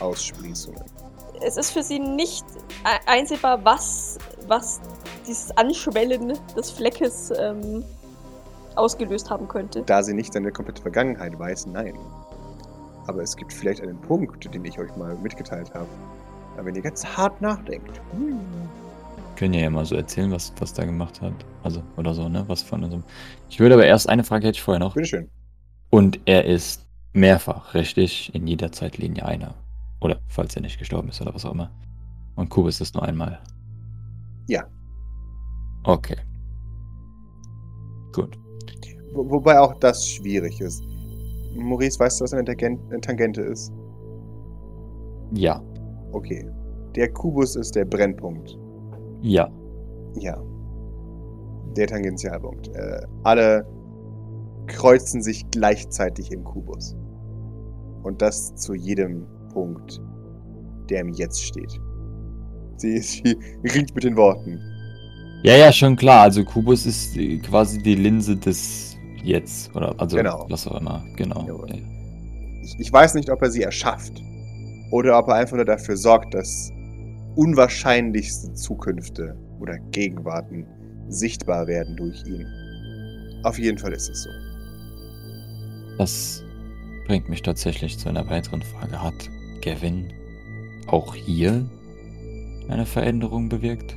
Aussprießungen. 0.00 0.82
Es 1.44 1.56
ist 1.56 1.70
für 1.72 1.82
sie 1.82 1.98
nicht 1.98 2.44
e- 2.84 3.08
einsehbar, 3.10 3.64
was, 3.64 4.18
was 4.46 4.80
dieses 5.26 5.50
Anschwellen 5.56 6.38
des 6.56 6.70
Fleckes 6.70 7.32
ähm, 7.36 7.84
ausgelöst 8.76 9.30
haben 9.30 9.48
könnte. 9.48 9.82
Da 9.82 10.02
sie 10.02 10.14
nicht 10.14 10.32
seine 10.32 10.50
komplette 10.52 10.82
Vergangenheit 10.82 11.38
weiß, 11.38 11.66
nein. 11.66 11.94
Aber 13.06 13.22
es 13.22 13.36
gibt 13.36 13.52
vielleicht 13.52 13.80
einen 13.82 14.00
Punkt, 14.00 14.52
den 14.54 14.64
ich 14.64 14.78
euch 14.78 14.94
mal 14.96 15.16
mitgeteilt 15.16 15.72
habe. 15.74 15.88
Aber 16.54 16.66
wenn 16.66 16.74
ihr 16.76 16.82
ganz 16.82 17.04
hart 17.04 17.40
nachdenkt. 17.40 18.02
hm, 18.10 18.70
Können 19.36 19.54
ja 19.54 19.70
mal 19.70 19.84
so 19.86 19.96
erzählen, 19.96 20.30
was, 20.30 20.52
was 20.58 20.72
da 20.74 20.84
gemacht 20.84 21.20
hat. 21.20 21.46
Also, 21.62 21.82
oder 21.96 22.14
so, 22.14 22.28
ne? 22.28 22.44
Was 22.48 22.62
von 22.62 22.88
so. 22.90 23.02
Ich 23.48 23.60
würde 23.60 23.74
aber 23.74 23.86
erst 23.86 24.08
eine 24.08 24.24
Frage 24.24 24.46
hätte 24.48 24.56
ich 24.56 24.62
vorher 24.62 24.80
noch. 24.80 24.94
Bitteschön. 24.94 25.30
Und 25.90 26.20
er 26.26 26.44
ist 26.44 26.86
mehrfach, 27.12 27.74
richtig? 27.74 28.34
In 28.34 28.46
jeder 28.46 28.72
Zeitlinie 28.72 29.24
einer. 29.26 29.54
Oder 30.00 30.20
falls 30.28 30.56
er 30.56 30.62
nicht 30.62 30.78
gestorben 30.78 31.08
ist 31.10 31.20
oder 31.20 31.34
was 31.34 31.44
auch 31.44 31.52
immer. 31.52 31.70
Und 32.36 32.50
Kubus 32.50 32.80
ist 32.80 32.94
nur 32.94 33.04
einmal. 33.04 33.40
Ja. 34.46 34.68
Okay. 35.86 36.16
Gut. 38.12 38.38
Wo, 39.12 39.28
wobei 39.30 39.58
auch 39.60 39.74
das 39.78 40.06
schwierig 40.08 40.60
ist. 40.60 40.82
Maurice, 41.54 41.98
weißt 41.98 42.20
du, 42.20 42.24
was 42.24 42.32
eine 42.32 42.44
Tangen- 42.44 42.80
eine 42.90 43.00
Tangente 43.00 43.42
ist? 43.42 43.72
Ja. 45.34 45.62
Okay. 46.12 46.46
Der 46.94 47.10
Kubus 47.12 47.56
ist 47.56 47.74
der 47.74 47.84
Brennpunkt. 47.84 48.58
Ja. 49.22 49.50
Ja. 50.18 50.42
Der 51.76 51.86
Tangentialpunkt. 51.86 52.68
Äh, 52.76 53.00
alle 53.22 53.66
kreuzen 54.66 55.22
sich 55.22 55.48
gleichzeitig 55.50 56.30
im 56.32 56.44
Kubus. 56.44 56.94
Und 58.02 58.20
das 58.20 58.54
zu 58.56 58.74
jedem 58.74 59.26
Punkt, 59.52 60.00
der 60.90 61.00
im 61.00 61.08
Jetzt 61.10 61.42
steht. 61.42 61.80
Sie, 62.76 62.98
sie 63.00 63.38
ringt 63.64 63.94
mit 63.94 64.04
den 64.04 64.16
Worten. 64.16 64.60
Ja, 65.44 65.56
ja, 65.56 65.72
schon 65.72 65.96
klar. 65.96 66.22
Also 66.22 66.44
Kubus 66.44 66.84
ist 66.86 67.16
äh, 67.16 67.38
quasi 67.38 67.78
die 67.78 67.94
Linse 67.94 68.36
des 68.36 68.91
Jetzt. 69.22 69.74
Oder 69.76 69.94
also 69.98 70.16
Genau. 70.16 70.46
was 70.48 70.66
auch 70.66 70.80
immer. 70.80 71.04
Genau. 71.16 71.46
Ja. 71.46 71.74
Ich, 72.62 72.74
ich 72.78 72.92
weiß 72.92 73.14
nicht, 73.14 73.30
ob 73.30 73.42
er 73.42 73.50
sie 73.50 73.62
erschafft. 73.62 74.20
Oder 74.90 75.18
ob 75.18 75.28
er 75.28 75.36
einfach 75.36 75.56
nur 75.56 75.64
dafür 75.64 75.96
sorgt, 75.96 76.34
dass 76.34 76.70
unwahrscheinlichste 77.36 78.52
Zukünfte 78.54 79.36
oder 79.60 79.78
Gegenwarten 79.90 80.66
sichtbar 81.08 81.66
werden 81.66 81.96
durch 81.96 82.24
ihn. 82.26 82.46
Auf 83.44 83.58
jeden 83.58 83.78
Fall 83.78 83.92
ist 83.92 84.08
es 84.10 84.22
so. 84.22 84.30
Das 85.98 86.44
bringt 87.06 87.28
mich 87.28 87.42
tatsächlich 87.42 87.98
zu 87.98 88.08
einer 88.08 88.28
weiteren 88.28 88.62
Frage. 88.62 89.02
Hat 89.02 89.30
Gavin 89.62 90.12
auch 90.88 91.14
hier 91.14 91.64
eine 92.68 92.86
Veränderung 92.86 93.48
bewirkt? 93.48 93.96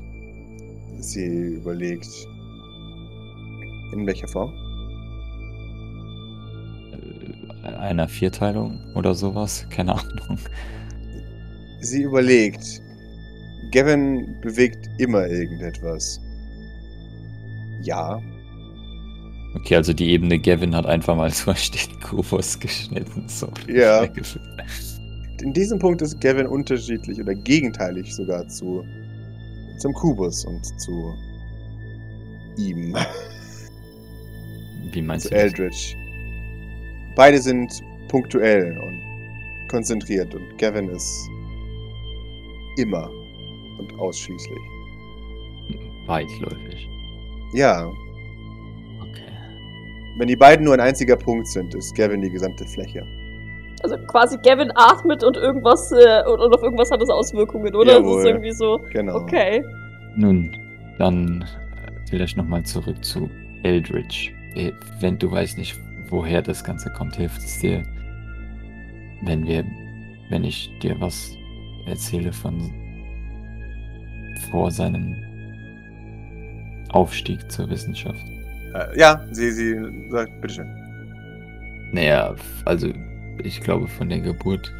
Sie 0.99 1.55
überlegt. 1.55 2.07
In 3.93 4.05
welcher 4.07 4.27
Form? 4.27 4.51
Einer 7.65 8.07
Vierteilung 8.07 8.79
oder 8.95 9.13
sowas? 9.15 9.65
Keine 9.69 9.93
Ahnung. 9.93 10.39
Sie 11.81 12.03
überlegt. 12.03 12.81
Gavin 13.71 14.39
bewegt 14.41 14.89
immer 14.97 15.27
irgendetwas. 15.27 16.19
Ja, 17.81 18.19
Okay, 19.55 19.77
also 19.77 19.93
die 19.93 20.09
Ebene 20.09 20.37
Gavin 20.37 20.75
hat 20.75 20.85
einfach 20.85 21.15
mal 21.15 21.29
so 21.31 21.53
steht 21.55 22.01
Kubus 22.01 22.59
geschnitten. 22.59 23.27
So 23.29 23.49
Ja. 23.67 24.03
in 25.41 25.53
diesem 25.53 25.79
Punkt 25.79 26.01
ist 26.01 26.19
Gavin 26.19 26.45
unterschiedlich 26.45 27.19
oder 27.19 27.33
gegenteilig 27.33 28.13
sogar 28.13 28.47
zu 28.47 28.83
zum 29.79 29.93
Kubus 29.93 30.45
und 30.45 30.63
zu 30.79 31.13
ihm, 32.57 32.95
Wie 34.91 35.01
meinst 35.01 35.27
zu 35.27 35.29
du 35.29 35.35
das? 35.35 35.43
Eldritch. 35.43 35.97
Beide 37.15 37.39
sind 37.39 37.81
punktuell 38.09 38.77
und 38.77 39.01
konzentriert 39.69 40.33
und 40.35 40.57
Gavin 40.57 40.89
ist 40.89 41.27
immer 42.77 43.09
und 43.79 43.97
ausschließlich. 43.99 44.57
Weitläufig. 46.07 46.87
Ja, 47.53 47.87
Okay. 49.01 49.23
wenn 50.17 50.27
die 50.27 50.35
beiden 50.35 50.65
nur 50.65 50.73
ein 50.75 50.79
einziger 50.79 51.15
Punkt 51.15 51.47
sind, 51.47 51.73
ist 51.73 51.95
Gavin 51.95 52.21
die 52.21 52.29
gesamte 52.29 52.65
Fläche. 52.65 53.05
Also 53.83 53.97
quasi 54.07 54.37
Gavin 54.43 54.71
atmet 54.75 55.23
und 55.23 55.37
irgendwas 55.37 55.91
äh, 55.91 56.23
und, 56.29 56.39
und 56.39 56.53
auf 56.53 56.61
irgendwas 56.63 56.91
hat 56.91 57.01
es 57.01 57.09
Auswirkungen, 57.09 57.73
oder? 57.75 57.85
Das 57.85 57.95
Jawohl. 58.01 58.19
ist 58.19 58.25
irgendwie 58.27 58.51
so. 58.51 58.79
Genau. 58.91 59.15
Okay. 59.17 59.63
Nun, 60.15 60.55
dann 60.97 61.41
äh, 61.41 61.91
vielleicht 62.09 62.37
nochmal 62.37 62.63
zurück 62.63 63.03
zu 63.03 63.29
Eldritch. 63.63 64.33
Äh, 64.55 64.71
Wenn 65.01 65.17
du 65.19 65.29
weißt 65.31 65.57
nicht, 65.57 65.77
woher 66.09 66.41
das 66.41 66.63
Ganze 66.63 66.91
kommt, 66.91 67.15
hilft 67.15 67.39
es 67.39 67.59
dir, 67.59 67.83
wenn 69.23 69.45
wir, 69.45 69.65
wenn 70.29 70.43
ich 70.43 70.69
dir 70.81 70.99
was 70.99 71.35
erzähle 71.87 72.33
von 72.33 72.71
vor 74.51 74.71
seinem 74.71 75.15
Aufstieg 76.89 77.51
zur 77.51 77.69
Wissenschaft. 77.69 78.23
Äh, 78.73 78.99
ja, 78.99 79.25
sie, 79.31 79.51
sie 79.51 79.75
sagt, 80.09 80.41
bitteschön. 80.41 80.67
Naja, 81.91 82.35
also 82.65 82.89
ich 83.43 83.61
glaube 83.61 83.87
von 83.87 84.09
der 84.09 84.19
Geburt 84.19 84.71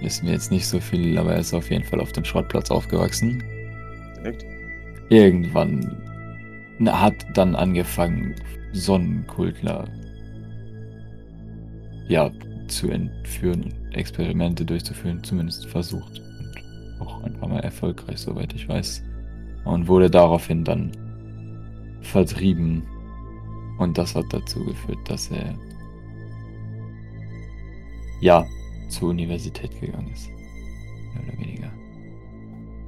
wissen 0.00 0.26
wir 0.26 0.34
jetzt 0.34 0.50
nicht 0.50 0.66
so 0.66 0.80
viel, 0.80 1.18
aber 1.18 1.32
er 1.32 1.40
ist 1.40 1.54
auf 1.54 1.70
jeden 1.70 1.84
Fall 1.84 2.00
auf 2.00 2.12
dem 2.12 2.24
Schrottplatz 2.24 2.70
aufgewachsen. 2.70 3.42
Direkt. 4.16 4.44
Irgendwann 5.08 5.96
hat 6.86 7.14
dann 7.34 7.54
angefangen, 7.54 8.34
Sonnenkultler 8.72 9.86
ja, 12.08 12.30
zu 12.68 12.90
entführen 12.90 13.64
und 13.64 13.94
Experimente 13.94 14.64
durchzuführen, 14.64 15.22
zumindest 15.22 15.66
versucht. 15.66 16.20
Und 16.20 17.06
auch 17.06 17.22
ein 17.22 17.34
paar 17.34 17.48
Mal 17.48 17.60
erfolgreich, 17.60 18.18
soweit 18.18 18.52
ich 18.54 18.68
weiß. 18.68 19.02
Und 19.64 19.86
wurde 19.86 20.10
daraufhin 20.10 20.64
dann 20.64 20.92
vertrieben. 22.02 22.82
Und 23.78 23.96
das 23.96 24.14
hat 24.14 24.24
dazu 24.30 24.64
geführt, 24.64 24.98
dass 25.06 25.30
er 25.30 25.54
ja 28.20 28.46
zur 28.88 29.10
Universität 29.10 29.78
gegangen 29.80 30.10
ist. 30.12 30.28
Mehr 30.28 31.22
oder 31.28 31.38
weniger. 31.38 31.70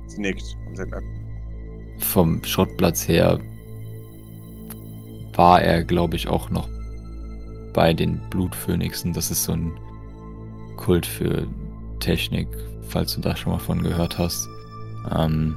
Sie 0.07 0.21
nickt 0.21 0.57
und 0.67 0.77
sagt, 0.77 0.93
ab. 0.93 1.03
Vom 1.99 2.43
Schrottplatz 2.43 3.07
her 3.07 3.39
war 5.35 5.63
er, 5.63 5.85
glaube 5.85 6.17
ich, 6.17 6.27
auch 6.29 6.51
noch 6.51 6.69
bei 7.73 7.93
den 7.93 8.21
Blutphönixen. 8.31 9.13
Das 9.13 9.31
ist 9.31 9.45
so 9.45 9.53
ein 9.53 9.73
Kult 10.77 11.07
für 11.07 11.47
Technik, 11.99 12.49
falls 12.83 13.15
du 13.15 13.21
da 13.21 13.37
schon 13.37 13.53
mal 13.53 13.59
von 13.59 13.83
gehört 13.83 14.19
hast. 14.19 14.49
Ähm, 15.15 15.57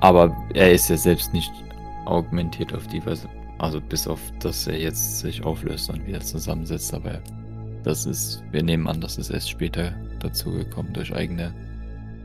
aber 0.00 0.36
er 0.54 0.72
ist 0.72 0.90
ja 0.90 0.96
selbst 0.96 1.32
nicht 1.32 1.50
augmentiert 2.06 2.74
auf 2.74 2.86
die 2.88 3.04
Weise. 3.04 3.28
Also 3.58 3.80
bis 3.80 4.06
auf, 4.06 4.20
dass 4.40 4.66
er 4.66 4.78
jetzt 4.78 5.20
sich 5.20 5.44
auflöst 5.44 5.90
und 5.90 6.06
wieder 6.06 6.20
zusammensetzt. 6.20 6.92
Aber 6.92 7.20
das 7.82 8.06
ist, 8.06 8.42
wir 8.50 8.62
nehmen 8.62 8.86
an, 8.86 9.00
das 9.00 9.18
ist 9.18 9.30
erst 9.30 9.50
später 9.50 9.94
dazu 10.20 10.50
gekommen 10.50 10.92
durch 10.92 11.14
eigene 11.14 11.54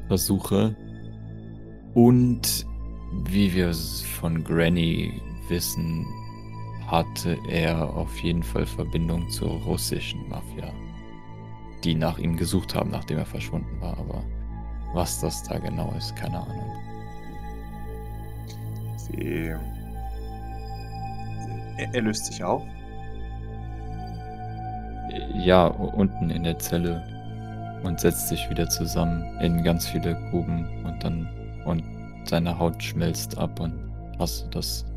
Versuche. 0.07 0.75
Und 1.93 2.65
wie 3.25 3.53
wir 3.53 3.69
es 3.69 4.01
von 4.01 4.43
Granny 4.43 5.21
wissen, 5.49 6.05
hatte 6.89 7.37
er 7.47 7.95
auf 7.95 8.17
jeden 8.19 8.43
Fall 8.43 8.65
Verbindung 8.65 9.29
zur 9.29 9.51
russischen 9.63 10.27
Mafia, 10.27 10.71
die 11.83 11.95
nach 11.95 12.17
ihm 12.17 12.35
gesucht 12.35 12.73
haben, 12.73 12.89
nachdem 12.89 13.19
er 13.19 13.25
verschwunden 13.25 13.79
war. 13.79 13.97
Aber 13.97 14.23
was 14.93 15.21
das 15.21 15.43
da 15.43 15.59
genau 15.59 15.93
ist, 15.97 16.15
keine 16.15 16.39
Ahnung. 16.39 16.71
Sie. 18.97 19.51
Er, 21.77 21.93
er 21.93 22.01
löst 22.01 22.25
sich 22.25 22.43
auf. 22.43 22.63
Ja, 25.35 25.67
unten 25.67 26.29
in 26.29 26.43
der 26.43 26.57
Zelle 26.59 27.03
und 27.83 27.99
setzt 27.99 28.29
sich 28.29 28.49
wieder 28.49 28.67
zusammen 28.69 29.23
in 29.39 29.63
ganz 29.63 29.87
viele 29.87 30.15
Gruben 30.29 30.67
und 30.85 31.03
dann 31.03 31.27
und 31.65 31.83
seine 32.25 32.57
Haut 32.57 32.81
schmelzt 32.81 33.37
ab 33.37 33.59
und 33.59 33.73
hast 34.17 34.45
du 34.45 34.49
das. 34.49 34.88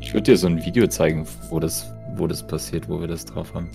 Ich 0.00 0.12
würde 0.12 0.32
dir 0.32 0.36
so 0.36 0.46
ein 0.46 0.64
Video 0.64 0.86
zeigen, 0.86 1.26
wo 1.50 1.58
das, 1.58 1.92
wo 2.16 2.26
das 2.26 2.46
passiert, 2.46 2.88
wo 2.88 3.00
wir 3.00 3.08
das 3.08 3.24
drauf 3.24 3.54
haben. 3.54 3.70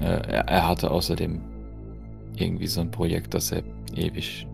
Äh, 0.00 0.04
er, 0.04 0.48
er 0.48 0.68
hatte 0.68 0.90
außerdem 0.90 1.40
irgendwie 2.36 2.66
so 2.66 2.80
ein 2.80 2.90
Projekt, 2.90 3.34
dass 3.34 3.52
er 3.52 3.62
ewig 3.94 4.46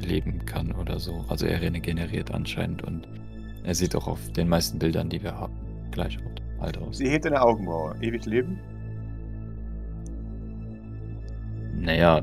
leben 0.00 0.44
kann 0.46 0.72
oder 0.72 0.98
so. 0.98 1.24
Also 1.28 1.46
er 1.46 1.60
regeneriert 1.60 2.32
anscheinend 2.32 2.82
und 2.82 3.06
er 3.64 3.74
sieht 3.74 3.94
auch 3.94 4.06
auf 4.06 4.32
den 4.32 4.48
meisten 4.48 4.78
Bildern, 4.78 5.08
die 5.08 5.22
wir 5.22 5.34
haben, 5.34 5.54
gleich 5.90 6.18
alt 6.60 6.78
aus. 6.78 6.98
Sie 6.98 7.08
hebt 7.08 7.26
eine 7.26 7.40
Augenbraue. 7.40 7.94
Ewig 8.00 8.24
leben? 8.26 8.58
Naja, 11.74 12.22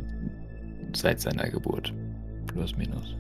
seit 0.94 1.22
seiner 1.22 1.50
Geburt. 1.50 1.94
Plus 2.48 2.76
minus. 2.78 3.16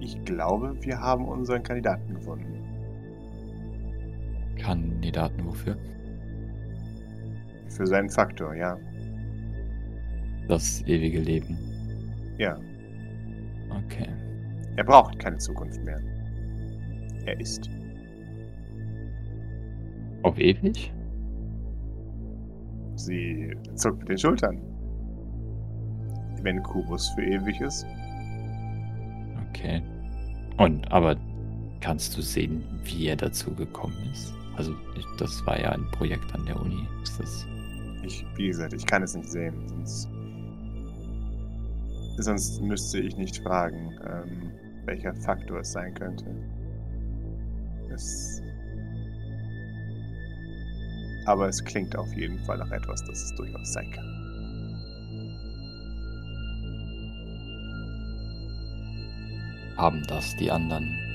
Ich 0.00 0.22
glaube, 0.24 0.74
wir 0.80 0.98
haben 0.98 1.26
unseren 1.26 1.62
Kandidaten 1.62 2.14
gefunden. 2.14 2.57
Kandidaten 4.58 5.44
wofür? 5.44 5.76
Für 7.68 7.86
seinen 7.86 8.10
Faktor, 8.10 8.54
ja. 8.54 8.76
Das 10.48 10.82
ewige 10.86 11.20
Leben. 11.20 11.58
Ja. 12.38 12.58
Okay. 13.84 14.08
Er 14.76 14.84
braucht 14.84 15.18
keine 15.18 15.38
Zukunft 15.38 15.82
mehr. 15.84 16.00
Er 17.26 17.38
ist. 17.40 17.68
Auf 20.22 20.38
ewig? 20.38 20.92
Sie 22.96 23.52
zuckt 23.74 24.00
mit 24.00 24.08
den 24.10 24.18
Schultern. 24.18 24.60
Wenn 26.42 26.62
Kubus 26.62 27.08
für 27.10 27.24
ewig 27.24 27.60
ist. 27.60 27.86
Okay. 29.48 29.82
Und, 30.56 30.90
aber 30.90 31.16
kannst 31.80 32.16
du 32.16 32.22
sehen, 32.22 32.64
wie 32.84 33.06
er 33.08 33.16
dazu 33.16 33.54
gekommen 33.54 33.96
ist? 34.12 34.37
Also, 34.58 34.74
das 35.18 35.46
war 35.46 35.58
ja 35.58 35.70
ein 35.70 35.88
Projekt 35.92 36.34
an 36.34 36.44
der 36.44 36.60
Uni. 36.60 36.86
Ist 37.04 37.20
das. 37.20 37.46
Ich, 38.02 38.26
wie 38.34 38.48
gesagt, 38.48 38.72
ich 38.72 38.84
kann 38.84 39.04
es 39.04 39.14
nicht 39.14 39.30
sehen. 39.30 39.54
Sonst, 39.68 40.08
sonst 42.16 42.60
müsste 42.60 42.98
ich 42.98 43.16
nicht 43.16 43.38
fragen, 43.38 43.96
ähm, 44.04 44.50
welcher 44.84 45.14
Faktor 45.14 45.60
es 45.60 45.70
sein 45.70 45.94
könnte. 45.94 46.26
Es, 47.88 48.42
aber 51.26 51.48
es 51.48 51.64
klingt 51.64 51.94
auf 51.94 52.12
jeden 52.14 52.40
Fall 52.40 52.58
nach 52.58 52.70
etwas, 52.72 53.04
das 53.04 53.22
es 53.22 53.34
durchaus 53.36 53.72
sein 53.72 53.90
kann. 53.92 54.06
Haben 59.76 60.02
das 60.08 60.34
die 60.36 60.50
anderen 60.50 61.07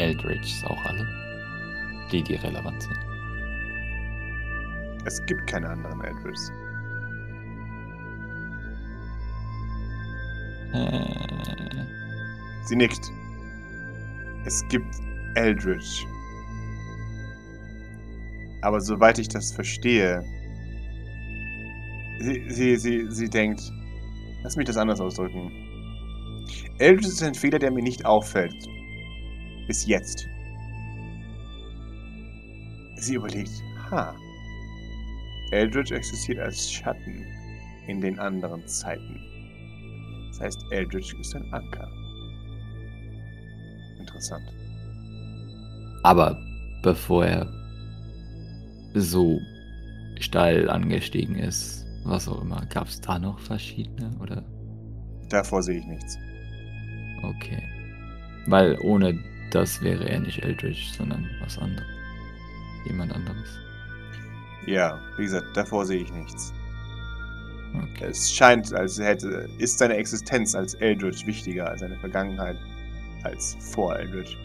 Eldridges 0.00 0.64
auch 0.64 0.84
alle? 0.84 1.06
Die, 2.10 2.22
die 2.22 2.34
relevant 2.34 2.82
sind. 2.82 2.98
Es 5.04 5.24
gibt 5.26 5.46
keine 5.46 5.68
anderen 5.68 6.00
Edwards. 6.02 6.52
Äh, 10.72 11.20
Sie 12.70 12.76
nickt. 12.76 13.10
Es 14.44 14.66
gibt 14.68 14.94
Eldritch. 15.34 16.06
Aber 18.62 18.80
soweit 18.80 19.18
ich 19.18 19.28
das 19.28 19.50
verstehe, 19.50 20.22
sie, 22.20 22.44
sie, 22.48 22.76
sie, 22.76 23.10
sie 23.10 23.28
denkt, 23.28 23.60
lass 24.44 24.56
mich 24.56 24.66
das 24.66 24.76
anders 24.76 25.00
ausdrücken. 25.00 25.50
Eldritch 26.78 27.08
ist 27.08 27.22
ein 27.24 27.34
Fehler, 27.34 27.58
der 27.58 27.72
mir 27.72 27.82
nicht 27.82 28.04
auffällt. 28.04 28.54
Bis 29.70 29.86
jetzt. 29.86 30.26
Sie 32.96 33.14
überlegt, 33.14 33.52
ha. 33.88 34.16
Eldritch 35.52 35.92
existiert 35.92 36.40
als 36.40 36.72
Schatten 36.72 37.24
in 37.86 38.00
den 38.00 38.18
anderen 38.18 38.66
Zeiten. 38.66 39.20
Das 40.30 40.40
heißt, 40.40 40.64
Eldritch 40.72 41.14
ist 41.20 41.36
ein 41.36 41.54
Anker. 41.54 41.88
Interessant. 44.00 44.42
aber 46.02 46.36
bevor 46.82 47.26
er 47.26 47.46
so 48.94 49.38
steil 50.18 50.68
angestiegen 50.68 51.36
ist, 51.36 51.86
was 52.04 52.26
auch 52.26 52.42
immer, 52.42 52.66
gab 52.70 52.88
es 52.88 53.00
da 53.00 53.20
noch 53.20 53.38
verschiedene 53.38 54.10
oder? 54.20 54.42
Davor 55.28 55.62
sehe 55.62 55.78
ich 55.78 55.86
nichts. 55.86 56.18
Okay. 57.22 57.62
Weil 58.46 58.76
ohne 58.80 59.29
das 59.50 59.82
wäre 59.82 60.08
er 60.08 60.20
nicht 60.20 60.42
Eldritch, 60.42 60.92
sondern 60.92 61.28
was 61.40 61.58
anderes. 61.58 61.86
Jemand 62.86 63.12
anderes. 63.12 63.58
Ja, 64.66 64.98
wie 65.16 65.24
gesagt, 65.24 65.56
davor 65.56 65.84
sehe 65.86 66.02
ich 66.02 66.12
nichts. 66.12 66.52
Okay. 67.74 68.06
Es 68.10 68.32
scheint, 68.32 68.72
als 68.72 68.98
hätte, 68.98 69.48
ist 69.58 69.78
seine 69.78 69.94
Existenz 69.94 70.54
als 70.54 70.74
Eldritch 70.74 71.26
wichtiger 71.26 71.68
als 71.68 71.80
seine 71.80 71.96
Vergangenheit 71.98 72.56
als 73.22 73.56
vor 73.60 73.96
Eldritch. 73.96 74.36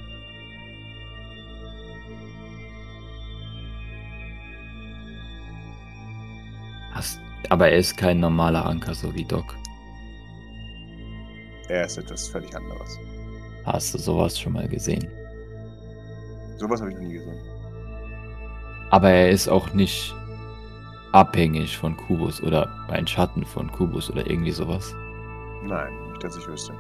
Hast, 6.92 7.20
aber 7.50 7.70
er 7.70 7.78
ist 7.78 7.98
kein 7.98 8.20
normaler 8.20 8.66
Anker, 8.66 8.94
so 8.94 9.14
wie 9.14 9.26
Doc. 9.26 9.56
Er 11.68 11.86
ist 11.86 11.98
etwas 11.98 12.28
völlig 12.28 12.56
anderes. 12.56 13.00
Hast 13.66 13.94
du 13.94 13.98
sowas 13.98 14.40
schon 14.40 14.54
mal 14.54 14.68
gesehen? 14.68 15.08
Sowas 16.58 16.80
habe 16.80 16.92
ich 16.92 16.98
noch 16.98 17.04
nie 17.04 17.14
gesehen. 17.14 17.40
Aber 18.92 19.10
er 19.10 19.30
ist 19.30 19.48
auch 19.48 19.74
nicht 19.74 20.16
abhängig 21.12 21.78
von 21.78 21.98
Kubus 21.98 22.42
oder 22.44 22.70
ein 22.90 23.08
Schatten 23.08 23.44
von 23.46 23.72
Kubus 23.72 24.12
oder 24.12 24.26
irgendwie 24.30 24.52
sowas. 24.52 24.94
Nein, 25.64 25.92
nicht, 26.10 26.24
dass 26.24 26.38
ich 26.38 26.48
wüsste. 26.48 26.74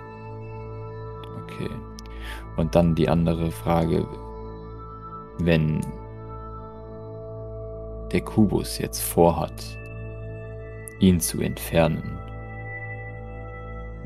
Okay. 1.43 1.69
Und 2.57 2.75
dann 2.75 2.95
die 2.95 3.09
andere 3.09 3.49
Frage, 3.51 4.07
wenn 5.39 5.81
der 8.11 8.21
Kubus 8.21 8.77
jetzt 8.77 9.01
vorhat, 9.01 9.77
ihn 10.99 11.19
zu 11.19 11.41
entfernen, 11.41 12.17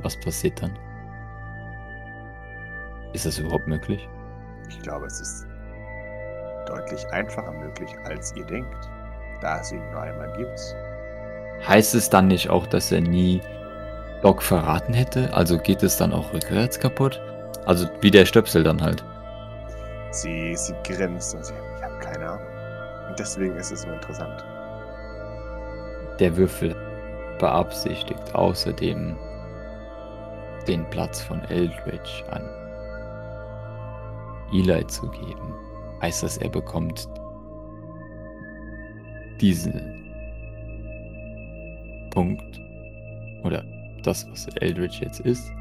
was 0.02 0.20
passiert 0.22 0.62
dann? 0.62 0.78
Ist 3.14 3.26
das 3.26 3.40
überhaupt 3.40 3.68
möglich? 3.68 4.08
Ich 4.70 4.82
glaube, 4.82 5.08
es 5.08 5.20
ist 5.20 5.48
deutlich 6.68 7.06
einfacher 7.12 7.52
möglich, 7.52 7.90
als 8.06 8.36
ihr 8.36 8.46
denkt, 8.46 8.90
da 9.42 9.60
es 9.60 9.72
ihn 9.72 9.82
nur 9.92 10.02
einmal 10.02 10.32
gibt. 10.38 10.60
Heißt 11.68 11.96
es 11.96 12.10
dann 12.10 12.28
nicht 12.28 12.50
auch, 12.50 12.68
dass 12.68 12.92
er 12.92 13.02
nie 13.02 13.42
Doc 14.22 14.42
verraten 14.42 14.94
hätte? 14.94 15.34
Also 15.34 15.58
geht 15.58 15.82
es 15.82 15.98
dann 15.98 16.14
auch 16.14 16.34
rückwärts 16.34 16.80
kaputt? 16.80 17.20
Also 17.66 17.88
wie 18.02 18.12
der 18.12 18.26
Stöpsel 18.26 18.64
dann 18.64 18.82
halt. 18.82 19.04
Sie, 20.12 20.56
sie 20.56 20.74
grinst 20.84 21.36
und 21.36 21.46
sie, 21.46 21.54
ich 21.78 21.84
habe 21.84 22.00
keine 22.00 22.30
Ahnung. 22.30 22.48
Und 23.10 23.20
deswegen 23.20 23.56
ist 23.56 23.72
es 23.72 23.82
so 23.82 23.90
interessant. 23.90 24.44
Der 26.20 26.36
Würfel 26.36 26.76
beabsichtigt 27.40 28.36
außerdem 28.36 29.16
den 30.68 30.90
Platz 30.90 31.22
von 31.22 31.44
Eldritch 31.46 32.24
an 32.32 32.59
Eli 34.54 34.86
zu 34.88 35.10
geben. 35.10 35.54
Heißt 36.02 36.24
das, 36.24 36.38
er 36.38 36.50
bekommt 36.50 37.08
diesen 39.42 40.00
Punkt 42.12 42.60
oder 43.44 43.64
das, 44.04 44.30
was 44.30 44.48
Eldritch 44.58 45.02
jetzt 45.02 45.20
ist? 45.22 45.52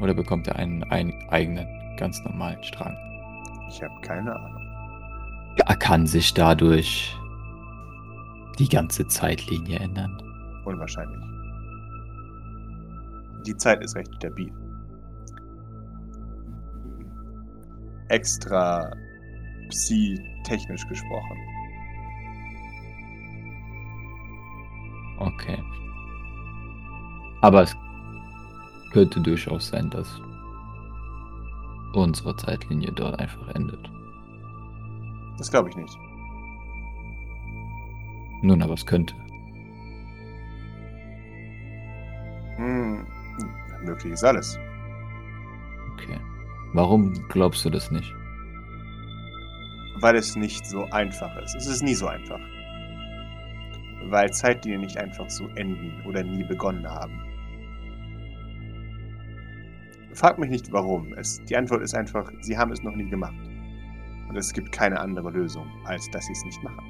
Oder 0.00 0.14
bekommt 0.14 0.46
er 0.48 0.56
einen, 0.56 0.84
einen 0.84 1.12
eigenen, 1.30 1.66
ganz 1.96 2.22
normalen 2.24 2.62
Strang? 2.62 2.96
Ich 3.68 3.82
habe 3.82 3.94
keine 4.02 4.34
Ahnung. 4.34 4.62
Er 5.56 5.76
kann 5.76 6.06
sich 6.06 6.34
dadurch 6.34 7.16
die 8.58 8.68
ganze 8.68 9.06
Zeitlinie 9.06 9.78
ändern. 9.78 10.16
Unwahrscheinlich. 10.64 11.22
Die 13.46 13.56
Zeit 13.56 13.82
ist 13.82 13.96
recht 13.96 14.14
stabil. 14.16 14.52
Extra 18.08 18.90
psi-technisch 19.68 20.86
gesprochen. 20.88 21.38
Okay. 25.18 25.62
Aber 27.40 27.62
es 27.62 27.76
könnte 28.92 29.20
durchaus 29.20 29.68
sein, 29.68 29.90
dass 29.90 30.20
unsere 31.94 32.36
Zeitlinie 32.36 32.92
dort 32.92 33.18
einfach 33.18 33.48
endet. 33.54 33.90
Das 35.38 35.50
glaube 35.50 35.70
ich 35.70 35.76
nicht. 35.76 35.98
Nun, 38.42 38.62
aber 38.62 38.74
es 38.74 38.84
könnte. 38.84 39.14
Hm, 42.56 43.06
möglich 43.84 44.12
ist 44.12 44.24
alles. 44.24 44.58
Warum 46.76 47.14
glaubst 47.30 47.64
du 47.64 47.70
das 47.70 47.90
nicht? 47.90 48.14
Weil 50.00 50.14
es 50.14 50.36
nicht 50.36 50.66
so 50.66 50.84
einfach 50.90 51.34
ist. 51.38 51.54
Es 51.54 51.66
ist 51.66 51.82
nie 51.82 51.94
so 51.94 52.06
einfach. 52.06 52.38
Weil 54.10 54.30
Zeitlinien 54.30 54.82
nicht 54.82 54.98
einfach 54.98 55.30
so 55.30 55.48
enden 55.54 56.04
oder 56.06 56.22
nie 56.22 56.44
begonnen 56.44 56.86
haben. 56.86 57.18
Frag 60.12 60.38
mich 60.38 60.50
nicht 60.50 60.70
warum. 60.70 61.14
Es, 61.14 61.42
die 61.44 61.56
Antwort 61.56 61.80
ist 61.80 61.94
einfach, 61.94 62.30
sie 62.42 62.58
haben 62.58 62.72
es 62.72 62.82
noch 62.82 62.94
nie 62.94 63.08
gemacht. 63.08 63.32
Und 64.28 64.36
es 64.36 64.52
gibt 64.52 64.70
keine 64.70 65.00
andere 65.00 65.30
Lösung, 65.30 65.66
als 65.86 66.10
dass 66.10 66.26
sie 66.26 66.32
es 66.32 66.44
nicht 66.44 66.62
machen. 66.62 66.84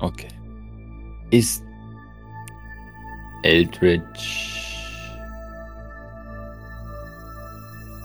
Okay. 0.00 0.28
Ist 1.30 1.64
Eldritch. 3.44 4.77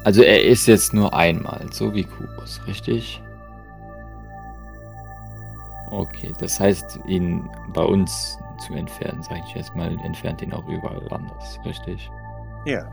Also 0.04 0.22
er 0.22 0.44
ist 0.44 0.68
jetzt 0.68 0.94
nur 0.94 1.14
einmal, 1.14 1.66
so 1.72 1.94
wie 1.94 2.04
Kubus, 2.04 2.60
richtig? 2.68 3.22
Okay, 5.92 6.34
das 6.40 6.60
heißt, 6.60 7.00
ihn 7.06 7.50
bei 7.74 7.84
uns 7.84 8.38
zu 8.66 8.74
entfernen, 8.74 9.22
sage 9.24 9.42
ich 9.48 9.56
jetzt 9.56 9.76
mal, 9.76 9.98
entfernt 10.04 10.42
ihn 10.42 10.52
auch 10.54 10.68
überall 10.68 11.08
anders, 11.12 11.60
richtig? 11.66 12.10
Ja. 12.66 12.84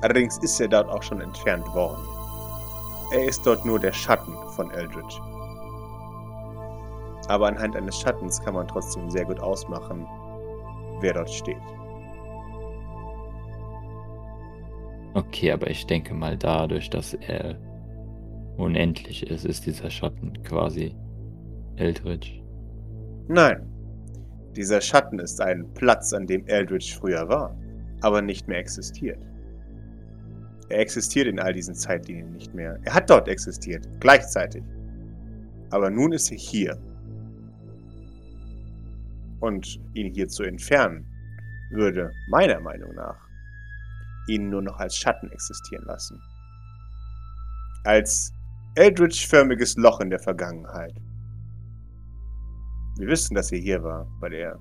Allerdings 0.00 0.38
ist 0.38 0.58
er 0.60 0.68
dort 0.68 0.88
auch 0.88 1.02
schon 1.02 1.20
entfernt 1.20 1.66
worden. 1.74 2.02
Er 3.12 3.26
ist 3.26 3.46
dort 3.46 3.64
nur 3.64 3.78
der 3.78 3.92
Schatten 3.92 4.34
von 4.56 4.70
Eldritch. 4.72 5.20
Aber 7.28 7.46
anhand 7.46 7.76
eines 7.76 8.00
Schattens 8.00 8.42
kann 8.42 8.54
man 8.54 8.66
trotzdem 8.66 9.08
sehr 9.10 9.24
gut 9.24 9.38
ausmachen, 9.38 10.06
wer 11.00 11.12
dort 11.12 11.30
steht. 11.30 11.62
Okay, 15.14 15.52
aber 15.52 15.68
ich 15.70 15.86
denke 15.86 16.14
mal 16.14 16.36
dadurch, 16.38 16.88
dass 16.88 17.14
er 17.14 17.58
unendlich 18.56 19.26
ist, 19.26 19.44
ist 19.44 19.66
dieser 19.66 19.90
Schatten 19.90 20.42
quasi 20.42 20.94
Eldritch. 21.76 22.42
Nein. 23.28 23.68
Dieser 24.56 24.80
Schatten 24.80 25.18
ist 25.18 25.40
ein 25.40 25.72
Platz, 25.74 26.12
an 26.12 26.26
dem 26.26 26.46
Eldritch 26.46 26.94
früher 26.94 27.28
war, 27.28 27.56
aber 28.02 28.20
nicht 28.20 28.48
mehr 28.48 28.58
existiert. 28.58 29.18
Er 30.68 30.80
existiert 30.80 31.26
in 31.26 31.38
all 31.38 31.52
diesen 31.52 31.74
Zeitlinien 31.74 32.32
nicht 32.32 32.54
mehr. 32.54 32.78
Er 32.84 32.94
hat 32.94 33.10
dort 33.10 33.28
existiert, 33.28 33.88
gleichzeitig. 34.00 34.62
Aber 35.70 35.90
nun 35.90 36.12
ist 36.12 36.30
er 36.30 36.38
hier. 36.38 36.78
Und 39.40 39.80
ihn 39.94 40.12
hier 40.14 40.28
zu 40.28 40.44
entfernen, 40.44 41.06
würde 41.70 42.10
meiner 42.28 42.60
Meinung 42.60 42.94
nach 42.94 43.31
ihn 44.28 44.50
nur 44.50 44.62
noch 44.62 44.78
als 44.78 44.96
Schatten 44.96 45.30
existieren 45.30 45.84
lassen. 45.86 46.20
Als 47.84 48.32
Eldritch-förmiges 48.74 49.76
Loch 49.76 50.00
in 50.00 50.10
der 50.10 50.18
Vergangenheit. 50.18 50.94
Wir 52.98 53.08
wissen, 53.08 53.34
dass 53.34 53.52
er 53.52 53.58
hier 53.58 53.82
war, 53.82 54.06
weil 54.20 54.32
er 54.34 54.58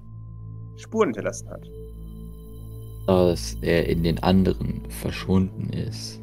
Spuren 0.78 1.10
hinterlassen 1.10 1.50
hat. 1.50 1.66
Dass 3.08 3.56
er 3.62 3.88
in 3.88 4.04
den 4.04 4.22
anderen 4.24 4.90
verschwunden 4.90 5.70
ist. 5.72 6.22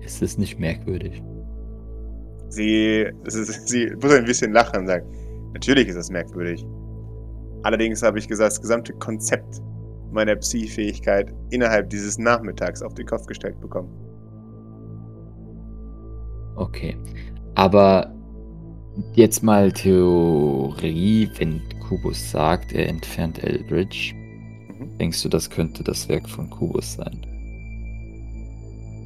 Ist 0.00 0.22
es 0.22 0.38
nicht 0.38 0.58
merkwürdig? 0.58 1.22
Sie, 2.50 3.06
es 3.24 3.34
ist, 3.34 3.68
sie 3.68 3.90
muss 4.00 4.12
ein 4.12 4.24
bisschen 4.24 4.52
lachen 4.52 4.80
und 4.80 4.86
sagen, 4.86 5.06
natürlich 5.52 5.88
ist 5.88 5.96
das 5.96 6.10
merkwürdig. 6.10 6.64
Allerdings 7.62 8.02
habe 8.02 8.18
ich 8.18 8.28
gesagt, 8.28 8.52
das 8.52 8.60
gesamte 8.60 8.92
Konzept 8.94 9.60
meiner 10.12 10.36
Psi-Fähigkeit 10.36 11.32
innerhalb 11.50 11.90
dieses 11.90 12.18
Nachmittags 12.18 12.82
auf 12.82 12.94
den 12.94 13.06
Kopf 13.06 13.26
gestellt 13.26 13.60
bekommen. 13.60 13.90
Okay. 16.56 16.96
Aber 17.54 18.12
jetzt 19.14 19.42
mal 19.42 19.70
Theorie, 19.72 21.30
wenn 21.38 21.60
Kubus 21.88 22.30
sagt, 22.30 22.72
er 22.72 22.88
entfernt 22.88 23.42
Eldritch. 23.42 24.14
Mhm. 24.14 24.98
Denkst 24.98 25.22
du, 25.22 25.28
das 25.28 25.48
könnte 25.48 25.82
das 25.82 26.08
Werk 26.08 26.28
von 26.28 26.50
Kubus 26.50 26.94
sein? 26.94 27.20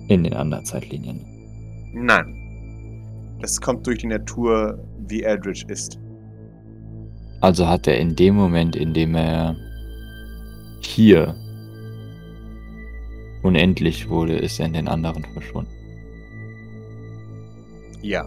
In 0.08 0.24
den 0.24 0.34
anderen 0.34 0.64
Zeitlinien. 0.64 1.24
Nein. 1.92 2.38
Das 3.40 3.60
kommt 3.60 3.86
durch 3.86 3.98
die 3.98 4.06
Natur, 4.06 4.78
wie 5.08 5.22
Eldritch 5.22 5.64
ist. 5.68 5.98
Also 7.40 7.66
hat 7.66 7.86
er 7.88 7.98
in 7.98 8.14
dem 8.14 8.36
Moment, 8.36 8.76
in 8.76 8.94
dem 8.94 9.14
er 9.14 9.56
hier 10.84 11.34
unendlich 13.42 14.08
wurde, 14.08 14.36
ist 14.36 14.60
er 14.60 14.66
in 14.66 14.72
den 14.72 14.88
anderen 14.88 15.24
verschwunden. 15.24 15.72
Ja. 18.02 18.26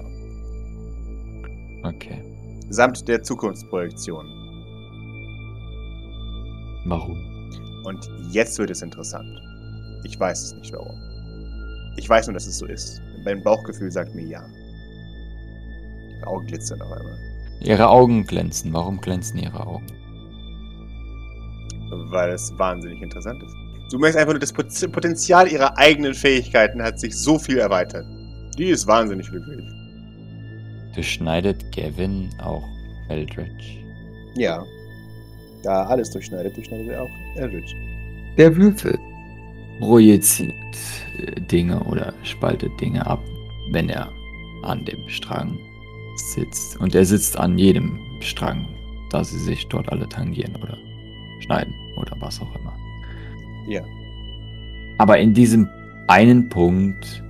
Okay. 1.83 2.21
Samt 2.69 3.07
der 3.07 3.21
Zukunftsprojektion. 3.21 4.25
Warum? 6.85 7.17
Und 7.83 8.09
jetzt 8.31 8.57
wird 8.57 8.71
es 8.71 8.81
interessant. 8.81 9.27
Ich 10.03 10.19
weiß 10.19 10.43
es 10.43 10.53
nicht 10.55 10.73
warum. 10.73 10.95
Ich 11.97 12.09
weiß 12.09 12.27
nur, 12.27 12.33
dass 12.33 12.47
es 12.47 12.57
so 12.57 12.65
ist. 12.65 13.01
Mein 13.23 13.43
Bauchgefühl 13.43 13.91
sagt 13.91 14.13
mir 14.15 14.25
ja. 14.25 14.43
Die 16.19 16.25
Augen 16.25 16.45
glitzern 16.47 16.81
auf 16.81 16.91
einmal. 16.91 17.17
Ihre 17.61 17.87
Augen 17.87 18.25
glänzen. 18.25 18.73
Warum 18.73 18.99
glänzen 18.99 19.39
ihre 19.39 19.65
Augen? 19.65 19.87
Weil 22.11 22.31
es 22.31 22.53
wahnsinnig 22.57 23.01
interessant 23.01 23.41
ist. 23.43 23.55
Du 23.91 23.99
merkst 23.99 24.17
einfach 24.17 24.33
nur, 24.33 24.39
das 24.39 24.51
Pot- 24.51 24.91
Potenzial 24.91 25.47
ihrer 25.47 25.77
eigenen 25.77 26.13
Fähigkeiten 26.13 26.81
hat 26.81 26.99
sich 26.99 27.15
so 27.15 27.37
viel 27.37 27.59
erweitert. 27.59 28.05
Die 28.57 28.65
ist 28.65 28.87
wahnsinnig 28.87 29.29
glücklich. 29.29 29.63
Durchschneidet 30.95 31.63
Gavin 31.75 32.29
auch 32.41 32.63
Eldritch? 33.09 33.79
Ja. 34.35 34.63
Da 35.63 35.83
alles 35.85 36.09
durchschneidet, 36.11 36.55
durchschneidet 36.55 36.89
er 36.89 37.03
auch 37.03 37.09
Eldritch. 37.35 37.75
Der 38.37 38.55
Würfel 38.55 38.97
projiziert 39.79 40.53
äh, 41.17 41.41
Dinge 41.41 41.79
oder 41.83 42.13
spaltet 42.23 42.71
Dinge 42.79 43.05
ab, 43.05 43.19
wenn 43.71 43.89
er 43.89 44.09
an 44.63 44.83
dem 44.85 45.07
Strang 45.09 45.57
sitzt. 46.33 46.79
Und 46.79 46.95
er 46.95 47.05
sitzt 47.05 47.37
an 47.37 47.57
jedem 47.57 47.99
Strang, 48.21 48.67
da 49.11 49.23
sie 49.23 49.39
sich 49.39 49.67
dort 49.67 49.91
alle 49.91 50.07
tangieren 50.09 50.55
oder 50.55 50.77
schneiden 51.41 51.73
oder 51.95 52.15
was 52.19 52.41
auch 52.41 52.55
immer. 52.55 52.73
Ja. 53.67 53.81
Aber 54.97 55.17
in 55.17 55.33
diesem 55.33 55.67
einen 56.07 56.49
Punkt 56.49 57.23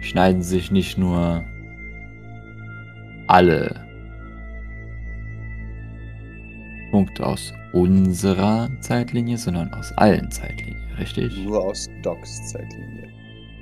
schneiden 0.00 0.42
sich 0.42 0.70
nicht 0.70 0.98
nur 0.98 1.44
alle 3.26 3.74
Punkte 6.90 7.26
aus 7.26 7.52
unserer 7.72 8.70
Zeitlinie, 8.80 9.36
sondern 9.36 9.72
aus 9.74 9.92
allen 9.96 10.30
Zeitlinien, 10.30 10.92
richtig? 10.98 11.36
Nur 11.44 11.64
aus 11.64 11.88
Docs 12.02 12.52
Zeitlinie. 12.52 13.08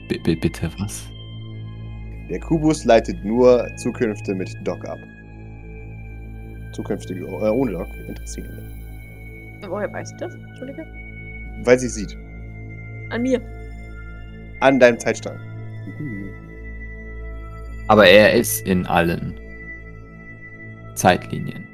B 0.08 0.16
-b 0.16 0.38
bitte 0.38 0.70
was? 0.78 1.08
Der 2.28 2.40
Kubus 2.40 2.84
leitet 2.84 3.24
nur 3.24 3.66
Zukünfte 3.76 4.34
mit 4.34 4.54
Doc 4.64 4.86
ab. 4.86 4.98
Zukünftige 6.72 7.24
äh, 7.24 7.50
ohne 7.50 7.72
Doc 7.72 7.88
interessieren 8.08 8.54
nicht. 8.56 8.81
Woher 9.68 9.92
weiß 9.92 10.12
ich 10.12 10.16
das? 10.18 10.34
Entschuldige. 10.34 10.86
Weil 11.64 11.78
sie 11.78 11.88
sieht. 11.88 12.16
An 13.10 13.22
mir. 13.22 13.40
An 14.60 14.78
deinem 14.78 14.98
Zeitstrang. 14.98 15.38
Aber 17.88 18.06
er 18.06 18.32
ist 18.34 18.66
in 18.66 18.86
allen 18.86 19.34
Zeitlinien. 20.94 21.64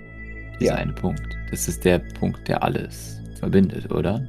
Dieser 0.60 0.72
Ja. 0.72 0.78
eine 0.78 0.92
Punkt. 0.92 1.36
Das 1.50 1.68
ist 1.68 1.84
der 1.84 1.98
Punkt, 2.18 2.46
der 2.48 2.62
alles 2.62 3.20
verbindet, 3.38 3.90
oder? 3.92 4.26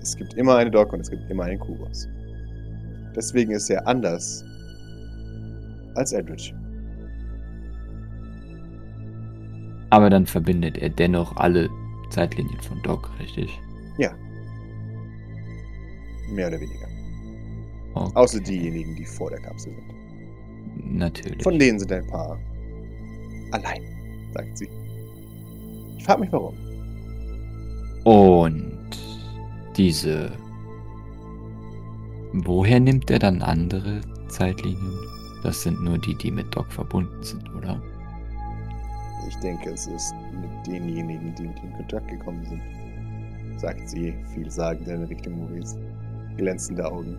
Es 0.00 0.16
gibt 0.16 0.34
immer 0.34 0.56
eine 0.56 0.70
Doc 0.70 0.92
und 0.92 1.00
es 1.00 1.10
gibt 1.10 1.28
immer 1.30 1.44
einen 1.44 1.58
Kubus. 1.58 2.08
Deswegen 3.16 3.52
ist 3.52 3.68
er 3.70 3.86
anders 3.86 4.44
als 5.94 6.12
Eldritch. 6.12 6.54
Aber 9.90 10.10
dann 10.10 10.26
verbindet 10.26 10.78
er 10.78 10.90
dennoch 10.90 11.36
alle 11.36 11.68
Zeitlinien 12.10 12.60
von 12.60 12.80
Doc, 12.82 13.10
richtig? 13.18 13.60
Mehr 16.30 16.48
oder 16.48 16.60
weniger. 16.60 16.88
Okay. 17.94 18.12
Außer 18.14 18.40
diejenigen, 18.40 18.94
die 18.94 19.04
vor 19.04 19.30
der 19.30 19.40
Kapsel 19.40 19.72
sind. 19.74 20.96
Natürlich. 20.98 21.42
Von 21.42 21.58
denen 21.58 21.78
sind 21.78 21.90
ein 21.92 22.06
paar 22.06 22.38
allein, 23.50 23.82
sagt 24.34 24.58
sie. 24.58 24.68
Ich 25.96 26.04
frage 26.04 26.20
mich 26.20 26.32
warum. 26.32 26.54
Und 28.04 28.88
diese. 29.76 30.32
Woher 32.32 32.78
nimmt 32.78 33.10
er 33.10 33.18
dann 33.18 33.42
andere 33.42 34.02
Zeitlinien? 34.28 34.98
Das 35.42 35.62
sind 35.62 35.82
nur 35.82 35.98
die, 35.98 36.14
die 36.14 36.30
mit 36.30 36.54
Doc 36.54 36.70
verbunden 36.70 37.22
sind, 37.22 37.48
oder? 37.54 37.80
Ich 39.28 39.36
denke, 39.36 39.70
es 39.70 39.86
ist 39.86 40.14
mit 40.32 40.66
denjenigen, 40.66 41.34
die 41.34 41.42
mit 41.42 41.60
ihm 41.60 41.68
in 41.68 41.76
Kontakt 41.76 42.08
gekommen 42.08 42.44
sind. 42.46 42.62
Sagt 43.60 43.88
sie, 43.88 44.14
vielsagend 44.32 44.88
in 44.88 45.04
Richtung 45.04 45.38
Maurice. 45.38 45.78
Glänzende 46.38 46.90
Augen. 46.90 47.18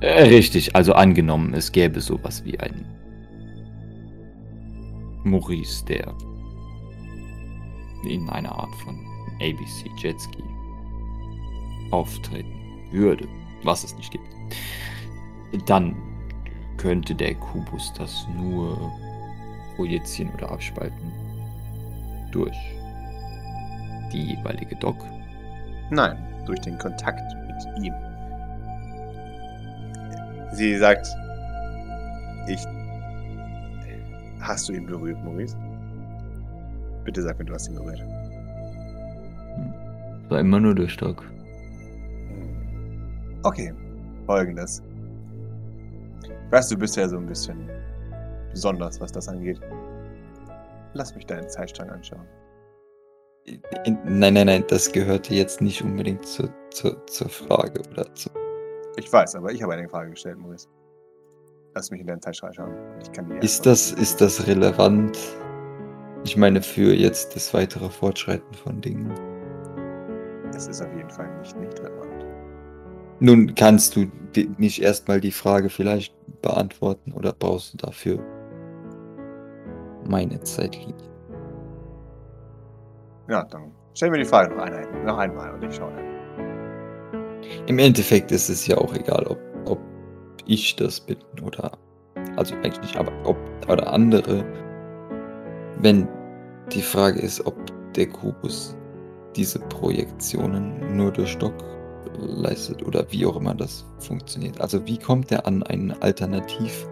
Äh, 0.00 0.24
richtig, 0.24 0.74
also 0.74 0.92
angenommen, 0.92 1.54
es 1.54 1.70
gäbe 1.70 2.00
sowas 2.00 2.44
wie 2.44 2.58
einen 2.58 2.84
Maurice, 5.24 5.84
der 5.84 6.12
in 8.08 8.28
einer 8.28 8.52
Art 8.52 8.74
von 8.76 8.98
ABC 9.40 9.88
Jetski 9.98 10.42
auftreten 11.92 12.52
würde, 12.90 13.28
was 13.62 13.84
es 13.84 13.96
nicht 13.96 14.10
gibt. 14.10 14.26
Dann 15.66 15.94
könnte 16.76 17.14
der 17.14 17.34
Kubus 17.34 17.92
das 17.96 18.26
nur 18.36 18.92
projizieren 19.76 20.32
oder 20.34 20.50
abspalten 20.50 21.25
durch 22.32 22.56
die 24.12 24.34
jeweilige 24.34 24.76
Doc. 24.76 24.96
Nein, 25.90 26.16
durch 26.46 26.60
den 26.60 26.78
Kontakt 26.78 27.22
mit 27.46 27.84
ihm. 27.84 27.94
Sie 30.52 30.76
sagt, 30.76 31.08
ich. 32.46 32.64
Hast 34.40 34.68
du 34.68 34.74
ihn 34.74 34.86
berührt, 34.86 35.22
Maurice? 35.24 35.56
Bitte 37.04 37.22
sag 37.22 37.38
mir, 37.38 37.44
du 37.44 37.54
hast 37.54 37.68
ihn 37.68 37.74
berührt. 37.74 38.02
War 40.28 40.40
immer 40.40 40.60
nur 40.60 40.74
durch 40.74 40.96
Doc. 40.96 41.22
Hm. 41.22 41.28
Okay, 43.42 43.72
folgendes. 44.26 44.82
Ich 46.22 46.52
weiß, 46.52 46.68
du 46.68 46.76
bist 46.76 46.96
ja 46.96 47.08
so 47.08 47.16
ein 47.16 47.26
bisschen 47.26 47.68
besonders, 48.50 49.00
was 49.00 49.12
das 49.12 49.28
angeht. 49.28 49.60
Lass 50.96 51.14
mich 51.14 51.26
deinen 51.26 51.48
Zeitstrang 51.48 51.90
anschauen. 51.90 52.26
Nein, 54.06 54.32
nein, 54.34 54.46
nein, 54.46 54.64
das 54.68 54.90
gehörte 54.90 55.34
jetzt 55.34 55.60
nicht 55.60 55.82
unbedingt 55.82 56.26
zur, 56.26 56.48
zur, 56.70 57.06
zur 57.06 57.28
Frage 57.28 57.82
oder 57.90 58.12
zu. 58.14 58.30
Ich 58.96 59.12
weiß, 59.12 59.34
aber 59.34 59.52
ich 59.52 59.62
habe 59.62 59.74
eine 59.74 59.88
Frage 59.90 60.10
gestellt, 60.10 60.38
Maurice. 60.38 60.68
Lass 61.74 61.90
mich 61.90 62.00
in 62.00 62.06
deinen 62.06 62.22
Zeitstrang 62.22 62.54
schauen. 62.54 62.74
Ich 63.02 63.12
kann 63.12 63.30
Ist 63.42 63.66
das, 63.66 63.92
ist 63.92 64.22
das 64.22 64.46
relevant? 64.46 65.18
Ich 66.24 66.38
meine, 66.38 66.62
für 66.62 66.94
jetzt 66.94 67.36
das 67.36 67.52
weitere 67.52 67.90
Fortschreiten 67.90 68.54
von 68.54 68.80
Dingen. 68.80 69.12
Es 70.56 70.66
ist 70.66 70.80
auf 70.80 70.92
jeden 70.96 71.10
Fall 71.10 71.28
nicht, 71.40 71.54
nicht 71.58 71.78
relevant. 71.78 72.24
Nun 73.20 73.54
kannst 73.54 73.96
du 73.96 74.10
nicht 74.56 74.80
erstmal 74.80 75.20
die 75.20 75.30
Frage 75.30 75.68
vielleicht 75.68 76.14
beantworten 76.40 77.12
oder 77.12 77.34
brauchst 77.34 77.74
du 77.74 77.76
dafür 77.76 78.18
meine 80.08 80.40
Zeitlinie? 80.40 80.94
Ja, 83.28 83.44
dann 83.44 83.72
stell 83.94 84.10
mir 84.10 84.18
die 84.18 84.24
Frage 84.24 84.54
noch, 84.54 84.62
eine, 84.62 84.86
noch 85.04 85.18
einmal 85.18 85.52
und 85.54 85.64
ich 85.64 85.74
schaue 85.74 85.92
dann. 85.92 86.06
Im 87.66 87.78
Endeffekt 87.78 88.30
ist 88.32 88.48
es 88.48 88.66
ja 88.66 88.78
auch 88.78 88.94
egal, 88.94 89.26
ob, 89.26 89.38
ob 89.66 89.78
ich 90.46 90.76
das 90.76 91.00
bin 91.00 91.18
oder. 91.42 91.72
Also 92.36 92.54
eigentlich 92.56 92.80
nicht, 92.80 92.96
aber 92.96 93.12
ob 93.24 93.36
oder 93.68 93.92
andere. 93.92 94.44
Wenn 95.80 96.08
die 96.72 96.82
Frage 96.82 97.20
ist, 97.20 97.44
ob 97.46 97.54
der 97.94 98.08
Kubus 98.08 98.76
diese 99.34 99.58
Projektionen 99.58 100.96
nur 100.96 101.12
durch 101.12 101.32
Stock 101.32 101.54
leistet 102.18 102.82
oder 102.82 103.06
wie 103.10 103.26
auch 103.26 103.36
immer 103.36 103.54
das 103.54 103.84
funktioniert. 103.98 104.60
Also 104.60 104.86
wie 104.86 104.98
kommt 104.98 105.30
er 105.32 105.46
an 105.46 105.62
einen 105.64 105.92
Alternativ 106.02 106.86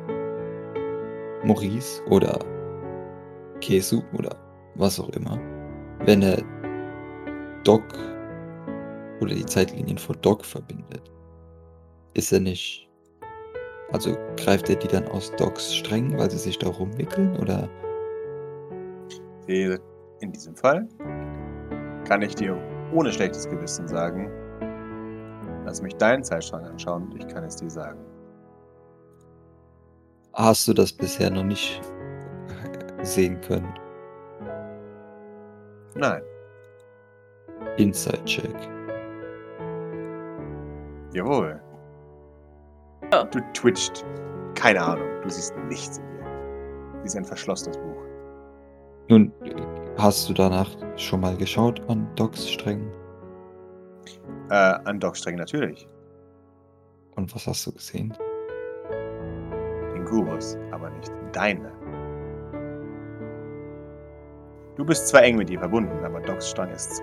Maurice 1.44 2.02
oder 2.08 2.38
Kesu 3.64 4.02
oder 4.12 4.36
was 4.74 5.00
auch 5.00 5.08
immer, 5.10 5.40
wenn 6.00 6.20
er 6.20 6.42
Doc 7.64 7.82
oder 9.20 9.34
die 9.34 9.46
Zeitlinien 9.46 9.96
von 9.96 10.16
Doc 10.20 10.44
verbindet, 10.44 11.10
ist 12.12 12.30
er 12.30 12.40
nicht. 12.40 12.90
Also 13.92 14.16
greift 14.36 14.68
er 14.68 14.76
die 14.76 14.88
dann 14.88 15.08
aus 15.08 15.32
Docs 15.36 15.74
Strängen, 15.76 16.18
weil 16.18 16.30
sie 16.30 16.38
sich 16.38 16.58
da 16.58 16.68
rumwickeln? 16.68 17.36
Oder 17.38 17.68
In 20.20 20.32
diesem 20.32 20.56
Fall 20.56 20.86
kann 22.06 22.20
ich 22.20 22.34
dir 22.34 22.58
ohne 22.92 23.12
schlechtes 23.12 23.48
Gewissen 23.48 23.88
sagen, 23.88 24.30
lass 25.64 25.80
mich 25.80 25.94
deinen 25.96 26.22
Zeitstrang 26.22 26.64
anschauen 26.64 27.04
und 27.04 27.16
ich 27.16 27.26
kann 27.28 27.44
es 27.44 27.56
dir 27.56 27.70
sagen. 27.70 28.00
hast 30.34 30.68
du 30.68 30.74
das 30.74 30.92
bisher 30.92 31.30
noch 31.30 31.44
nicht 31.44 31.80
sehen 33.05 33.40
können? 33.40 33.72
Nein, 35.94 36.22
Inside-Check. 37.76 38.55
jawohl. 41.12 41.61
Ja. 43.12 43.24
Du 43.24 43.40
twitcht. 43.52 44.05
Keine 44.55 44.82
Ahnung, 44.82 45.07
du 45.22 45.30
siehst 45.30 45.55
nichts 45.68 45.98
in 45.98 46.05
dir. 46.11 46.24
Sie 47.00 47.07
ist 47.07 47.16
ein 47.16 47.24
verschlossenes 47.24 47.76
Buch. 47.78 48.02
Nun, 49.09 49.32
hast 49.98 50.28
du 50.28 50.32
danach 50.32 50.70
schon 50.96 51.20
mal 51.20 51.36
geschaut 51.36 51.80
an 51.88 52.09
Docs 52.16 52.48
Strängen? 52.50 52.90
Äh, 54.50 54.55
an 54.84 54.98
Docksträngen 55.00 55.38
natürlich. 55.38 55.88
Und 57.16 57.34
was 57.34 57.46
hast 57.46 57.66
du 57.66 57.72
gesehen? 57.72 58.16
Den 59.94 60.05
Kubus, 60.05 60.57
aber 60.70 60.90
nicht 60.90 61.12
deine. 61.32 61.72
Du 64.76 64.84
bist 64.84 65.06
zwar 65.08 65.22
eng 65.22 65.36
mit 65.36 65.50
ihr 65.50 65.58
verbunden, 65.58 66.04
aber 66.04 66.20
Docs 66.20 66.50
Strang 66.50 66.70
ist 66.70 66.96
zu 66.96 67.02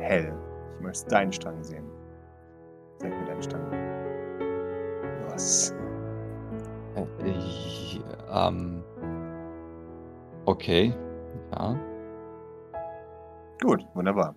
Hell, 0.00 0.32
ich 0.76 0.82
möchte 0.82 1.08
deinen 1.08 1.32
Strang 1.32 1.62
sehen. 1.62 1.84
Zeig 2.98 3.18
mir 3.18 3.26
deinen 3.26 3.42
Strang. 3.42 3.62
Was? 5.30 5.74
Äh, 6.96 7.28
ich, 7.28 8.00
ähm. 8.32 8.82
Okay. 10.44 10.92
Ja. 11.52 11.76
Gut, 13.62 13.86
wunderbar. 13.94 14.34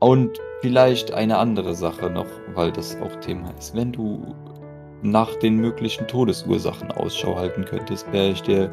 Und 0.00 0.38
vielleicht 0.60 1.14
eine 1.14 1.38
andere 1.38 1.74
Sache 1.74 2.10
noch, 2.10 2.26
weil 2.54 2.72
das 2.72 3.00
auch 3.00 3.14
Thema 3.16 3.50
ist. 3.58 3.74
Wenn 3.74 3.92
du 3.92 4.34
nach 5.02 5.34
den 5.36 5.56
möglichen 5.56 6.06
Todesursachen 6.06 6.90
Ausschau 6.92 7.36
halten 7.36 7.64
könntest, 7.64 8.10
wäre 8.12 8.28
ich 8.30 8.42
dir 8.42 8.70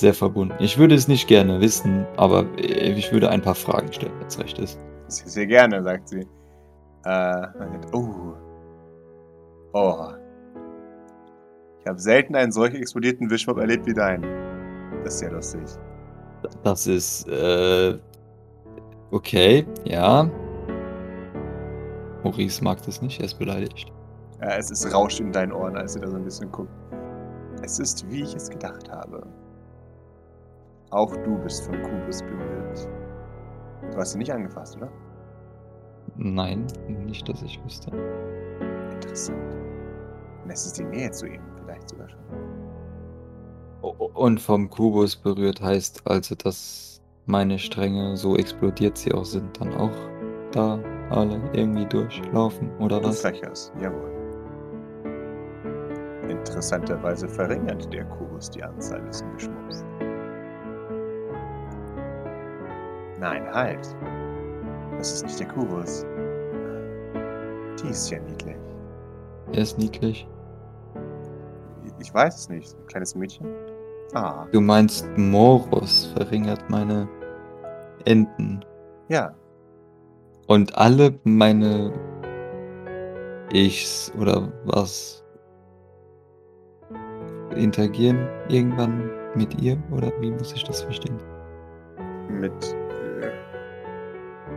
sehr 0.00 0.14
verbunden. 0.14 0.54
Ich 0.60 0.78
würde 0.78 0.94
es 0.94 1.08
nicht 1.08 1.28
gerne 1.28 1.60
wissen, 1.60 2.06
aber 2.16 2.46
ich 2.56 3.12
würde 3.12 3.30
ein 3.30 3.42
paar 3.42 3.54
Fragen 3.54 3.92
stellen, 3.92 4.12
wenn 4.18 4.26
es 4.26 4.38
recht 4.38 4.58
ist. 4.58 4.78
Sehr, 5.08 5.46
gerne, 5.46 5.82
sagt 5.82 6.08
sie. 6.08 6.26
Äh, 7.04 7.46
oh. 7.92 8.34
Oh. 9.72 10.08
Ich 11.80 11.86
habe 11.86 11.98
selten 11.98 12.34
einen 12.34 12.50
solch 12.50 12.74
explodierten 12.74 13.30
Wischmob 13.30 13.58
erlebt 13.58 13.86
wie 13.86 13.94
deinen. 13.94 14.24
Das 15.04 15.14
ist 15.14 15.20
sehr 15.20 15.32
lustig. 15.32 15.62
Das 16.64 16.86
ist, 16.86 17.28
äh, 17.28 17.96
okay, 19.10 19.64
ja. 19.84 20.28
Maurice 22.24 22.62
mag 22.64 22.82
das 22.82 23.00
nicht, 23.02 23.20
er 23.20 23.26
ist 23.26 23.38
beleidigt. 23.38 23.92
Ja, 24.40 24.56
es 24.56 24.70
ist 24.70 24.92
rauscht 24.92 25.20
in 25.20 25.32
deinen 25.32 25.52
Ohren, 25.52 25.76
als 25.76 25.92
sie 25.92 26.00
da 26.00 26.08
so 26.08 26.16
ein 26.16 26.24
bisschen 26.24 26.50
guckt. 26.50 26.70
Es 27.62 27.78
ist, 27.78 28.08
wie 28.10 28.22
ich 28.22 28.34
es 28.34 28.50
gedacht 28.50 28.90
habe. 28.90 29.26
Auch 30.90 31.14
du 31.16 31.36
bist 31.38 31.64
von 31.64 31.82
Kubus 31.82 32.22
berührt. 32.22 32.88
Du 33.90 33.96
hast 33.96 34.14
ihn 34.14 34.18
nicht 34.18 34.32
angefasst, 34.32 34.76
oder? 34.76 34.90
Nein, 36.16 36.66
nicht, 36.88 37.28
dass 37.28 37.42
ich 37.42 37.62
wüsste. 37.64 37.90
Interessant. 38.92 39.56
Lässt 40.46 40.66
es 40.66 40.72
die 40.74 40.84
Nähe 40.84 41.10
zu 41.10 41.26
ihm 41.26 41.42
vielleicht 41.60 41.88
sogar 41.88 42.08
schon. 42.08 42.20
Und 44.14 44.40
vom 44.40 44.70
Kubus 44.70 45.16
berührt 45.16 45.60
heißt 45.60 46.02
also, 46.06 46.34
dass 46.34 47.02
meine 47.26 47.58
Stränge, 47.58 48.16
so 48.16 48.36
explodiert 48.36 48.96
sie 48.96 49.12
auch 49.12 49.24
sind, 49.24 49.60
dann 49.60 49.74
auch 49.74 49.90
da 50.52 50.78
alle 51.10 51.40
irgendwie 51.52 51.86
durchlaufen, 51.86 52.70
oder 52.78 53.02
was? 53.02 53.20
Fächers, 53.20 53.72
jawohl. 53.80 54.12
Interessanterweise 56.28 57.28
verringert 57.28 57.92
der 57.92 58.04
Kubus 58.06 58.50
die 58.50 58.62
Anzahl 58.62 59.02
des 59.02 59.24
Wischmops. 59.34 59.84
Nein, 63.28 63.52
halt. 63.52 63.96
Das 64.98 65.12
ist 65.14 65.24
nicht 65.24 65.40
der 65.40 65.48
Kubus. 65.48 66.06
Die 67.82 67.88
ist 67.90 68.08
ja 68.10 68.18
niedlich. 68.20 68.56
Er 69.52 69.62
ist 69.62 69.78
niedlich. 69.78 70.28
Ich 71.98 72.14
weiß 72.14 72.36
es 72.36 72.48
nicht. 72.48 72.72
Ein 72.78 72.86
kleines 72.86 73.14
Mädchen? 73.16 73.46
Ah, 74.14 74.46
Du 74.52 74.60
meinst, 74.60 75.08
Moros 75.16 76.12
verringert 76.16 76.62
meine 76.70 77.08
Enden. 78.04 78.64
ja. 79.08 79.34
Und 80.48 80.78
alle 80.78 81.12
meine 81.24 81.92
Ichs 83.52 84.12
oder 84.16 84.46
was 84.64 85.24
interagieren 87.56 88.28
irgendwann 88.48 89.10
mit 89.34 89.60
ihr? 89.60 89.76
Oder 89.90 90.12
wie 90.20 90.30
muss 90.30 90.52
ich 90.52 90.62
das 90.62 90.82
verstehen? 90.82 91.18
Mit 92.30 92.52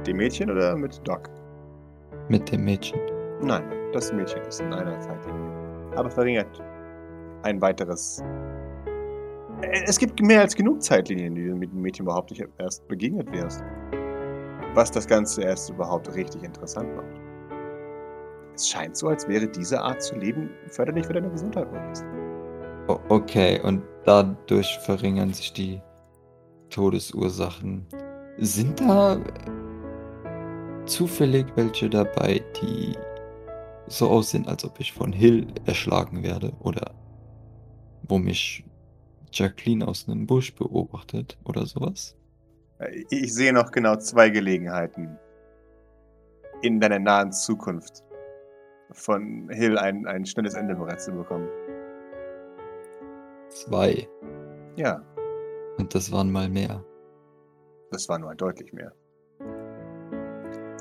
dem 0.08 0.18
Mädchen 0.18 0.50
oder 0.52 0.76
mit 0.76 1.00
Doc? 1.08 1.30
Mit 2.30 2.52
dem 2.52 2.64
Mädchen. 2.64 3.00
Nein, 3.42 3.64
das 3.94 4.12
Mädchen 4.14 4.42
ist 4.44 4.62
in 4.62 4.74
einer 4.74 5.00
Zeitlinie. 5.00 5.94
Aber 5.96 6.10
verringert 6.10 6.62
ein 7.44 7.62
weiteres. 7.62 8.22
Äh, 9.62 9.84
Es 9.86 9.98
gibt 9.98 10.22
mehr 10.22 10.42
als 10.42 10.56
genug 10.56 10.82
Zeitlinien, 10.82 11.36
die 11.36 11.48
du 11.48 11.56
mit 11.56 11.72
dem 11.72 11.82
Mädchen 11.82 12.06
überhaupt 12.06 12.32
nicht 12.32 12.46
erst 12.58 12.88
begegnet 12.88 13.32
wirst. 13.32 13.64
Was 14.74 14.92
das 14.92 15.08
Ganze 15.08 15.42
erst 15.44 15.70
überhaupt 15.70 16.14
richtig 16.16 16.44
interessant 16.44 16.96
macht. 16.96 17.20
Es 18.56 18.68
scheint 18.70 18.98
so, 18.98 19.08
als 19.08 19.28
wäre 19.28 19.48
diese 19.48 19.82
Art 19.82 20.02
zu 20.02 20.16
leben 20.16 20.50
förderlich 20.68 21.06
für 21.06 21.14
deine 21.14 21.30
Gesundheit. 21.30 21.68
Okay, 23.08 23.60
und 23.64 23.84
dadurch 24.04 24.78
verringern 24.80 25.34
sich 25.34 25.54
die 25.54 25.82
Todesursachen. 26.70 27.86
Sind 28.38 28.80
da 28.82 29.18
zufällig 30.90 31.46
welche 31.56 31.90
dabei, 31.90 32.42
die 32.62 32.98
so 33.88 34.10
aussehen, 34.10 34.48
als 34.48 34.66
ob 34.66 34.80
ich 34.80 34.92
von 34.94 35.14
Hill 35.14 35.48
erschlagen 35.66 36.24
werde? 36.24 36.52
Oder 36.60 36.92
wo 38.04 38.18
mich 38.18 38.64
Jacqueline 39.32 39.88
aus 39.88 40.08
einem 40.08 40.26
Busch 40.26 40.54
beobachtet 40.56 41.38
oder 41.46 41.66
sowas? 41.66 42.16
Ich 43.10 43.34
sehe 43.34 43.54
noch 43.54 43.72
genau 43.72 43.96
zwei 43.98 44.30
Gelegenheiten 44.30 45.18
in 46.62 46.80
deiner 46.80 47.00
nahen 47.00 47.32
Zukunft 47.32 48.04
von 48.92 49.50
Hill 49.50 49.78
ein, 49.78 50.08
ein 50.08 50.26
schnelles 50.26 50.56
Ende 50.56 50.76
bereits 50.76 51.06
zu 51.06 51.12
bekommen. 51.12 51.48
Zwei. 53.50 54.08
Ja, 54.76 55.02
Und 55.78 55.94
das 55.94 56.12
waren 56.12 56.32
mal 56.32 56.50
mehr. 56.50 56.84
das 57.92 58.08
war 58.08 58.20
nur 58.20 58.34
deutlich 58.36 58.72
mehr. 58.74 58.94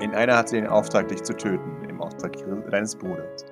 In 0.01 0.13
einer 0.15 0.37
hat 0.37 0.49
sie 0.49 0.57
den 0.57 0.67
Auftrag, 0.67 1.07
dich 1.09 1.23
zu 1.23 1.35
töten, 1.35 1.83
im 1.89 2.01
Auftrag 2.01 2.35
ihres- 2.39 2.69
deines 2.69 2.95
Bruders. 2.95 3.45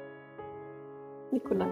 Nikolai. 1.31 1.67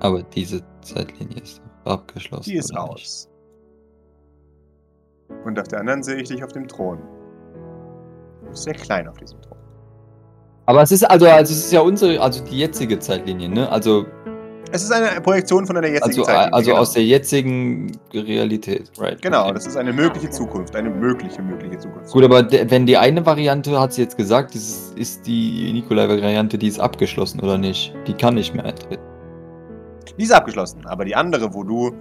Aber 0.00 0.22
diese 0.22 0.62
Zeitlinie 0.82 1.42
ist 1.42 1.60
doch 1.84 1.92
abgeschlossen. 1.92 2.44
Die 2.50 2.56
ist 2.56 2.72
oder 2.72 2.82
nicht? 2.84 2.92
aus. 3.02 3.28
Und 5.44 5.58
auf 5.58 5.68
der 5.68 5.80
anderen 5.80 6.02
sehe 6.02 6.16
ich 6.16 6.28
dich 6.28 6.42
auf 6.42 6.52
dem 6.52 6.66
Thron. 6.66 6.98
Du 8.42 8.48
bist 8.50 8.62
sehr 8.64 8.74
klein 8.74 9.08
auf 9.08 9.16
diesem 9.18 9.40
Thron. 9.42 9.58
Aber 10.66 10.82
es 10.82 10.92
ist 10.92 11.02
also, 11.04 11.26
also 11.26 11.52
es 11.52 11.64
ist 11.64 11.72
ja 11.72 11.80
unsere, 11.80 12.20
also 12.20 12.44
die 12.44 12.58
jetzige 12.58 12.98
Zeitlinie, 12.98 13.48
ne? 13.48 13.68
Also, 13.70 14.06
Es 14.72 14.84
ist 14.84 14.92
eine 14.92 15.20
Projektion 15.20 15.66
von 15.66 15.74
deiner 15.74 15.88
jetzigen 15.88 16.20
also, 16.20 16.22
Zeit. 16.22 16.54
also 16.54 16.74
aus 16.74 16.92
der 16.92 17.04
jetzigen 17.04 17.98
Realität, 18.14 18.90
right? 18.98 19.20
Genau, 19.20 19.44
Okay. 19.44 19.54
das 19.54 19.66
ist 19.66 19.76
eine 19.76 19.92
mögliche 19.92 20.30
Zukunft. 20.30 20.76
Eine 20.76 20.90
mögliche, 20.90 21.42
mögliche 21.42 21.78
Zukunft. 21.78 22.12
Gut, 22.12 22.24
aber 22.24 22.46
wenn 22.50 22.86
die 22.86 22.96
eine 22.96 23.24
Variante, 23.26 23.78
hat 23.80 23.92
sie 23.92 24.02
jetzt 24.02 24.16
gesagt, 24.16 24.54
ist, 24.54 24.96
ist 24.96 25.26
die 25.26 25.72
Nikolai-Variante, 25.72 26.56
die 26.56 26.68
ist 26.68 26.78
abgeschlossen 26.78 27.40
oder 27.40 27.58
nicht? 27.58 27.92
Die 28.06 28.14
kann 28.14 28.34
nicht 28.34 28.54
mehr 28.54 28.64
eintreten. 28.64 29.02
Die 30.18 30.22
ist 30.22 30.32
abgeschlossen, 30.32 30.86
aber 30.86 31.04
die 31.04 31.16
andere, 31.16 31.52
wo 31.52 31.64
du 31.64 31.92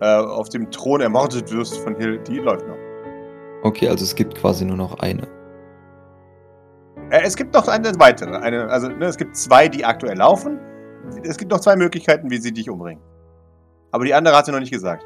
äh, 0.00 0.06
auf 0.06 0.50
dem 0.50 0.70
Thron 0.70 1.00
ermordet 1.00 1.50
wirst 1.50 1.78
von 1.78 1.96
Hill, 1.96 2.18
die 2.28 2.38
läuft 2.38 2.66
noch. 2.66 2.76
Okay, 3.62 3.88
also 3.88 4.04
es 4.04 4.14
gibt 4.14 4.34
quasi 4.34 4.64
nur 4.66 4.76
noch 4.76 4.98
eine. 5.00 5.22
Äh, 7.10 7.22
es 7.24 7.36
gibt 7.36 7.54
noch 7.54 7.68
eine 7.68 7.90
weitere. 7.98 8.36
Eine, 8.36 8.68
also 8.68 8.88
ne, 8.88 9.06
es 9.06 9.16
gibt 9.16 9.34
zwei, 9.36 9.66
die 9.66 9.84
aktuell 9.84 10.18
laufen. 10.18 10.58
Es 11.24 11.36
gibt 11.36 11.50
noch 11.50 11.60
zwei 11.60 11.76
Möglichkeiten, 11.76 12.30
wie 12.30 12.38
sie 12.38 12.52
dich 12.52 12.70
umbringen. 12.70 13.02
Aber 13.90 14.04
die 14.04 14.14
andere 14.14 14.36
hat 14.36 14.46
sie 14.46 14.52
noch 14.52 14.60
nicht 14.60 14.72
gesagt. 14.72 15.04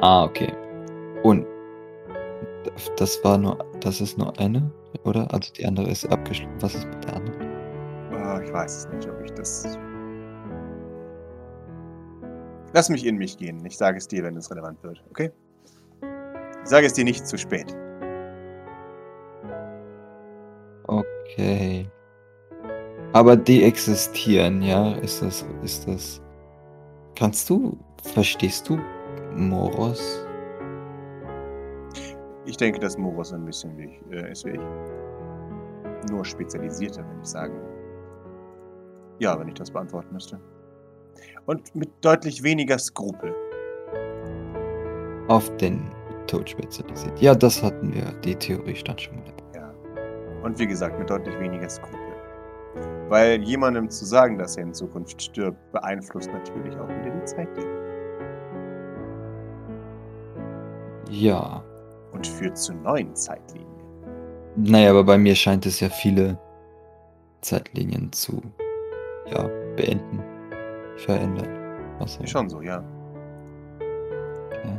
Ah, 0.00 0.24
okay. 0.24 0.52
Und 1.22 1.46
das 2.96 3.22
war 3.24 3.38
nur, 3.38 3.58
das 3.80 4.00
ist 4.00 4.18
nur 4.18 4.38
eine, 4.38 4.70
oder? 5.04 5.32
Also 5.32 5.52
die 5.52 5.66
andere 5.66 5.90
ist 5.90 6.04
abgeschlossen. 6.06 6.54
Was 6.60 6.74
ist 6.74 6.86
mit 6.86 7.04
der 7.04 7.16
anderen? 7.16 7.48
Ah, 8.12 8.40
ich 8.42 8.52
weiß 8.52 8.76
es 8.76 8.88
nicht, 8.88 9.08
ob 9.08 9.20
ich 9.24 9.32
das. 9.32 9.78
Lass 12.74 12.88
mich 12.90 13.06
in 13.06 13.16
mich 13.16 13.36
gehen. 13.38 13.64
Ich 13.64 13.76
sage 13.76 13.98
es 13.98 14.06
dir, 14.06 14.22
wenn 14.22 14.36
es 14.36 14.50
relevant 14.50 14.82
wird, 14.82 15.02
okay? 15.10 15.32
Ich 16.62 16.68
sage 16.68 16.86
es 16.86 16.92
dir 16.92 17.04
nicht 17.04 17.26
zu 17.26 17.38
spät. 17.38 17.74
Okay. 20.86 21.90
Aber 23.18 23.36
die 23.36 23.64
existieren, 23.64 24.62
ja? 24.62 24.92
Ist 24.98 25.22
das, 25.22 25.44
ist 25.64 25.88
das. 25.88 26.22
Kannst 27.16 27.50
du, 27.50 27.76
verstehst 28.14 28.68
du 28.68 28.78
Moros? 29.34 30.24
Ich 32.44 32.56
denke, 32.56 32.78
dass 32.78 32.96
Moros 32.96 33.32
ein 33.32 33.44
bisschen 33.44 33.76
wie 33.76 33.86
ich, 33.86 34.12
äh, 34.12 34.30
ist 34.30 34.44
wie 34.44 34.50
ich. 34.50 34.60
Nur 36.12 36.24
spezialisierter, 36.24 37.04
wenn 37.10 37.20
ich 37.20 37.26
sagen. 37.26 37.54
Ja, 39.18 39.36
wenn 39.40 39.48
ich 39.48 39.54
das 39.54 39.72
beantworten 39.72 40.12
müsste. 40.12 40.38
Und 41.46 41.74
mit 41.74 41.90
deutlich 42.02 42.44
weniger 42.44 42.78
Skrupel. 42.78 43.34
Auf 45.26 45.50
den 45.56 45.90
Tod 46.28 46.48
spezialisiert. 46.48 47.20
Ja, 47.20 47.34
das 47.34 47.64
hatten 47.64 47.92
wir. 47.92 48.12
Die 48.24 48.36
Theorie 48.36 48.76
stand 48.76 49.00
schon 49.00 49.16
mal. 49.16 49.32
Ja. 49.56 49.74
Und 50.44 50.56
wie 50.60 50.68
gesagt, 50.68 50.96
mit 51.00 51.10
deutlich 51.10 51.36
weniger 51.40 51.68
Skrupel. 51.68 52.07
Weil 53.08 53.42
jemandem 53.42 53.88
zu 53.88 54.04
sagen, 54.04 54.38
dass 54.38 54.56
er 54.56 54.64
in 54.64 54.74
Zukunft 54.74 55.20
stirbt, 55.22 55.58
beeinflusst 55.72 56.30
natürlich 56.32 56.76
auch 56.76 56.88
wieder 56.88 57.10
die 57.10 57.24
Zeitlinie. 57.24 57.78
Ja. 61.10 61.64
und 62.12 62.26
führt 62.26 62.58
zu 62.58 62.74
neuen 62.74 63.14
Zeitlinien. 63.14 63.68
Naja, 64.56 64.90
aber 64.90 65.04
bei 65.04 65.16
mir 65.16 65.34
scheint 65.34 65.64
es 65.66 65.80
ja 65.80 65.88
viele 65.88 66.38
Zeitlinien 67.40 68.12
zu 68.12 68.42
ja, 69.26 69.48
beenden, 69.76 70.22
verändern. 70.96 71.48
Ist 72.00 72.28
schon 72.28 72.48
so, 72.48 72.60
ja. 72.60 72.82
Okay. 74.48 74.78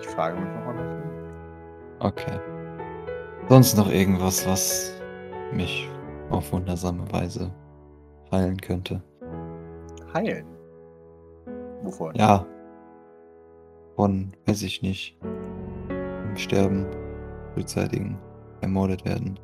Ich 0.00 0.06
frage 0.08 0.38
mich 0.38 0.52
nochmal 0.54 0.74
nach. 0.74 2.06
okay. 2.06 2.38
Sonst 3.48 3.76
noch 3.76 3.90
irgendwas, 3.90 4.46
was 4.46 4.92
mich 5.52 5.88
auf 6.30 6.52
wundersame 6.52 7.10
Weise 7.12 7.50
heilen 8.30 8.56
könnte? 8.56 9.02
Heilen. 10.12 10.46
Wovon? 11.82 12.14
Ja. 12.14 12.46
Von, 13.96 14.32
weiß 14.46 14.62
ich 14.62 14.82
nicht. 14.82 15.18
Im 15.88 16.36
Sterben, 16.36 16.86
frühzeitigen, 17.54 18.18
ermordet 18.60 19.04
werden. 19.04 19.38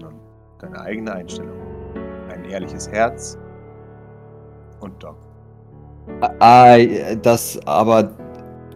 Nun, 0.00 0.14
deine 0.58 0.80
eigene 0.80 1.12
Einstellung. 1.12 1.56
Ein 2.32 2.44
ehrliches 2.46 2.90
Herz 2.90 3.38
und 4.80 5.02
Doc. 5.02 5.16
Ah, 6.40 6.76
das 7.22 7.58
aber. 7.66 8.10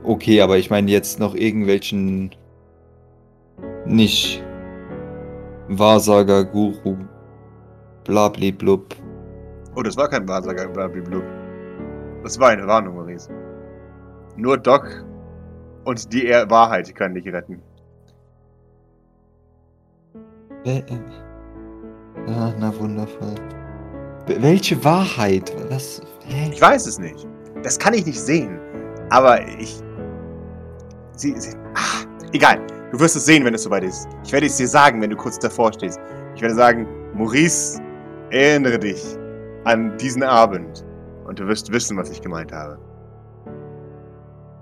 Okay, 0.04 0.40
aber 0.40 0.56
ich 0.59 0.70
meine 0.70 0.90
jetzt 0.90 1.18
noch 1.18 1.34
irgendwelchen. 1.34 2.34
Nicht. 3.84 4.44
Wahrsager, 5.68 6.44
Guru, 6.44 6.96
blabliblub. 8.04 8.94
Oh, 9.76 9.82
das 9.82 9.96
war 9.96 10.08
kein 10.08 10.26
Wahrsager, 10.26 10.66
blablabla. 10.68 11.20
Das 12.22 12.38
war 12.40 12.48
eine 12.50 12.66
Warnung, 12.66 12.94
Maurice. 12.96 13.28
Nur 14.36 14.56
Doc 14.56 15.04
und 15.84 16.12
die 16.12 16.28
Wahrheit 16.48 16.94
können 16.94 17.14
dich 17.14 17.26
retten. 17.32 17.60
Wel- 20.64 20.84
äh, 20.90 20.98
Ah, 22.28 22.52
na 22.58 22.72
wundervoll. 22.78 23.34
Wel- 24.26 24.42
Welche 24.42 24.82
Wahrheit? 24.84 25.54
Was? 25.70 26.00
Hä? 26.26 26.50
Ich 26.52 26.60
weiß 26.60 26.86
es 26.86 26.98
nicht. 26.98 27.26
Das 27.62 27.78
kann 27.78 27.94
ich 27.94 28.04
nicht 28.04 28.20
sehen. 28.20 28.58
Aber 29.10 29.40
ich. 29.46 29.80
Sie. 31.12 31.34
sie 31.40 31.54
ah, 31.74 32.04
egal. 32.32 32.60
Du 32.91 32.99
wirst 32.99 33.16
es 33.16 33.26
sehen, 33.26 33.45
wenn 33.45 33.55
es 33.55 33.64
soweit 33.64 33.84
ist. 33.84 34.09
Ich 34.24 34.32
werde 34.32 34.47
es 34.47 34.57
dir 34.57 34.66
sagen, 34.66 35.03
wenn 35.03 35.11
du 35.11 35.16
kurz 35.16 35.39
davor 35.39 35.72
stehst. 35.72 36.01
Ich 36.34 36.41
werde 36.41 36.55
sagen, 36.55 36.86
Maurice, 37.14 37.82
erinnere 38.30 38.78
dich 38.78 39.03
an 39.64 39.97
diesen 39.99 40.22
Abend. 40.22 40.84
Und 41.26 41.39
du 41.39 41.47
wirst 41.47 41.70
wissen, 41.70 41.99
was 41.99 42.11
ich 42.11 42.22
gemeint 42.22 42.51
habe. 42.51 42.78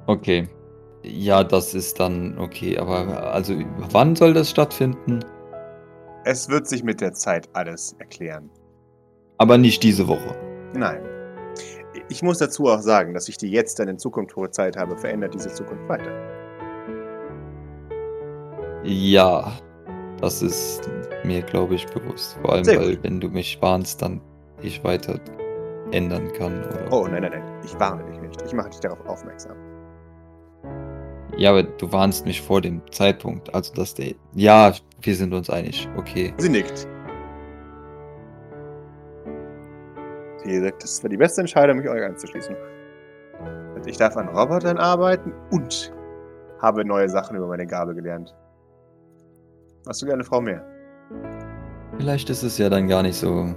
Okay. 0.06 0.48
Ja, 1.04 1.44
das 1.44 1.72
ist 1.74 2.00
dann 2.00 2.36
okay, 2.38 2.76
aber 2.78 3.32
also 3.32 3.54
wann 3.92 4.16
soll 4.16 4.34
das 4.34 4.50
stattfinden? 4.50 5.20
Es 6.24 6.48
wird 6.48 6.66
sich 6.66 6.82
mit 6.82 7.00
der 7.00 7.12
Zeit 7.12 7.48
alles 7.52 7.94
erklären. 8.00 8.50
Aber 9.38 9.56
nicht 9.56 9.84
diese 9.84 10.08
Woche. 10.08 10.34
Nein. 10.74 11.00
Ich 12.08 12.22
muss 12.24 12.38
dazu 12.38 12.66
auch 12.66 12.80
sagen, 12.80 13.14
dass 13.14 13.28
ich 13.28 13.36
dir 13.36 13.48
jetzt 13.48 13.78
deine 13.78 13.96
Zukunft 13.96 14.34
prophezeit 14.34 14.76
habe, 14.76 14.96
verändert 14.96 15.34
diese 15.34 15.52
Zukunft 15.52 15.88
weiter. 15.88 16.35
Ja, 18.86 19.52
das 20.20 20.42
ist 20.42 20.88
mir, 21.24 21.42
glaube 21.42 21.74
ich, 21.74 21.86
bewusst. 21.86 22.38
Vor 22.40 22.52
allem, 22.52 22.64
Sehr 22.64 22.78
weil 22.80 22.94
gut. 22.96 23.04
wenn 23.04 23.20
du 23.20 23.28
mich 23.28 23.60
warnst, 23.60 24.00
dann 24.00 24.20
ich 24.62 24.82
weiter 24.84 25.18
ändern 25.90 26.32
kann. 26.34 26.64
Oder 26.64 26.92
Oh, 26.92 27.06
nein, 27.06 27.22
nein, 27.22 27.32
nein. 27.32 27.60
Ich 27.64 27.78
warne 27.78 28.04
dich 28.04 28.20
nicht. 28.20 28.40
Ich 28.42 28.52
mache 28.52 28.70
dich 28.70 28.80
darauf 28.80 29.04
aufmerksam. 29.06 29.56
Ja, 31.36 31.50
aber 31.50 31.64
du 31.64 31.92
warnst 31.92 32.24
mich 32.24 32.40
vor 32.40 32.60
dem 32.60 32.80
Zeitpunkt. 32.92 33.54
Also, 33.54 33.74
dass 33.74 33.94
der. 33.94 34.14
Ja, 34.34 34.72
wir 35.02 35.14
sind 35.14 35.34
uns 35.34 35.50
einig. 35.50 35.88
Okay. 35.96 36.32
Sie 36.38 36.48
nickt. 36.48 36.86
Sie 40.44 40.60
sagt, 40.60 40.82
das 40.82 41.02
war 41.02 41.10
die 41.10 41.16
beste 41.16 41.40
Entscheidung, 41.40 41.78
mich 41.78 41.88
euch 41.88 42.04
anzuschließen. 42.04 42.54
Ich 43.84 43.98
darf 43.98 44.16
an 44.16 44.28
Robotern 44.28 44.78
arbeiten 44.78 45.32
und 45.50 45.92
habe 46.60 46.84
neue 46.84 47.08
Sachen 47.08 47.36
über 47.36 47.46
meine 47.46 47.66
Gabe 47.66 47.94
gelernt. 47.94 48.34
Hast 49.86 50.02
du 50.02 50.06
gerne 50.06 50.24
Frau 50.24 50.40
mehr? 50.40 50.64
Vielleicht 51.96 52.28
ist 52.28 52.42
es 52.42 52.58
ja 52.58 52.68
dann 52.68 52.88
gar 52.88 53.02
nicht 53.02 53.16
so 53.16 53.54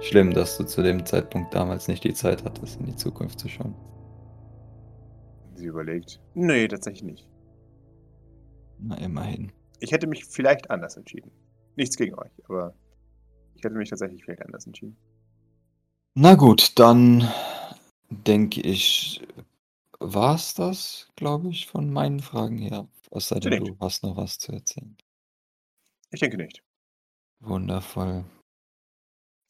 schlimm, 0.00 0.32
dass 0.32 0.56
du 0.56 0.64
zu 0.64 0.82
dem 0.82 1.04
Zeitpunkt 1.04 1.54
damals 1.54 1.88
nicht 1.88 2.02
die 2.04 2.14
Zeit 2.14 2.42
hattest, 2.44 2.80
in 2.80 2.86
die 2.86 2.96
Zukunft 2.96 3.38
zu 3.38 3.48
schauen. 3.48 3.74
Sie 5.54 5.66
überlegt. 5.66 6.20
Nee, 6.34 6.66
tatsächlich 6.68 7.04
nicht. 7.04 7.28
Na, 8.78 8.96
immerhin. 8.96 9.52
Ich 9.80 9.92
hätte 9.92 10.06
mich 10.06 10.24
vielleicht 10.24 10.70
anders 10.70 10.96
entschieden. 10.96 11.30
Nichts 11.76 11.96
gegen 11.96 12.14
euch, 12.14 12.32
aber 12.48 12.74
ich 13.54 13.62
hätte 13.62 13.76
mich 13.76 13.90
tatsächlich 13.90 14.24
vielleicht 14.24 14.44
anders 14.44 14.66
entschieden. 14.66 14.96
Na 16.14 16.34
gut, 16.34 16.78
dann 16.78 17.28
denke 18.10 18.60
ich, 18.62 19.22
war's 20.00 20.54
das, 20.54 21.08
glaube 21.16 21.48
ich, 21.48 21.66
von 21.66 21.92
meinen 21.92 22.20
Fragen 22.20 22.58
her. 22.58 22.86
Es 23.14 23.28
sei 23.28 23.40
denn, 23.40 23.62
du 23.64 23.76
hast 23.78 24.02
noch 24.02 24.16
was 24.16 24.38
zu 24.38 24.52
erzählen. 24.52 24.96
Ich 26.10 26.20
denke 26.20 26.38
nicht. 26.38 26.62
Wundervoll. 27.40 28.24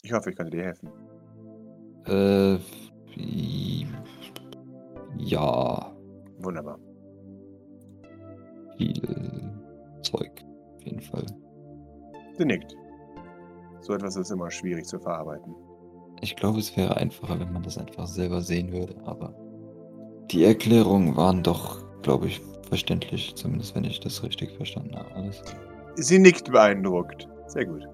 Ich 0.03 0.13
hoffe, 0.13 0.31
ich 0.31 0.37
konnte 0.37 0.51
dir 0.51 0.65
helfen. 0.65 0.91
Äh, 2.07 2.59
ja, 5.19 5.97
Wunderbar. 6.39 6.79
viel 8.77 9.53
Zeug, 10.03 10.45
auf 10.75 10.83
jeden 10.83 11.01
Fall. 11.01 11.25
Sie 12.37 12.45
nickt. 12.45 12.75
So 13.81 13.93
etwas 13.95 14.17
ist 14.17 14.31
immer 14.31 14.51
schwierig 14.51 14.87
zu 14.87 14.99
verarbeiten. 14.99 15.55
Ich 16.21 16.35
glaube, 16.35 16.59
es 16.59 16.77
wäre 16.77 16.97
einfacher, 16.97 17.39
wenn 17.39 17.53
man 17.53 17.63
das 17.63 17.79
einfach 17.79 18.09
selber 18.09 18.41
sehen 18.41 18.73
würde, 18.73 18.97
aber 19.05 19.35
die 20.33 20.45
Erklärungen 20.45 21.17
waren 21.17 21.43
doch, 21.45 21.85
glaube 22.03 22.27
ich, 22.27 22.41
verständlich, 22.73 23.35
zumindest 23.35 23.75
wenn 23.75 23.85
ich 23.85 24.01
das 24.01 24.23
richtig 24.23 24.51
verstanden 24.57 24.97
habe. 24.97 25.15
Alles. 25.15 25.43
Sie 25.97 26.19
nickt 26.19 26.51
beeindruckt. 26.51 27.29
Sehr 27.49 27.67
gut. 27.67 27.87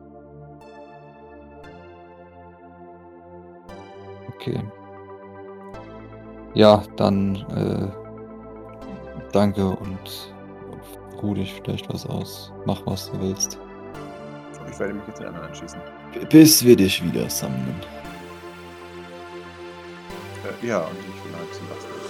Okay. 4.36 4.62
Ja, 6.54 6.84
dann 6.94 7.34
äh, 7.56 7.88
danke 9.32 9.66
und 9.66 10.32
ruh 11.20 11.34
dich 11.34 11.54
vielleicht 11.54 11.92
was 11.92 12.06
aus. 12.06 12.52
Mach, 12.64 12.80
was 12.86 13.10
du 13.10 13.20
willst. 13.20 13.58
Ich 14.70 14.78
werde 14.78 14.94
mich 14.94 15.08
jetzt 15.08 15.18
den 15.18 15.26
anderen 15.26 15.48
anschließen. 15.48 15.80
Bis 16.30 16.64
wir 16.64 16.76
dich 16.76 17.02
wieder 17.02 17.28
sammeln. 17.28 17.74
Äh, 20.62 20.66
ja, 20.68 20.78
und 20.78 20.96
ich 21.00 21.24
will 21.24 21.36
halt 21.36 21.52
zum 21.52 21.68
Wasser. 21.68 22.07